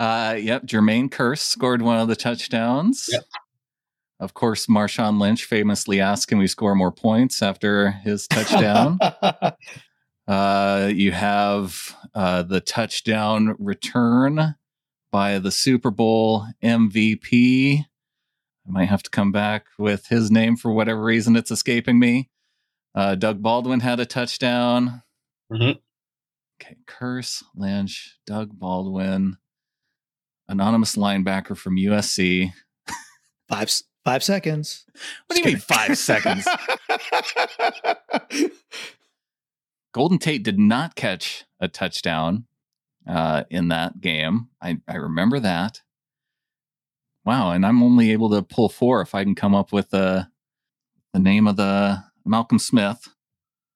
uh, 0.00 0.36
yep. 0.38 0.66
Jermaine 0.66 1.08
Kearse 1.08 1.40
scored 1.40 1.82
one 1.82 1.98
of 1.98 2.08
the 2.08 2.16
touchdowns. 2.16 3.08
Yep. 3.10 3.24
Of 4.18 4.34
course, 4.34 4.66
Marshawn 4.66 5.20
Lynch 5.20 5.44
famously 5.44 6.00
asked, 6.00 6.28
"Can 6.28 6.38
we 6.38 6.46
score 6.46 6.74
more 6.74 6.92
points 6.92 7.42
after 7.42 7.90
his 7.90 8.26
touchdown?" 8.30 8.98
uh, 10.26 10.90
you 10.92 11.12
have 11.12 11.94
uh, 12.14 12.42
the 12.42 12.60
touchdown 12.60 13.54
return 13.58 14.54
by 15.12 15.38
the 15.38 15.50
Super 15.50 15.90
Bowl 15.90 16.46
MVP. 16.62 17.84
I 18.66 18.70
might 18.70 18.88
have 18.88 19.02
to 19.04 19.10
come 19.10 19.32
back 19.32 19.66
with 19.78 20.08
his 20.08 20.30
name 20.30 20.56
for 20.56 20.72
whatever 20.72 21.02
reason 21.02 21.36
it's 21.36 21.50
escaping 21.50 21.98
me. 21.98 22.30
Uh, 22.94 23.14
Doug 23.14 23.42
Baldwin 23.42 23.80
had 23.80 24.00
a 24.00 24.06
touchdown. 24.06 25.02
Mm-hmm. 25.52 25.78
Okay, 26.60 26.76
Kearse, 26.86 27.44
Lynch, 27.54 28.16
Doug 28.26 28.58
Baldwin, 28.58 29.36
anonymous 30.48 30.96
linebacker 30.96 31.56
from 31.56 31.76
USC. 31.76 32.52
Five 33.48 33.70
Five 34.06 34.22
seconds. 34.22 34.84
What 35.26 35.34
do 35.34 35.40
you 35.40 35.46
mean 35.46 35.56
five 35.56 35.98
seconds? 35.98 36.46
Golden 39.92 40.18
Tate 40.18 40.44
did 40.44 40.60
not 40.60 40.94
catch 40.94 41.44
a 41.58 41.66
touchdown 41.66 42.46
uh, 43.04 43.42
in 43.50 43.66
that 43.66 44.00
game. 44.00 44.50
I, 44.62 44.78
I 44.86 44.94
remember 44.94 45.40
that. 45.40 45.82
Wow, 47.26 47.50
and 47.50 47.66
I'm 47.66 47.82
only 47.82 48.12
able 48.12 48.30
to 48.30 48.42
pull 48.42 48.68
four 48.68 49.00
if 49.02 49.14
I 49.14 49.24
can 49.24 49.34
come 49.34 49.54
up 49.54 49.72
with 49.72 49.90
the 49.90 50.28
the 51.12 51.18
name 51.18 51.48
of 51.48 51.56
the 51.56 52.02
Malcolm 52.24 52.58
Smith. 52.58 53.08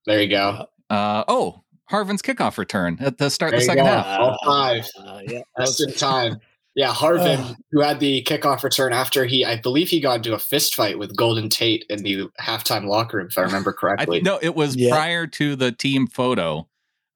There 0.07 0.22
you 0.22 0.28
go. 0.28 0.66
Uh, 0.88 1.24
oh, 1.26 1.64
Harvin's 1.86 2.22
kickoff 2.22 2.59
return 2.59 2.98
at 3.01 3.18
the 3.18 3.28
start 3.28 3.53
of 3.53 3.61
the 3.61 3.66
second 3.66 3.84
go. 3.84 3.90
half. 3.90 4.20
All 4.20 4.38
five. 4.44 4.86
Uh, 4.96 5.20
yeah, 5.26 5.42
just 5.59 5.82
in 5.82 5.92
time. 5.92 6.40
Yeah, 6.76 6.94
Harvin, 6.94 7.57
who 7.72 7.80
had 7.80 7.98
the 7.98 8.22
kickoff 8.22 8.62
return 8.62 8.92
after 8.92 9.24
he, 9.24 9.44
I 9.44 9.57
believe 9.57 9.88
he 9.88 10.01
got 10.01 10.18
into 10.18 10.34
a 10.34 10.38
fist 10.38 10.76
fight 10.76 11.01
with 11.01 11.16
Golden 11.16 11.48
Tate 11.48 11.84
in 11.90 12.05
the 12.05 12.28
halftime 12.40 12.86
locker 12.86 13.16
room, 13.16 13.26
if 13.28 13.36
I 13.36 13.42
remember 13.42 13.72
correctly. 13.78 14.18
I, 14.18 14.20
no, 14.22 14.38
it 14.40 14.55
was 14.55 14.76
yeah. 14.76 14.90
prior 14.90 15.26
to 15.26 15.57
the 15.57 15.72
team 15.72 16.07
photo. 16.07 16.68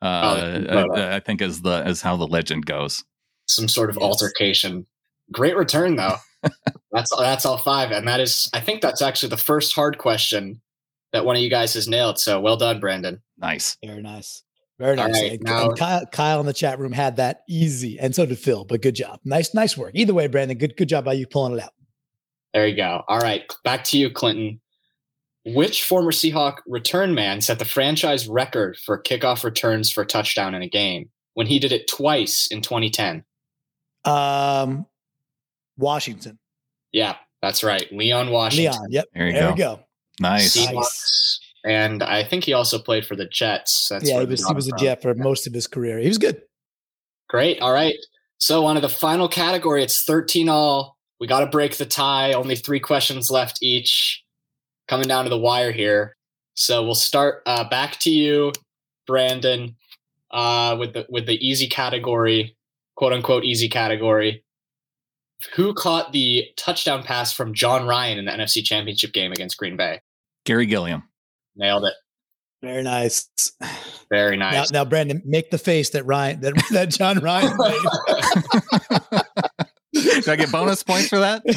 Uh, 0.03 0.65
oh, 0.69 0.73
photo. 0.73 0.95
I, 0.95 1.17
I, 1.17 1.21
think 1.21 1.41
as 1.41 1.63
the 1.63 1.83
as 1.87 2.03
how 2.03 2.17
the 2.17 2.27
legend 2.27 2.67
goes. 2.67 3.05
Some 3.47 3.69
sort 3.69 3.91
of 3.91 3.97
yes. 3.97 4.05
altercation. 4.05 4.87
Great 5.33 5.57
return 5.57 5.97
though. 5.97 6.17
that's 6.93 7.11
that's 7.17 7.47
all 7.47 7.59
five, 7.59 7.91
and 7.91 8.07
that 8.07 8.21
is 8.21 8.51
I 8.53 8.61
think 8.61 8.83
that's 8.83 9.03
actually 9.03 9.31
the 9.31 9.37
first 9.37 9.75
hard 9.75 9.99
question 9.99 10.61
that 11.13 11.25
one 11.25 11.37
of 11.37 11.43
you 11.43 11.51
guys 11.51 11.75
has 11.75 11.89
nailed. 11.89 12.19
So 12.19 12.41
well 12.41 12.57
done, 12.57 12.81
Brandon. 12.81 13.23
Nice. 13.39 13.77
Very 13.85 14.03
nice. 14.03 14.43
Very 14.79 14.97
nice. 14.97 15.13
Right, 15.13 15.41
now, 15.41 15.71
Kyle, 15.71 16.05
Kyle, 16.07 16.41
in 16.41 16.47
the 16.47 16.53
chat 16.53 16.81
room 16.81 16.91
had 16.93 17.17
that 17.17 17.43
easy, 17.49 17.99
and 18.01 18.15
so 18.15 18.27
did 18.27 18.39
Phil. 18.39 18.65
But 18.65 18.83
good 18.83 18.97
job. 18.97 19.21
Nice, 19.25 19.55
nice 19.55 19.77
work. 19.77 19.93
Either 19.95 20.13
way, 20.13 20.27
Brandon, 20.27 20.59
good, 20.59 20.77
good 20.77 20.89
job 20.89 21.05
by 21.05 21.13
you 21.13 21.29
pulling 21.29 21.55
it 21.55 21.63
out. 21.63 21.73
There 22.53 22.67
you 22.67 22.77
go. 22.77 23.03
All 23.07 23.21
right, 23.21 23.45
back 23.63 23.85
to 23.85 23.99
you, 23.99 24.11
Clinton. 24.11 24.61
Which 25.47 25.85
former 25.85 26.11
Seahawk 26.11 26.59
return 26.67 27.15
man 27.15 27.41
set 27.41 27.59
the 27.59 27.65
franchise 27.65 28.27
record 28.27 28.77
for 28.79 29.01
kickoff 29.01 29.45
returns 29.45 29.93
for 29.93 30.03
a 30.03 30.07
touchdown 30.07 30.55
in 30.55 30.63
a 30.63 30.69
game 30.69 31.11
when 31.35 31.47
he 31.47 31.59
did 31.59 31.71
it 31.71 31.87
twice 31.87 32.49
in 32.51 32.63
2010? 32.63 33.25
Um, 34.07 34.87
Washington. 35.77 36.39
Yeah, 36.93 37.17
that's 37.43 37.65
right. 37.65 37.91
Leon 37.93 38.31
Washington. 38.31 38.73
Leon. 38.81 38.91
Yep. 38.91 39.05
There 39.15 39.27
you 39.27 39.33
there 39.33 39.43
go. 39.43 39.53
we 39.53 39.59
go. 39.59 39.81
Nice. 40.21 40.53
See- 40.53 40.67
Seahawks. 40.67 41.39
And 41.67 42.03
I 42.03 42.23
think 42.25 42.45
he 42.45 42.53
also 42.53 42.79
played 42.79 43.07
for 43.07 43.17
the 43.17 43.25
Jets. 43.25 43.89
That's 43.89 44.07
yeah, 44.07 44.21
he 44.21 44.27
was 44.27 44.47
he 44.47 44.53
was 44.53 44.69
a. 44.69 44.77
Jet 44.77 45.01
for 45.01 45.15
most 45.15 45.47
of 45.47 45.55
his 45.55 45.67
career. 45.67 45.99
He 45.99 46.09
was 46.09 46.19
good. 46.19 46.43
Great. 47.31 47.59
All 47.61 47.73
right. 47.73 47.97
So 48.39 48.67
on 48.67 48.75
to 48.75 48.83
the 48.83 48.89
final 48.91 49.29
category. 49.29 49.83
It's 49.83 50.05
13 50.05 50.51
all. 50.51 50.99
We 51.21 51.27
got 51.27 51.41
to 51.41 51.47
break 51.47 51.79
the 51.79 51.87
tie. 51.87 52.35
Only 52.35 52.57
three 52.57 52.81
questions 52.81 53.31
left 53.31 53.61
each. 53.63 54.23
Coming 54.89 55.09
down 55.09 55.25
to 55.25 55.31
the 55.31 55.39
wire 55.39 55.73
here. 55.73 56.17
So 56.55 56.85
we'll 56.85 56.95
start 56.95 57.43
uh, 57.47 57.67
back 57.69 57.99
to 58.01 58.11
you, 58.11 58.53
Brandon, 59.07 59.75
uh, 60.31 60.77
with 60.79 60.93
the 60.93 61.07
with 61.09 61.27
the 61.27 61.37
easy 61.45 61.67
category, 61.67 62.57
quote 62.95 63.15
unquote 63.15 63.45
easy 63.45 63.69
category. 63.69 64.45
Who 65.55 65.75
caught 65.75 66.13
the 66.13 66.49
touchdown 66.57 67.03
pass 67.03 67.33
from 67.33 67.55
Jon 67.55 67.87
Ryan 67.87 68.19
in 68.19 68.25
the 68.25 68.33
NFC 68.33 68.65
Championship 68.65 69.13
game 69.13 69.33
against 69.33 69.57
Green 69.57 69.77
Bay? 69.77 70.01
Garry 70.45 70.67
Gilliam. 70.67 71.05
Nailed 71.57 71.85
it. 71.85 71.95
Very 72.63 72.83
nice. 72.83 73.29
Very 74.11 74.39
nice. 74.39 74.73
now, 74.73 74.87
Brandon, 74.87 75.21
make 75.25 75.51
the 75.51 75.59
face 75.59 75.91
that 75.91 76.05
Ryan 76.05 76.41
that 76.41 76.55
that 76.71 76.91
Jon 76.91 77.19
Ryan 77.19 77.57
made. 77.59 77.81
Do 80.25 80.31
I 80.31 80.37
get 80.37 80.51
bonus 80.51 80.83
points 80.83 81.09
for 81.09 81.19
that? 81.19 81.43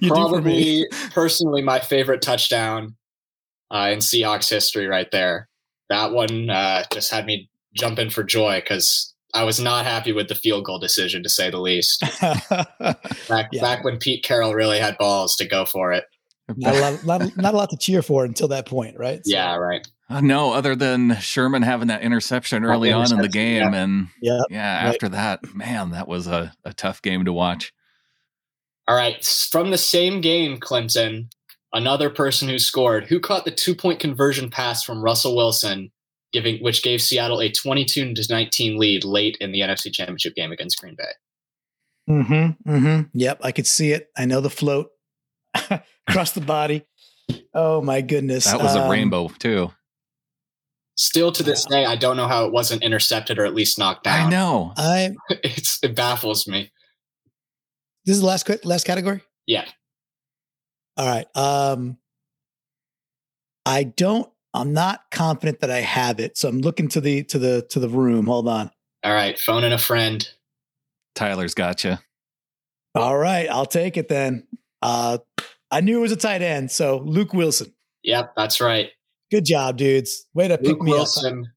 You 0.00 0.08
for. 0.08 0.14
Probably 0.14 0.86
personally 1.12 1.62
my 1.62 1.78
favorite 1.78 2.22
touchdown 2.22 2.96
uh, 3.70 3.90
in 3.92 3.98
Seahawks 3.98 4.48
history 4.48 4.86
right 4.86 5.10
there. 5.10 5.48
That 5.90 6.12
one 6.12 6.50
uh, 6.50 6.84
just 6.90 7.12
had 7.12 7.26
me 7.26 7.50
jumping 7.74 8.10
for 8.10 8.24
joy 8.24 8.60
because 8.60 9.13
I 9.34 9.42
was 9.44 9.58
not 9.60 9.84
happy 9.84 10.12
with 10.12 10.28
the 10.28 10.34
field 10.34 10.64
goal 10.64 10.78
decision 10.78 11.22
to 11.24 11.28
say 11.28 11.50
the 11.50 11.58
least. 11.60 12.00
Back 12.20 13.48
Yeah. 13.52 13.60
back 13.60 13.84
when 13.84 13.98
Pete 13.98 14.22
Carroll 14.24 14.54
really 14.54 14.78
had 14.78 14.96
balls 14.98 15.34
to 15.36 15.44
go 15.46 15.64
for 15.64 15.92
it. 15.92 16.04
not, 16.56 16.74
a 16.76 16.80
lot, 16.80 17.04
not, 17.04 17.36
not 17.36 17.54
a 17.54 17.56
lot 17.56 17.70
to 17.70 17.76
cheer 17.76 18.00
for 18.02 18.24
until 18.24 18.48
that 18.48 18.66
point, 18.66 18.96
right? 18.98 19.20
So, 19.24 19.32
Yeah, 19.34 19.56
right. 19.56 19.86
Uh, 20.10 20.20
no, 20.20 20.52
other 20.52 20.76
than 20.76 21.16
Sherman 21.16 21.62
having 21.62 21.88
that 21.88 22.02
interception 22.02 22.62
That 22.62 22.68
early 22.68 22.92
on 22.92 23.04
in 23.10 23.18
the 23.18 23.24
interception, 23.24 23.32
game. 23.72 23.74
And 23.74 24.08
Yeah. 24.20 24.40
yeah, 24.50 24.84
right. 24.84 24.88
after 24.94 25.08
that, 25.08 25.40
man, 25.54 25.90
that 25.92 26.06
was 26.06 26.26
a, 26.26 26.52
a 26.64 26.72
tough 26.74 27.00
game 27.02 27.24
to 27.24 27.32
watch. 27.32 27.72
All 28.86 28.94
right. 28.94 29.24
From 29.50 29.70
the 29.70 29.78
same 29.78 30.20
game, 30.20 30.58
Clinton, 30.58 31.30
another 31.72 32.10
person 32.10 32.48
who 32.48 32.58
scored, 32.58 33.06
who 33.06 33.18
caught 33.18 33.46
the 33.46 33.50
two 33.50 33.74
point 33.74 33.98
conversion 33.98 34.50
pass 34.50 34.82
from 34.84 35.02
Russell 35.02 35.34
Wilson, 35.34 35.90
giving 36.34 36.62
which 36.62 36.82
gave 36.82 37.00
Seattle 37.00 37.40
a 37.40 37.50
22 37.50 38.12
to 38.12 38.26
19 38.28 38.78
lead 38.78 39.04
late 39.04 39.38
in 39.40 39.52
the 39.52 39.60
NFC 39.60 39.90
Championship 39.90 40.34
game 40.34 40.52
against 40.52 40.78
Green 40.78 40.94
Bay. 40.96 41.12
Mm-hmm. 42.10 42.70
Mm-hmm. 42.70 43.02
Yep, 43.18 43.40
I 43.42 43.52
could 43.52 43.66
see 43.66 43.92
it. 43.92 44.10
I 44.18 44.26
know 44.26 44.42
the 44.42 44.50
float 44.50 44.90
across 46.08 46.32
the 46.32 46.42
body. 46.42 46.84
Oh 47.54 47.80
my 47.80 48.02
goodness. 48.02 48.44
That 48.44 48.60
was 48.60 48.74
a 48.74 48.82
Um, 48.82 48.90
rainbow, 48.90 49.28
too. 49.28 49.72
Still 50.96 51.32
to 51.32 51.42
this 51.42 51.64
day, 51.64 51.86
I 51.86 51.96
don't 51.96 52.16
know 52.18 52.28
how 52.28 52.44
it 52.44 52.52
wasn't 52.52 52.82
intercepted 52.82 53.38
or 53.38 53.46
at 53.46 53.54
least 53.54 53.78
knocked 53.78 54.04
down. 54.04 54.26
I 54.26 54.30
know. 54.30 54.72
I 54.76 55.14
It's 55.42 55.78
it 55.82 55.94
baffles 55.96 56.46
me. 56.46 56.70
this 58.04 58.14
is 58.16 58.20
the 58.20 58.26
last 58.26 58.44
que- 58.44 58.58
last 58.64 58.84
category. 58.84 59.22
Yeah. 59.46 59.64
All 60.96 61.06
right. 61.08 61.26
Um, 61.34 61.96
I 63.66 63.84
don't. 63.84 64.30
I'm 64.54 64.72
not 64.72 65.10
confident 65.10 65.60
that 65.60 65.70
I 65.70 65.80
have 65.80 66.20
it, 66.20 66.38
so 66.38 66.48
I'm 66.48 66.60
looking 66.60 66.86
to 66.88 67.00
the 67.00 67.24
to 67.24 67.38
the 67.38 67.66
to 67.70 67.80
the 67.80 67.88
room. 67.88 68.26
Hold 68.26 68.48
on. 68.48 68.70
All 69.02 69.12
right, 69.12 69.38
phone 69.38 69.64
and 69.64 69.74
a 69.74 69.78
friend. 69.78 70.26
Tyler's 71.14 71.54
got 71.54 71.84
you. 71.84 71.98
All 72.94 73.18
right, 73.18 73.48
I'll 73.50 73.66
take 73.66 73.96
it 73.96 74.08
then. 74.08 74.46
Uh, 74.80 75.18
I 75.70 75.80
knew 75.80 75.98
it 75.98 76.02
was 76.02 76.12
a 76.12 76.16
tight 76.16 76.40
end, 76.40 76.70
so 76.70 76.98
Luke 77.04 77.34
Wilson. 77.34 77.72
Yep, 78.04 78.34
that's 78.36 78.60
right. 78.60 78.90
Good 79.30 79.44
job, 79.44 79.76
dudes. 79.76 80.26
Way 80.34 80.48
to 80.48 80.56
pick 80.56 80.68
Luke 80.68 80.82
me 80.82 80.92
Wilson, 80.92 81.48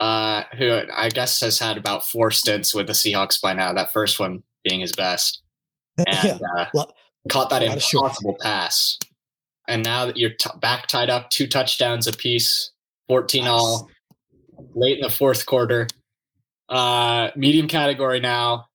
uh, 0.00 0.42
who 0.58 0.80
I 0.92 1.10
guess 1.10 1.40
has 1.40 1.58
had 1.60 1.76
about 1.76 2.04
four 2.06 2.32
stints 2.32 2.74
with 2.74 2.88
the 2.88 2.92
Seahawks 2.94 3.40
by 3.40 3.52
now. 3.52 3.72
That 3.72 3.92
first 3.92 4.18
one 4.18 4.42
being 4.64 4.80
his 4.80 4.92
best, 4.92 5.42
and 5.98 6.08
yeah. 6.24 6.38
uh, 6.56 6.66
Lo- 6.74 6.90
caught 7.28 7.50
that 7.50 7.62
lot 7.62 7.76
of 7.76 7.82
short. 7.82 8.06
impossible 8.06 8.36
pass. 8.40 8.98
And 9.68 9.82
now 9.82 10.06
that 10.06 10.16
you're 10.16 10.34
t- 10.34 10.50
back 10.60 10.86
tied 10.86 11.10
up, 11.10 11.30
two 11.30 11.46
touchdowns 11.46 12.06
apiece, 12.06 12.70
fourteen 13.08 13.46
all, 13.46 13.88
late 14.74 14.98
in 14.98 15.02
the 15.02 15.10
fourth 15.10 15.46
quarter. 15.46 15.86
Uh, 16.68 17.30
medium 17.36 17.68
category 17.68 18.20
now. 18.20 18.66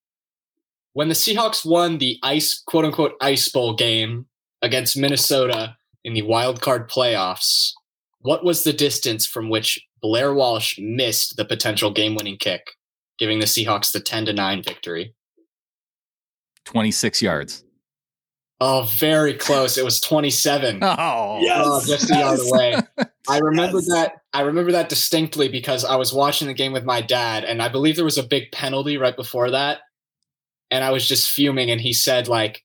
When 0.94 1.08
the 1.08 1.16
Seahawks 1.16 1.66
won 1.66 1.98
the 1.98 2.18
ice 2.24 2.62
quote 2.66 2.86
unquote 2.86 3.14
ice 3.22 3.50
bowl 3.50 3.76
game 3.76 4.26
against 4.62 4.98
Minnesota 4.98 5.76
in 6.04 6.14
the 6.14 6.24
wild 6.24 6.62
card 6.62 6.90
playoffs, 6.90 7.72
what 8.22 8.44
was 8.44 8.64
the 8.64 8.74
distance 8.74 9.26
from 9.26 9.50
which 9.50 9.80
Blair 10.02 10.34
Walsh 10.34 10.78
missed 10.80 11.38
the 11.38 11.46
potential 11.46 11.92
game 11.92 12.16
winning 12.16 12.38
kick, 12.38 12.72
giving 13.18 13.40
the 13.40 13.46
Seahawks 13.46 13.92
the 13.92 14.00
10 14.00 14.26
to 14.26 14.34
9 14.34 14.64
victory? 14.64 15.14
26 16.66 17.22
yards. 17.22 17.64
Oh, 18.62 18.89
very 18.97 19.34
close. 19.36 19.78
It 19.78 19.86
was 19.86 20.01
27. 20.01 20.84
Oh, 20.84 20.95
oh 20.99 21.39
Yes. 21.41 21.62
Oh, 21.66 21.82
just 21.88 22.12
a 22.12 22.18
yard 22.18 22.39
yes. 22.39 22.51
away. 22.51 22.76
I 23.30 23.38
remember 23.39 23.78
Yes. 23.78 23.88
that. 23.89 24.12
I 24.34 24.41
remember 24.41 24.72
that 24.74 24.89
distinctly 24.89 25.47
because 25.47 25.86
I 25.86 25.95
was 25.95 26.14
watching 26.14 26.47
the 26.47 26.53
game 26.53 26.74
with 26.74 26.84
my 26.84 27.01
dad, 27.01 27.43
and 27.45 27.62
I 27.62 27.70
believe 27.70 27.95
there 27.95 28.05
was 28.05 28.18
a 28.18 28.24
big 28.24 28.51
penalty 28.51 28.97
right 28.97 29.16
before 29.16 29.51
that, 29.51 29.80
and 30.72 30.84
I 30.84 30.91
was 30.91 31.07
just 31.07 31.30
fuming. 31.30 31.72
And 31.72 31.80
he 31.82 31.93
said 31.93 32.28
like, 32.28 32.64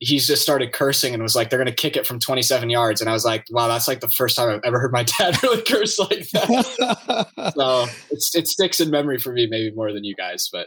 he's 0.00 0.26
just 0.26 0.42
started 0.42 0.72
cursing 0.72 1.14
and 1.14 1.22
was 1.22 1.34
like, 1.34 1.48
"They're 1.48 1.58
gonna 1.58 1.72
kick 1.72 1.96
it 1.96 2.06
from 2.06 2.20
27 2.20 2.68
yards," 2.68 3.00
and 3.00 3.08
I 3.08 3.14
was 3.14 3.24
like, 3.24 3.44
"Wow, 3.50 3.68
that's 3.68 3.88
like 3.88 4.00
the 4.00 4.10
first 4.10 4.36
time 4.36 4.50
I've 4.50 4.60
ever 4.64 4.78
heard 4.78 4.92
my 4.92 5.02
dad 5.18 5.42
really 5.42 5.62
curse 5.62 5.98
like 5.98 6.28
that." 6.30 7.52
so 7.56 7.86
it's, 8.10 8.34
it 8.34 8.46
sticks 8.46 8.78
in 8.80 8.90
memory 8.90 9.18
for 9.18 9.32
me, 9.32 9.46
maybe 9.50 9.74
more 9.74 9.92
than 9.92 10.04
you 10.04 10.14
guys, 10.14 10.48
but 10.52 10.66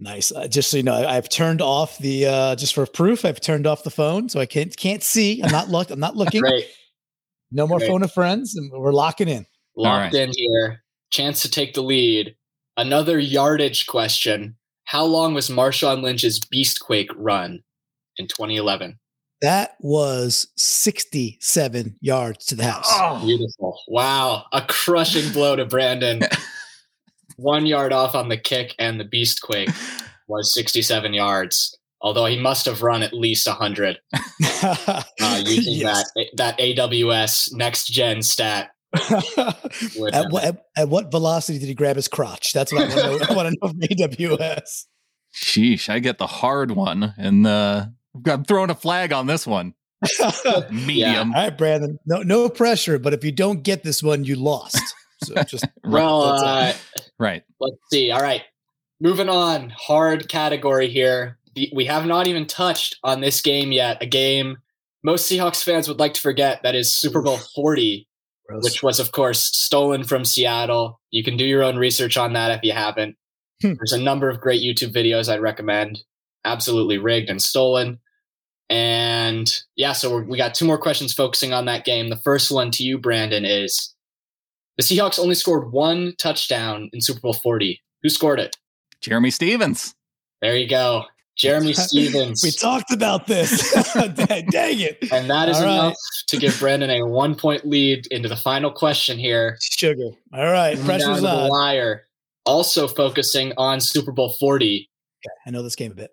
nice. 0.00 0.32
Uh, 0.32 0.46
just 0.48 0.70
so 0.70 0.76
you 0.78 0.82
know, 0.82 0.94
I- 0.94 1.16
I've 1.16 1.28
turned 1.28 1.60
off 1.62 1.98
the 1.98 2.26
uh, 2.26 2.56
just 2.56 2.74
for 2.74 2.86
proof. 2.86 3.24
I've 3.24 3.40
turned 3.40 3.66
off 3.66 3.82
the 3.84 3.90
phone, 3.90 4.28
so 4.28 4.40
I 4.40 4.46
can't 4.46 4.74
can't 4.76 5.02
see. 5.02 5.42
I'm 5.42 5.50
not 5.52 5.68
looked. 5.68 5.90
I'm 5.90 6.00
not 6.00 6.16
looking. 6.16 6.40
great. 6.40 6.66
No 7.50 7.66
more 7.66 7.78
Great. 7.78 7.88
phone 7.88 8.02
of 8.02 8.12
friends, 8.12 8.54
and 8.56 8.70
we're 8.70 8.92
locking 8.92 9.26
in. 9.28 9.46
Locked 9.74 10.12
right. 10.12 10.22
in 10.22 10.32
here. 10.34 10.82
Chance 11.10 11.40
to 11.42 11.50
take 11.50 11.72
the 11.74 11.82
lead. 11.82 12.36
Another 12.76 13.18
yardage 13.18 13.86
question. 13.86 14.56
How 14.84 15.04
long 15.04 15.32
was 15.34 15.48
Marshawn 15.48 16.02
Lynch's 16.02 16.40
Beastquake 16.40 17.08
run 17.16 17.62
in 18.18 18.26
2011? 18.26 18.98
That 19.40 19.76
was 19.80 20.48
67 20.56 21.96
yards 22.00 22.44
to 22.46 22.54
the 22.54 22.64
house. 22.64 22.86
Oh. 22.90 23.20
Beautiful. 23.24 23.80
Wow. 23.88 24.44
A 24.52 24.62
crushing 24.62 25.32
blow 25.32 25.56
to 25.56 25.64
Brandon. 25.64 26.20
One 27.38 27.66
yard 27.66 27.92
off 27.92 28.14
on 28.14 28.28
the 28.28 28.36
kick, 28.36 28.74
and 28.78 28.98
the 29.00 29.04
Beastquake 29.04 29.72
was 30.28 30.52
67 30.54 31.14
yards. 31.14 31.78
Although 32.00 32.26
he 32.26 32.38
must 32.38 32.66
have 32.66 32.82
run 32.82 33.02
at 33.02 33.12
least 33.12 33.46
100 33.46 33.98
uh, 34.62 35.02
using 35.44 35.74
Yes. 35.74 36.04
that 36.14 36.26
that 36.36 36.58
AWS 36.58 37.52
next 37.54 37.86
gen 37.86 38.22
stat. 38.22 38.70
At, 38.98 40.30
what, 40.30 40.44
at, 40.44 40.62
at 40.76 40.88
what 40.88 41.10
velocity 41.10 41.58
did 41.58 41.66
he 41.66 41.74
grab 41.74 41.96
his 41.96 42.08
crotch? 42.08 42.52
That's 42.54 42.72
what 42.72 42.82
I 42.82 42.86
want 42.88 43.00
to 43.00 43.02
know, 43.02 43.26
I 43.28 43.34
want 43.34 43.48
to 43.48 43.58
know 43.60 43.68
from 43.68 43.80
AWS. 43.80 44.84
Sheesh, 45.34 45.88
I 45.90 45.98
get 45.98 46.16
the 46.18 46.26
hard 46.26 46.70
one. 46.70 47.12
And 47.18 47.46
uh, 47.46 47.86
I'm 48.26 48.44
throwing 48.44 48.70
a 48.70 48.74
flag 48.74 49.12
on 49.12 49.26
this 49.26 49.46
one. 49.46 49.74
All 50.20 50.64
Medium. 50.70 51.34
All 51.34 51.42
right, 51.42 51.58
Brandon. 51.58 51.98
No, 52.06 52.22
no 52.22 52.48
pressure, 52.48 52.98
but 52.98 53.12
if 53.12 53.24
you 53.24 53.32
don't 53.32 53.62
get 53.62 53.82
this 53.82 54.02
one, 54.02 54.24
you 54.24 54.36
lost. 54.36 54.80
So 55.24 55.34
just 55.42 55.66
well, 55.84 56.22
uh, 56.22 56.72
Right. 57.18 57.42
Let's 57.60 57.76
see. 57.90 58.10
All 58.10 58.20
right. 58.20 58.42
Moving 59.00 59.28
on. 59.28 59.70
Hard 59.70 60.28
category 60.28 60.88
here. 60.88 61.38
We 61.72 61.84
have 61.86 62.06
not 62.06 62.26
even 62.26 62.46
touched 62.46 62.98
on 63.02 63.20
this 63.20 63.40
game 63.40 63.72
yet. 63.72 64.00
A 64.00 64.06
game 64.06 64.58
most 65.02 65.30
Seahawks 65.30 65.62
fans 65.62 65.88
would 65.88 66.00
like 66.00 66.14
to 66.14 66.20
forget 66.20 66.62
that 66.62 66.74
is 66.74 66.94
Super 66.94 67.22
Bowl 67.22 67.38
40, 67.54 68.06
gross. 68.46 68.64
which 68.64 68.82
was, 68.82 68.98
of 69.00 69.12
course, 69.12 69.40
stolen 69.40 70.04
from 70.04 70.24
Seattle. 70.24 71.00
You 71.10 71.22
can 71.22 71.36
do 71.36 71.44
your 71.44 71.62
own 71.62 71.76
research 71.76 72.16
on 72.16 72.32
that 72.32 72.50
if 72.50 72.62
you 72.62 72.72
haven't. 72.72 73.16
Hmm. 73.62 73.74
There's 73.74 73.92
a 73.92 74.00
number 74.00 74.28
of 74.28 74.40
great 74.40 74.62
YouTube 74.62 74.92
videos 74.92 75.28
I'd 75.28 75.40
recommend. 75.40 76.00
Absolutely 76.44 76.98
rigged 76.98 77.30
and 77.30 77.40
stolen. 77.42 77.98
And 78.70 79.50
yeah, 79.76 79.92
so 79.92 80.10
we're, 80.10 80.24
we 80.24 80.36
got 80.36 80.54
two 80.54 80.66
more 80.66 80.78
questions 80.78 81.14
focusing 81.14 81.52
on 81.52 81.64
that 81.66 81.84
game. 81.84 82.10
The 82.10 82.20
first 82.22 82.50
one 82.50 82.70
to 82.72 82.82
you, 82.82 82.98
Brandon, 82.98 83.44
is 83.44 83.94
the 84.78 84.84
Seahawks 84.84 85.18
only 85.18 85.34
scored 85.34 85.72
one 85.72 86.14
touchdown 86.18 86.88
in 86.92 87.00
Super 87.02 87.20
Bowl 87.20 87.34
40. 87.34 87.78
Who 88.02 88.08
scored 88.08 88.40
it? 88.40 88.56
Jerramy 89.02 89.32
Stevens. 89.32 89.94
There 90.40 90.56
you 90.56 90.68
go. 90.68 91.04
Jerramy 91.38 91.74
Stevens. 91.88 92.42
we 92.42 92.50
talked 92.52 92.92
about 92.92 93.26
this. 93.26 93.72
Dang 93.94 94.80
it. 94.80 94.98
And 95.12 95.28
that 95.30 95.48
is 95.48 95.56
All 95.58 95.62
enough 95.64 95.84
right. 95.88 95.94
to 96.28 96.36
give 96.36 96.58
Brandon 96.58 96.90
a 96.90 97.06
one 97.06 97.34
point 97.34 97.66
lead 97.66 98.06
into 98.10 98.28
the 98.28 98.36
final 98.36 98.70
question 98.72 99.18
here. 99.18 99.56
Sugar. 99.60 100.10
All 100.32 100.46
right. 100.50 100.76
Coming 100.76 100.86
down 100.86 100.98
Pressure's 101.00 101.16
to 101.16 101.22
the 101.22 101.28
on. 101.28 101.50
wire. 101.50 102.04
Also 102.46 102.88
focusing 102.88 103.52
on 103.58 103.80
Super 103.80 104.10
Bowl 104.12 104.34
40. 104.40 104.88
I 105.46 105.50
know 105.50 105.62
this 105.62 105.76
game 105.76 105.92
a 105.92 105.94
bit. 105.94 106.10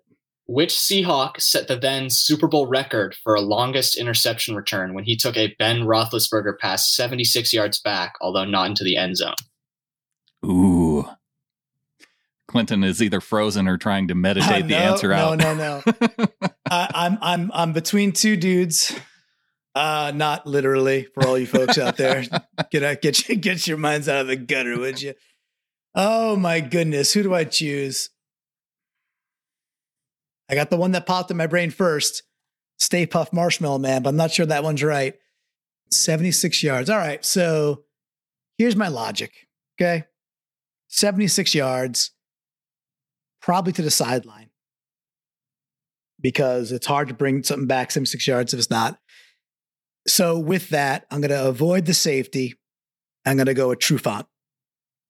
Which 0.48 0.74
Seahawk 0.74 1.40
set 1.40 1.66
the 1.66 1.76
then 1.76 2.08
Super 2.08 2.46
Bowl 2.46 2.68
record 2.68 3.16
for 3.24 3.34
a 3.34 3.40
longest 3.40 3.96
interception 3.98 4.54
return 4.54 4.94
when 4.94 5.02
he 5.04 5.16
took 5.16 5.36
a 5.36 5.54
Ben 5.58 5.80
Roethlisberger 5.80 6.56
pass 6.60 6.94
76 6.94 7.52
yards 7.52 7.80
back, 7.80 8.14
although 8.20 8.44
not 8.44 8.68
into 8.68 8.84
the 8.84 8.96
end 8.96 9.16
zone? 9.16 9.34
Ooh. 10.44 11.08
Clinton 12.46 12.84
is 12.84 13.02
either 13.02 13.20
frozen 13.20 13.66
or 13.66 13.76
trying 13.76 14.06
to 14.08 14.14
meditate 14.16 14.64
Uh, 14.64 14.66
the 14.66 14.74
no, 14.74 14.78
answer 14.78 15.12
out. 15.12 15.38
No, 15.38 15.54
no, 15.54 15.82
I, 16.70 16.90
I'm 16.94 17.18
I'm 17.20 17.50
I'm 17.52 17.72
between 17.72 18.12
two 18.12 18.36
dudes. 18.36 18.94
Uh, 19.74 20.12
not 20.14 20.46
literally 20.46 21.06
for 21.12 21.26
all 21.26 21.36
you 21.36 21.46
folks 21.46 21.76
out 21.76 21.96
there. 21.96 22.24
Get 22.70 22.82
out, 22.82 23.02
get 23.02 23.28
your, 23.28 23.36
get 23.36 23.66
your 23.66 23.76
minds 23.76 24.08
out 24.08 24.22
of 24.22 24.26
the 24.26 24.36
gutter, 24.36 24.78
would 24.78 25.02
you? 25.02 25.12
Oh 25.94 26.34
my 26.36 26.60
goodness, 26.60 27.12
who 27.12 27.22
do 27.22 27.34
I 27.34 27.44
choose? 27.44 28.08
I 30.48 30.54
got 30.54 30.70
the 30.70 30.76
one 30.76 30.92
that 30.92 31.06
popped 31.06 31.30
in 31.30 31.36
my 31.36 31.46
brain 31.46 31.70
first. 31.70 32.22
Stay 32.78 33.06
Puff 33.06 33.32
Marshmallow 33.32 33.78
Man, 33.78 34.02
but 34.02 34.10
I'm 34.10 34.16
not 34.16 34.32
sure 34.32 34.46
that 34.46 34.64
one's 34.64 34.82
right. 34.82 35.14
76 35.90 36.62
yards. 36.62 36.90
All 36.90 36.98
right, 36.98 37.24
so 37.24 37.84
here's 38.58 38.76
my 38.76 38.88
logic. 38.88 39.32
Okay, 39.80 40.04
76 40.88 41.54
yards, 41.54 42.12
probably 43.40 43.72
to 43.72 43.82
the 43.82 43.90
sideline 43.90 44.50
because 46.20 46.72
it's 46.72 46.86
hard 46.86 47.08
to 47.08 47.14
bring 47.14 47.42
something 47.42 47.66
back 47.66 47.90
76 47.90 48.26
yards 48.26 48.52
if 48.52 48.58
it's 48.58 48.70
not. 48.70 48.98
So 50.08 50.38
with 50.38 50.70
that, 50.70 51.06
I'm 51.10 51.20
going 51.20 51.30
to 51.30 51.48
avoid 51.48 51.86
the 51.86 51.94
safety. 51.94 52.54
I'm 53.24 53.36
going 53.36 53.46
to 53.46 53.54
go 53.54 53.68
with 53.68 53.80
Trufant. 53.80 54.26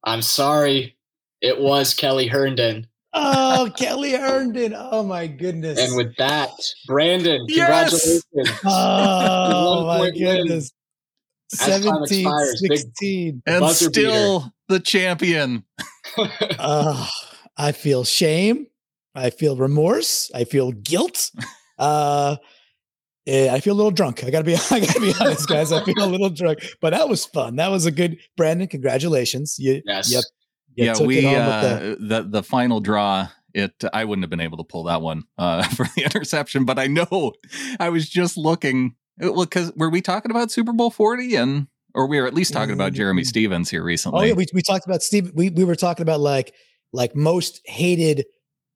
I'm 0.03 0.23
sorry. 0.23 0.97
It 1.41 1.61
was 1.61 1.95
Kelly 1.95 2.29
Herndon. 2.29 2.87
Oh, 3.19 3.71
Kelly 3.77 4.13
Herndon. 4.13 4.75
Oh 4.77 5.03
my 5.03 5.27
goodness. 5.27 5.79
And 5.79 5.97
with 5.97 6.15
that, 6.17 6.51
Brandon, 6.87 7.45
Yes! 7.49 8.23
congratulations. 8.35 8.61
Oh 8.65 9.87
my 9.87 9.99
point 9.99 10.15
win. 10.17 10.25
goodness. 10.37 10.73
As 11.53 11.61
17, 11.61 12.27
expires, 12.27 12.63
16. 12.69 13.43
and 13.47 13.61
Buzzer 13.61 13.89
beater. 13.91 14.01
still 14.11 14.53
the 14.69 14.81
champion. 14.81 15.65
Oh, 16.59 17.09
I 17.59 17.73
feel 17.73 18.05
shame. 18.05 18.67
I 19.15 19.31
feel 19.31 19.57
remorse. 19.57 20.31
I 20.35 20.45
feel 20.45 20.73
guilt. 20.73 21.31
Uh, 21.79 22.37
yeah, 23.27 23.51
I 23.53 23.61
feel 23.61 23.75
a 23.75 23.77
little 23.77 23.91
drunk. 23.91 24.25
I 24.25 24.31
gotta 24.31 24.45
be, 24.45 24.55
I 24.71 24.81
gotta 24.81 25.01
be 25.01 25.13
honest, 25.21 25.47
guys. 25.49 25.73
I 25.73 25.83
feel 25.85 26.03
a 26.03 26.07
little 26.07 26.31
drunk, 26.31 26.61
but 26.81 26.91
that 26.91 27.09
was 27.09 27.27
fun. 27.27 27.57
That 27.57 27.71
was 27.71 27.85
a 27.87 27.91
good, 27.91 28.19
Brandon. 28.37 28.67
Congratulations. 28.69 29.57
You, 29.59 29.83
yes. 29.85 30.11
Yep. 30.13 30.25
You 30.77 30.85
yeah, 30.85 31.01
we 31.01 31.27
uh, 31.35 31.79
the- 31.79 31.97
the 32.01 32.23
the 32.23 32.43
final 32.43 32.81
draw. 32.81 33.29
It 33.55 33.83
I 33.95 34.05
wouldn't 34.05 34.23
have 34.23 34.31
been 34.31 34.41
able 34.41 34.59
to 34.59 34.65
pull 34.65 34.85
that 34.85 35.01
one 35.01 35.25
uh, 35.39 35.63
for 35.69 35.87
the 35.97 36.03
interception, 36.05 36.65
but 36.67 36.79
I 36.79 36.87
know 36.87 37.33
I 37.81 37.89
was 37.89 38.09
just 38.09 38.37
looking. 38.37 38.95
Well, 39.19 39.45
because 39.47 39.73
were 39.77 39.89
we 39.89 40.03
talking 40.03 40.31
about 40.31 40.51
Super 40.51 40.73
Bowl 40.75 40.91
forty 40.91 41.35
and 41.37 41.67
or 41.95 42.07
we 42.07 42.21
were 42.21 42.27
at 42.27 42.35
least 42.35 42.53
talking 42.53 42.75
about 42.75 42.93
Jerramy 42.93 43.23
Mm. 43.23 43.27
Stevens 43.27 43.71
here 43.71 43.83
recently? 43.83 44.21
Oh 44.21 44.25
yeah, 44.25 44.35
we, 44.35 44.45
we 44.53 44.61
talked 44.61 44.85
about 44.87 45.03
Steve. 45.03 45.33
We 45.35 45.49
we 45.49 45.65
were 45.65 45.75
talking 45.77 46.03
about 46.03 46.21
like 46.21 46.53
like 46.93 47.17
most 47.17 47.63
hated. 47.65 48.27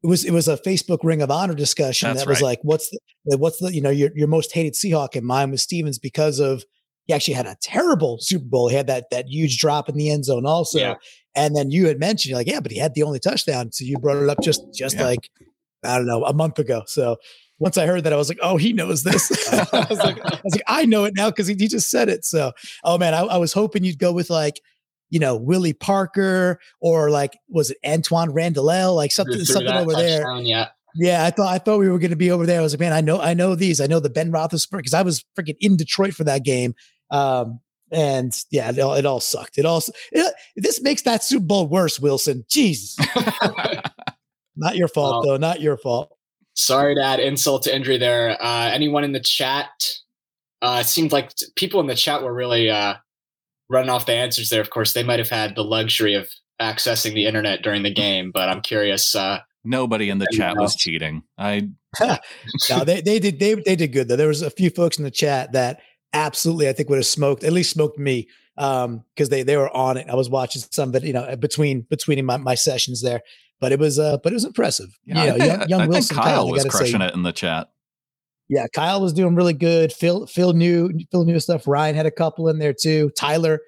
It 0.02 0.06
was 0.06 0.24
it 0.24 0.30
was 0.32 0.48
a 0.48 0.56
Facebook 0.56 1.00
Ring 1.02 1.20
of 1.20 1.30
Honor 1.30 1.52
discussion 1.54 2.08
That's 2.08 2.20
that 2.20 2.28
was 2.30 2.40
right. 2.40 2.48
like, 2.48 2.60
what's 2.62 2.88
the 3.26 3.36
what's 3.36 3.58
the 3.58 3.74
you 3.74 3.82
know 3.82 3.90
your 3.90 4.10
your 4.14 4.28
most 4.28 4.50
hated 4.54 4.72
Seahawk, 4.72 5.14
and 5.14 5.26
mine 5.26 5.50
was 5.50 5.60
Stevens 5.60 5.98
because 5.98 6.38
of 6.38 6.64
he 7.04 7.12
actually 7.12 7.34
had 7.34 7.44
a 7.46 7.56
terrible 7.62 8.16
Super 8.18 8.46
Bowl. 8.46 8.68
He 8.68 8.76
had 8.76 8.86
that 8.86 9.10
that 9.10 9.26
huge 9.28 9.58
drop 9.58 9.90
in 9.90 9.96
the 9.96 10.08
end 10.08 10.24
zone 10.24 10.46
also, 10.46 10.78
Yeah. 10.78 10.94
And 11.34 11.54
then 11.56 11.70
you 11.70 11.86
had 11.86 11.98
mentioned 11.98 12.30
you're 12.30 12.38
like, 12.38 12.46
yeah, 12.48 12.60
but 12.60 12.72
he 12.72 12.78
had 12.78 12.94
the 12.94 13.02
only 13.02 13.18
touchdown. 13.18 13.72
So 13.72 13.84
you 13.84 13.98
brought 13.98 14.22
it 14.22 14.28
up 14.28 14.40
just 14.42 14.62
just 14.74 14.96
Yeah. 14.96 15.04
like 15.04 15.30
I 15.84 15.96
don't 15.96 16.06
know 16.06 16.24
a 16.24 16.32
month 16.34 16.58
ago. 16.58 16.82
So 16.86 17.16
once 17.58 17.76
I 17.78 17.86
heard 17.86 18.04
that, 18.04 18.12
I 18.12 18.16
was 18.16 18.28
like, 18.28 18.38
oh, 18.42 18.56
he 18.56 18.72
knows 18.72 19.02
this. 19.02 19.30
I 19.52 19.86
was 19.88 19.98
like, 19.98 20.18
I 20.24 20.40
was 20.42 20.54
like, 20.54 20.62
I 20.66 20.86
know 20.86 21.04
it 21.04 21.14
now 21.14 21.28
because 21.30 21.46
he, 21.46 21.54
he 21.54 21.68
just 21.68 21.90
said 21.90 22.08
it. 22.08 22.24
So, 22.24 22.52
oh 22.84 22.96
man, 22.98 23.12
I, 23.14 23.20
I 23.20 23.36
was 23.36 23.52
hoping 23.52 23.84
you'd 23.84 23.98
go 23.98 24.12
with 24.12 24.30
like, 24.30 24.60
you 25.10 25.18
know, 25.18 25.36
Willie 25.36 25.72
Parker 25.74 26.58
or 26.80 27.10
like, 27.10 27.38
was 27.48 27.70
it 27.70 27.78
Antoine 27.86 28.30
Randall? 28.32 28.94
Like 28.94 29.12
something, 29.12 29.44
something 29.44 29.72
over 29.72 29.92
there. 29.92 30.30
Yeah. 30.40 30.68
Yeah, 30.96 31.24
I 31.24 31.30
thought 31.30 31.48
I 31.54 31.58
thought 31.58 31.78
we 31.78 31.88
were 31.88 31.98
going 32.00 32.10
to 32.10 32.16
be 32.16 32.30
over 32.32 32.46
there. 32.46 32.58
I 32.58 32.62
was 32.62 32.72
like, 32.72 32.80
man, 32.80 32.92
I 32.92 33.00
know, 33.00 33.20
I 33.20 33.32
know 33.34 33.54
these. 33.54 33.80
I 33.80 33.86
know 33.86 34.00
the 34.00 34.10
Ben 34.10 34.32
Roethlisberger 34.32 34.78
because 34.78 34.94
I 34.94 35.02
was 35.02 35.24
freaking 35.38 35.54
in 35.60 35.76
Detroit 35.76 36.14
for 36.14 36.24
that 36.24 36.44
game. 36.44 36.74
Um, 37.12 37.60
and 37.90 38.32
yeah, 38.50 38.70
it 38.70 38.78
all, 38.78 38.94
it 38.94 39.06
all 39.06 39.20
sucked. 39.20 39.58
It 39.58 39.66
all 39.66 39.82
it, 40.12 40.34
this 40.56 40.80
makes 40.82 41.02
that 41.02 41.22
Super 41.22 41.44
Bowl 41.44 41.68
worse, 41.68 41.98
Wilson. 42.00 42.44
Jesus, 42.48 42.96
not 44.56 44.76
your 44.76 44.88
fault 44.88 45.24
Well, 45.24 45.32
though. 45.32 45.36
Not 45.36 45.60
your 45.60 45.76
fault. 45.76 46.16
Sorry 46.54 46.94
to 46.94 47.02
add 47.02 47.20
insult 47.20 47.62
to 47.64 47.74
injury 47.74 47.98
there. 47.98 48.36
Uh, 48.42 48.70
anyone 48.70 49.04
in 49.04 49.12
the 49.12 49.20
chat? 49.20 49.68
Uh, 50.62 50.78
it 50.82 50.86
seemed 50.86 51.12
like 51.12 51.32
people 51.56 51.80
in 51.80 51.86
the 51.86 51.94
chat 51.94 52.22
were 52.22 52.34
really 52.34 52.68
uh, 52.68 52.94
running 53.68 53.90
off 53.90 54.06
the 54.06 54.12
answers 54.12 54.50
there. 54.50 54.60
Of 54.60 54.70
course, 54.70 54.92
they 54.92 55.02
might 55.02 55.18
have 55.18 55.30
had 55.30 55.54
the 55.54 55.64
luxury 55.64 56.14
of 56.14 56.28
accessing 56.60 57.14
the 57.14 57.26
internet 57.26 57.62
during 57.62 57.82
the 57.82 57.92
game, 57.92 58.30
but 58.30 58.48
I'm 58.48 58.60
curious. 58.60 59.14
Uh, 59.14 59.38
Nobody 59.64 60.10
in 60.10 60.18
the 60.18 60.26
Anyone 60.32 60.48
chat 60.54 60.60
was 60.60 60.74
cheating. 60.74 61.22
I 61.38 61.68
no, 62.70 62.84
they 62.84 63.00
they 63.00 63.18
did 63.18 63.38
they 63.38 63.54
they 63.54 63.76
did 63.76 63.92
good 63.92 64.08
though. 64.08 64.16
There 64.16 64.28
was 64.28 64.42
a 64.42 64.50
few 64.50 64.70
folks 64.70 64.96
in 64.98 65.04
the 65.04 65.10
chat 65.10 65.52
that 65.52 65.80
absolutely 66.12 66.68
I 66.68 66.72
think 66.72 66.88
would 66.88 66.98
have 66.98 67.06
smoked 67.06 67.44
at 67.44 67.52
least 67.52 67.70
smoked 67.70 67.98
me 67.98 68.28
um 68.56 69.04
because 69.14 69.28
they 69.28 69.42
they 69.42 69.56
were 69.56 69.74
on 69.74 69.96
it. 69.96 70.08
I 70.08 70.14
was 70.14 70.28
watching 70.28 70.62
some 70.70 70.94
it, 70.94 71.04
you 71.04 71.12
know, 71.12 71.36
between 71.36 71.82
between 71.82 72.24
my, 72.24 72.36
my 72.36 72.54
sessions 72.54 73.02
there. 73.02 73.22
But 73.60 73.72
it 73.72 73.78
was 73.78 73.98
uh 73.98 74.18
but 74.18 74.32
it 74.32 74.34
was 74.34 74.44
impressive. 74.44 74.88
yeah, 75.04 75.24
you 75.24 75.30
know, 75.30 75.38
think, 75.38 75.60
young, 75.60 75.68
young 75.68 75.80
I 75.82 75.86
Wilson 75.86 76.16
Kyle 76.16 76.48
I 76.48 76.50
was 76.50 76.64
crushing 76.64 77.00
say, 77.00 77.06
it 77.06 77.14
in 77.14 77.22
the 77.22 77.32
chat. 77.32 77.70
Yeah, 78.48 78.66
Kyle 78.74 79.00
was 79.00 79.12
doing 79.12 79.34
really 79.34 79.52
good. 79.52 79.92
Phil 79.92 80.26
Phil 80.26 80.52
knew 80.52 80.90
Phil 81.10 81.24
knew 81.24 81.38
stuff. 81.38 81.68
Ryan 81.68 81.94
had 81.94 82.06
a 82.06 82.10
couple 82.10 82.48
in 82.48 82.58
there 82.58 82.74
too. 82.74 83.10
Tyler, 83.16 83.60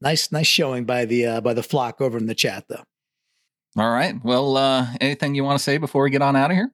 nice 0.00 0.30
nice 0.30 0.46
showing 0.46 0.84
by 0.84 1.04
the 1.04 1.26
uh 1.26 1.40
by 1.40 1.54
the 1.54 1.62
flock 1.62 2.00
over 2.00 2.16
in 2.16 2.26
the 2.26 2.34
chat 2.34 2.64
though. 2.68 2.84
All 3.76 3.90
right. 3.90 4.14
Well, 4.22 4.56
uh, 4.56 4.86
anything 5.00 5.34
you 5.34 5.42
want 5.42 5.58
to 5.58 5.62
say 5.62 5.78
before 5.78 6.04
we 6.04 6.10
get 6.10 6.22
on 6.22 6.36
out 6.36 6.52
of 6.52 6.56
here? 6.56 6.70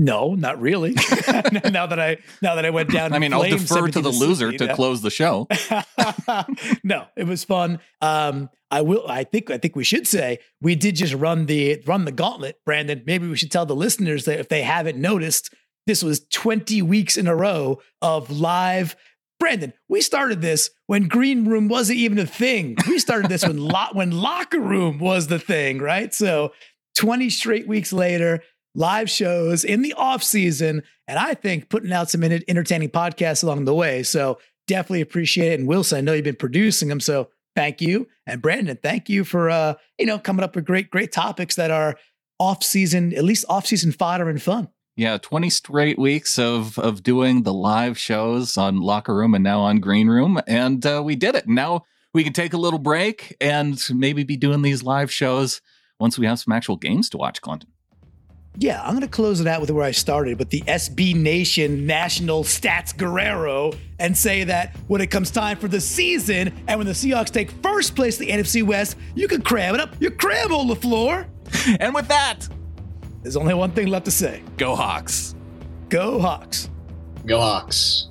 No, 0.00 0.34
not 0.34 0.60
really. 0.60 0.92
now 1.70 1.86
that 1.86 2.00
I 2.00 2.16
now 2.40 2.54
that 2.54 2.64
I 2.64 2.70
went 2.70 2.90
down, 2.90 3.12
I 3.12 3.18
mean, 3.18 3.32
I'll 3.34 3.42
defer 3.42 3.86
to 3.88 4.00
the 4.00 4.08
loser 4.08 4.50
to 4.50 4.74
close 4.74 5.02
the 5.02 5.10
show. 5.10 5.46
no, 6.84 7.06
it 7.16 7.26
was 7.26 7.44
fun. 7.44 7.80
Um, 8.00 8.48
I 8.70 8.80
will. 8.80 9.06
I 9.06 9.24
think. 9.24 9.50
I 9.50 9.58
think 9.58 9.76
we 9.76 9.84
should 9.84 10.06
say 10.06 10.38
we 10.62 10.74
did 10.74 10.96
just 10.96 11.12
run 11.12 11.46
the 11.46 11.82
run 11.86 12.06
the 12.06 12.12
gauntlet, 12.12 12.56
Brandon. 12.64 13.02
Maybe 13.06 13.28
we 13.28 13.36
should 13.36 13.52
tell 13.52 13.66
the 13.66 13.76
listeners 13.76 14.24
that 14.24 14.40
if 14.40 14.48
they 14.48 14.62
haven't 14.62 14.98
noticed, 14.98 15.52
this 15.86 16.02
was 16.02 16.24
20 16.32 16.80
weeks 16.82 17.16
in 17.16 17.26
a 17.26 17.36
row 17.36 17.80
of 18.00 18.30
live. 18.30 18.96
Brandon, 19.38 19.72
we 19.88 20.00
started 20.00 20.40
this 20.40 20.70
when 20.86 21.08
green 21.08 21.46
room 21.46 21.68
wasn't 21.68 21.98
even 21.98 22.18
a 22.18 22.26
thing. 22.26 22.76
We 22.86 22.98
started 22.98 23.30
this 23.30 23.46
when 23.46 23.58
lo- 23.58 23.92
when 23.92 24.10
locker 24.12 24.60
room 24.60 24.98
was 24.98 25.26
the 25.26 25.38
thing, 25.38 25.78
right? 25.78 26.12
So 26.14 26.52
20 26.96 27.30
straight 27.30 27.66
weeks 27.66 27.92
later, 27.92 28.42
live 28.74 29.10
shows 29.10 29.64
in 29.64 29.82
the 29.82 29.92
off 29.94 30.22
season, 30.22 30.82
and 31.08 31.18
I 31.18 31.34
think 31.34 31.68
putting 31.68 31.92
out 31.92 32.10
some 32.10 32.22
entertaining 32.22 32.90
podcasts 32.90 33.42
along 33.42 33.64
the 33.64 33.74
way. 33.74 34.02
So 34.02 34.38
definitely 34.66 35.00
appreciate 35.00 35.52
it. 35.52 35.60
And 35.60 35.68
Wilson, 35.68 35.98
I 35.98 36.00
know 36.00 36.12
you've 36.12 36.24
been 36.24 36.36
producing 36.36 36.88
them, 36.88 37.00
so 37.00 37.28
thank 37.56 37.80
you. 37.80 38.06
And 38.26 38.40
Brandon, 38.40 38.78
thank 38.80 39.08
you 39.08 39.24
for 39.24 39.50
uh, 39.50 39.74
you 39.98 40.06
know, 40.06 40.18
coming 40.18 40.44
up 40.44 40.54
with 40.54 40.64
great, 40.64 40.90
great 40.90 41.12
topics 41.12 41.56
that 41.56 41.70
are 41.70 41.96
off 42.38 42.62
season, 42.62 43.14
at 43.14 43.24
least 43.24 43.44
off 43.48 43.66
season 43.66 43.92
fodder 43.92 44.28
and 44.28 44.40
fun. 44.40 44.68
Yeah, 44.96 45.18
20 45.18 45.50
straight 45.50 45.98
weeks 45.98 46.38
of 46.38 46.78
of 46.78 47.02
doing 47.02 47.42
the 47.42 47.54
live 47.54 47.98
shows 47.98 48.58
on 48.58 48.80
Locker 48.80 49.14
Room 49.14 49.34
and 49.34 49.44
now 49.44 49.60
on 49.60 49.78
Green 49.78 50.08
Room. 50.08 50.40
And 50.46 50.84
uh, 50.84 51.02
we 51.04 51.16
did 51.16 51.34
it. 51.34 51.48
Now 51.48 51.84
we 52.12 52.24
can 52.24 52.32
take 52.32 52.52
a 52.52 52.58
little 52.58 52.78
break 52.78 53.36
and 53.40 53.80
maybe 53.94 54.24
be 54.24 54.36
doing 54.36 54.62
these 54.62 54.82
live 54.82 55.12
shows 55.12 55.60
once 55.98 56.18
we 56.18 56.26
have 56.26 56.40
some 56.40 56.52
actual 56.52 56.76
games 56.76 57.08
to 57.10 57.18
watch, 57.18 57.40
Clinton. 57.40 57.70
Yeah, 58.56 58.82
I'm 58.82 58.90
going 58.90 59.00
to 59.02 59.08
close 59.08 59.40
it 59.40 59.46
out 59.46 59.60
with 59.60 59.70
where 59.70 59.84
I 59.84 59.92
started, 59.92 60.38
with 60.38 60.50
the 60.50 60.60
SB 60.62 61.14
Nation 61.14 61.86
National 61.86 62.42
Stats 62.44 62.94
Guerrero, 62.94 63.72
and 63.98 64.16
say 64.16 64.44
that 64.44 64.76
when 64.88 65.00
it 65.00 65.06
comes 65.06 65.30
time 65.30 65.56
for 65.56 65.68
the 65.68 65.80
season 65.80 66.52
and 66.66 66.78
when 66.78 66.86
the 66.86 66.92
Seahawks 66.92 67.30
take 67.30 67.50
first 67.62 67.94
place 67.96 68.20
in 68.20 68.26
the 68.26 68.32
NFC 68.32 68.62
West, 68.62 68.96
you 69.14 69.28
can 69.28 69.40
cram 69.40 69.74
it 69.74 69.80
up 69.80 69.94
your 70.00 70.10
cram, 70.10 70.52
on 70.52 70.68
LaFleur. 70.68 71.26
And 71.80 71.94
with 71.94 72.06
that, 72.08 72.48
There's 73.22 73.36
only 73.36 73.54
one 73.54 73.70
thing 73.72 73.86
left 73.88 74.04
to 74.06 74.10
say 74.10 74.42
go 74.56 74.76
Hawks. 74.76 75.34
go 75.88 76.20
Hawks. 76.20 76.68
go 77.26 77.40
Hawks. 77.40 78.09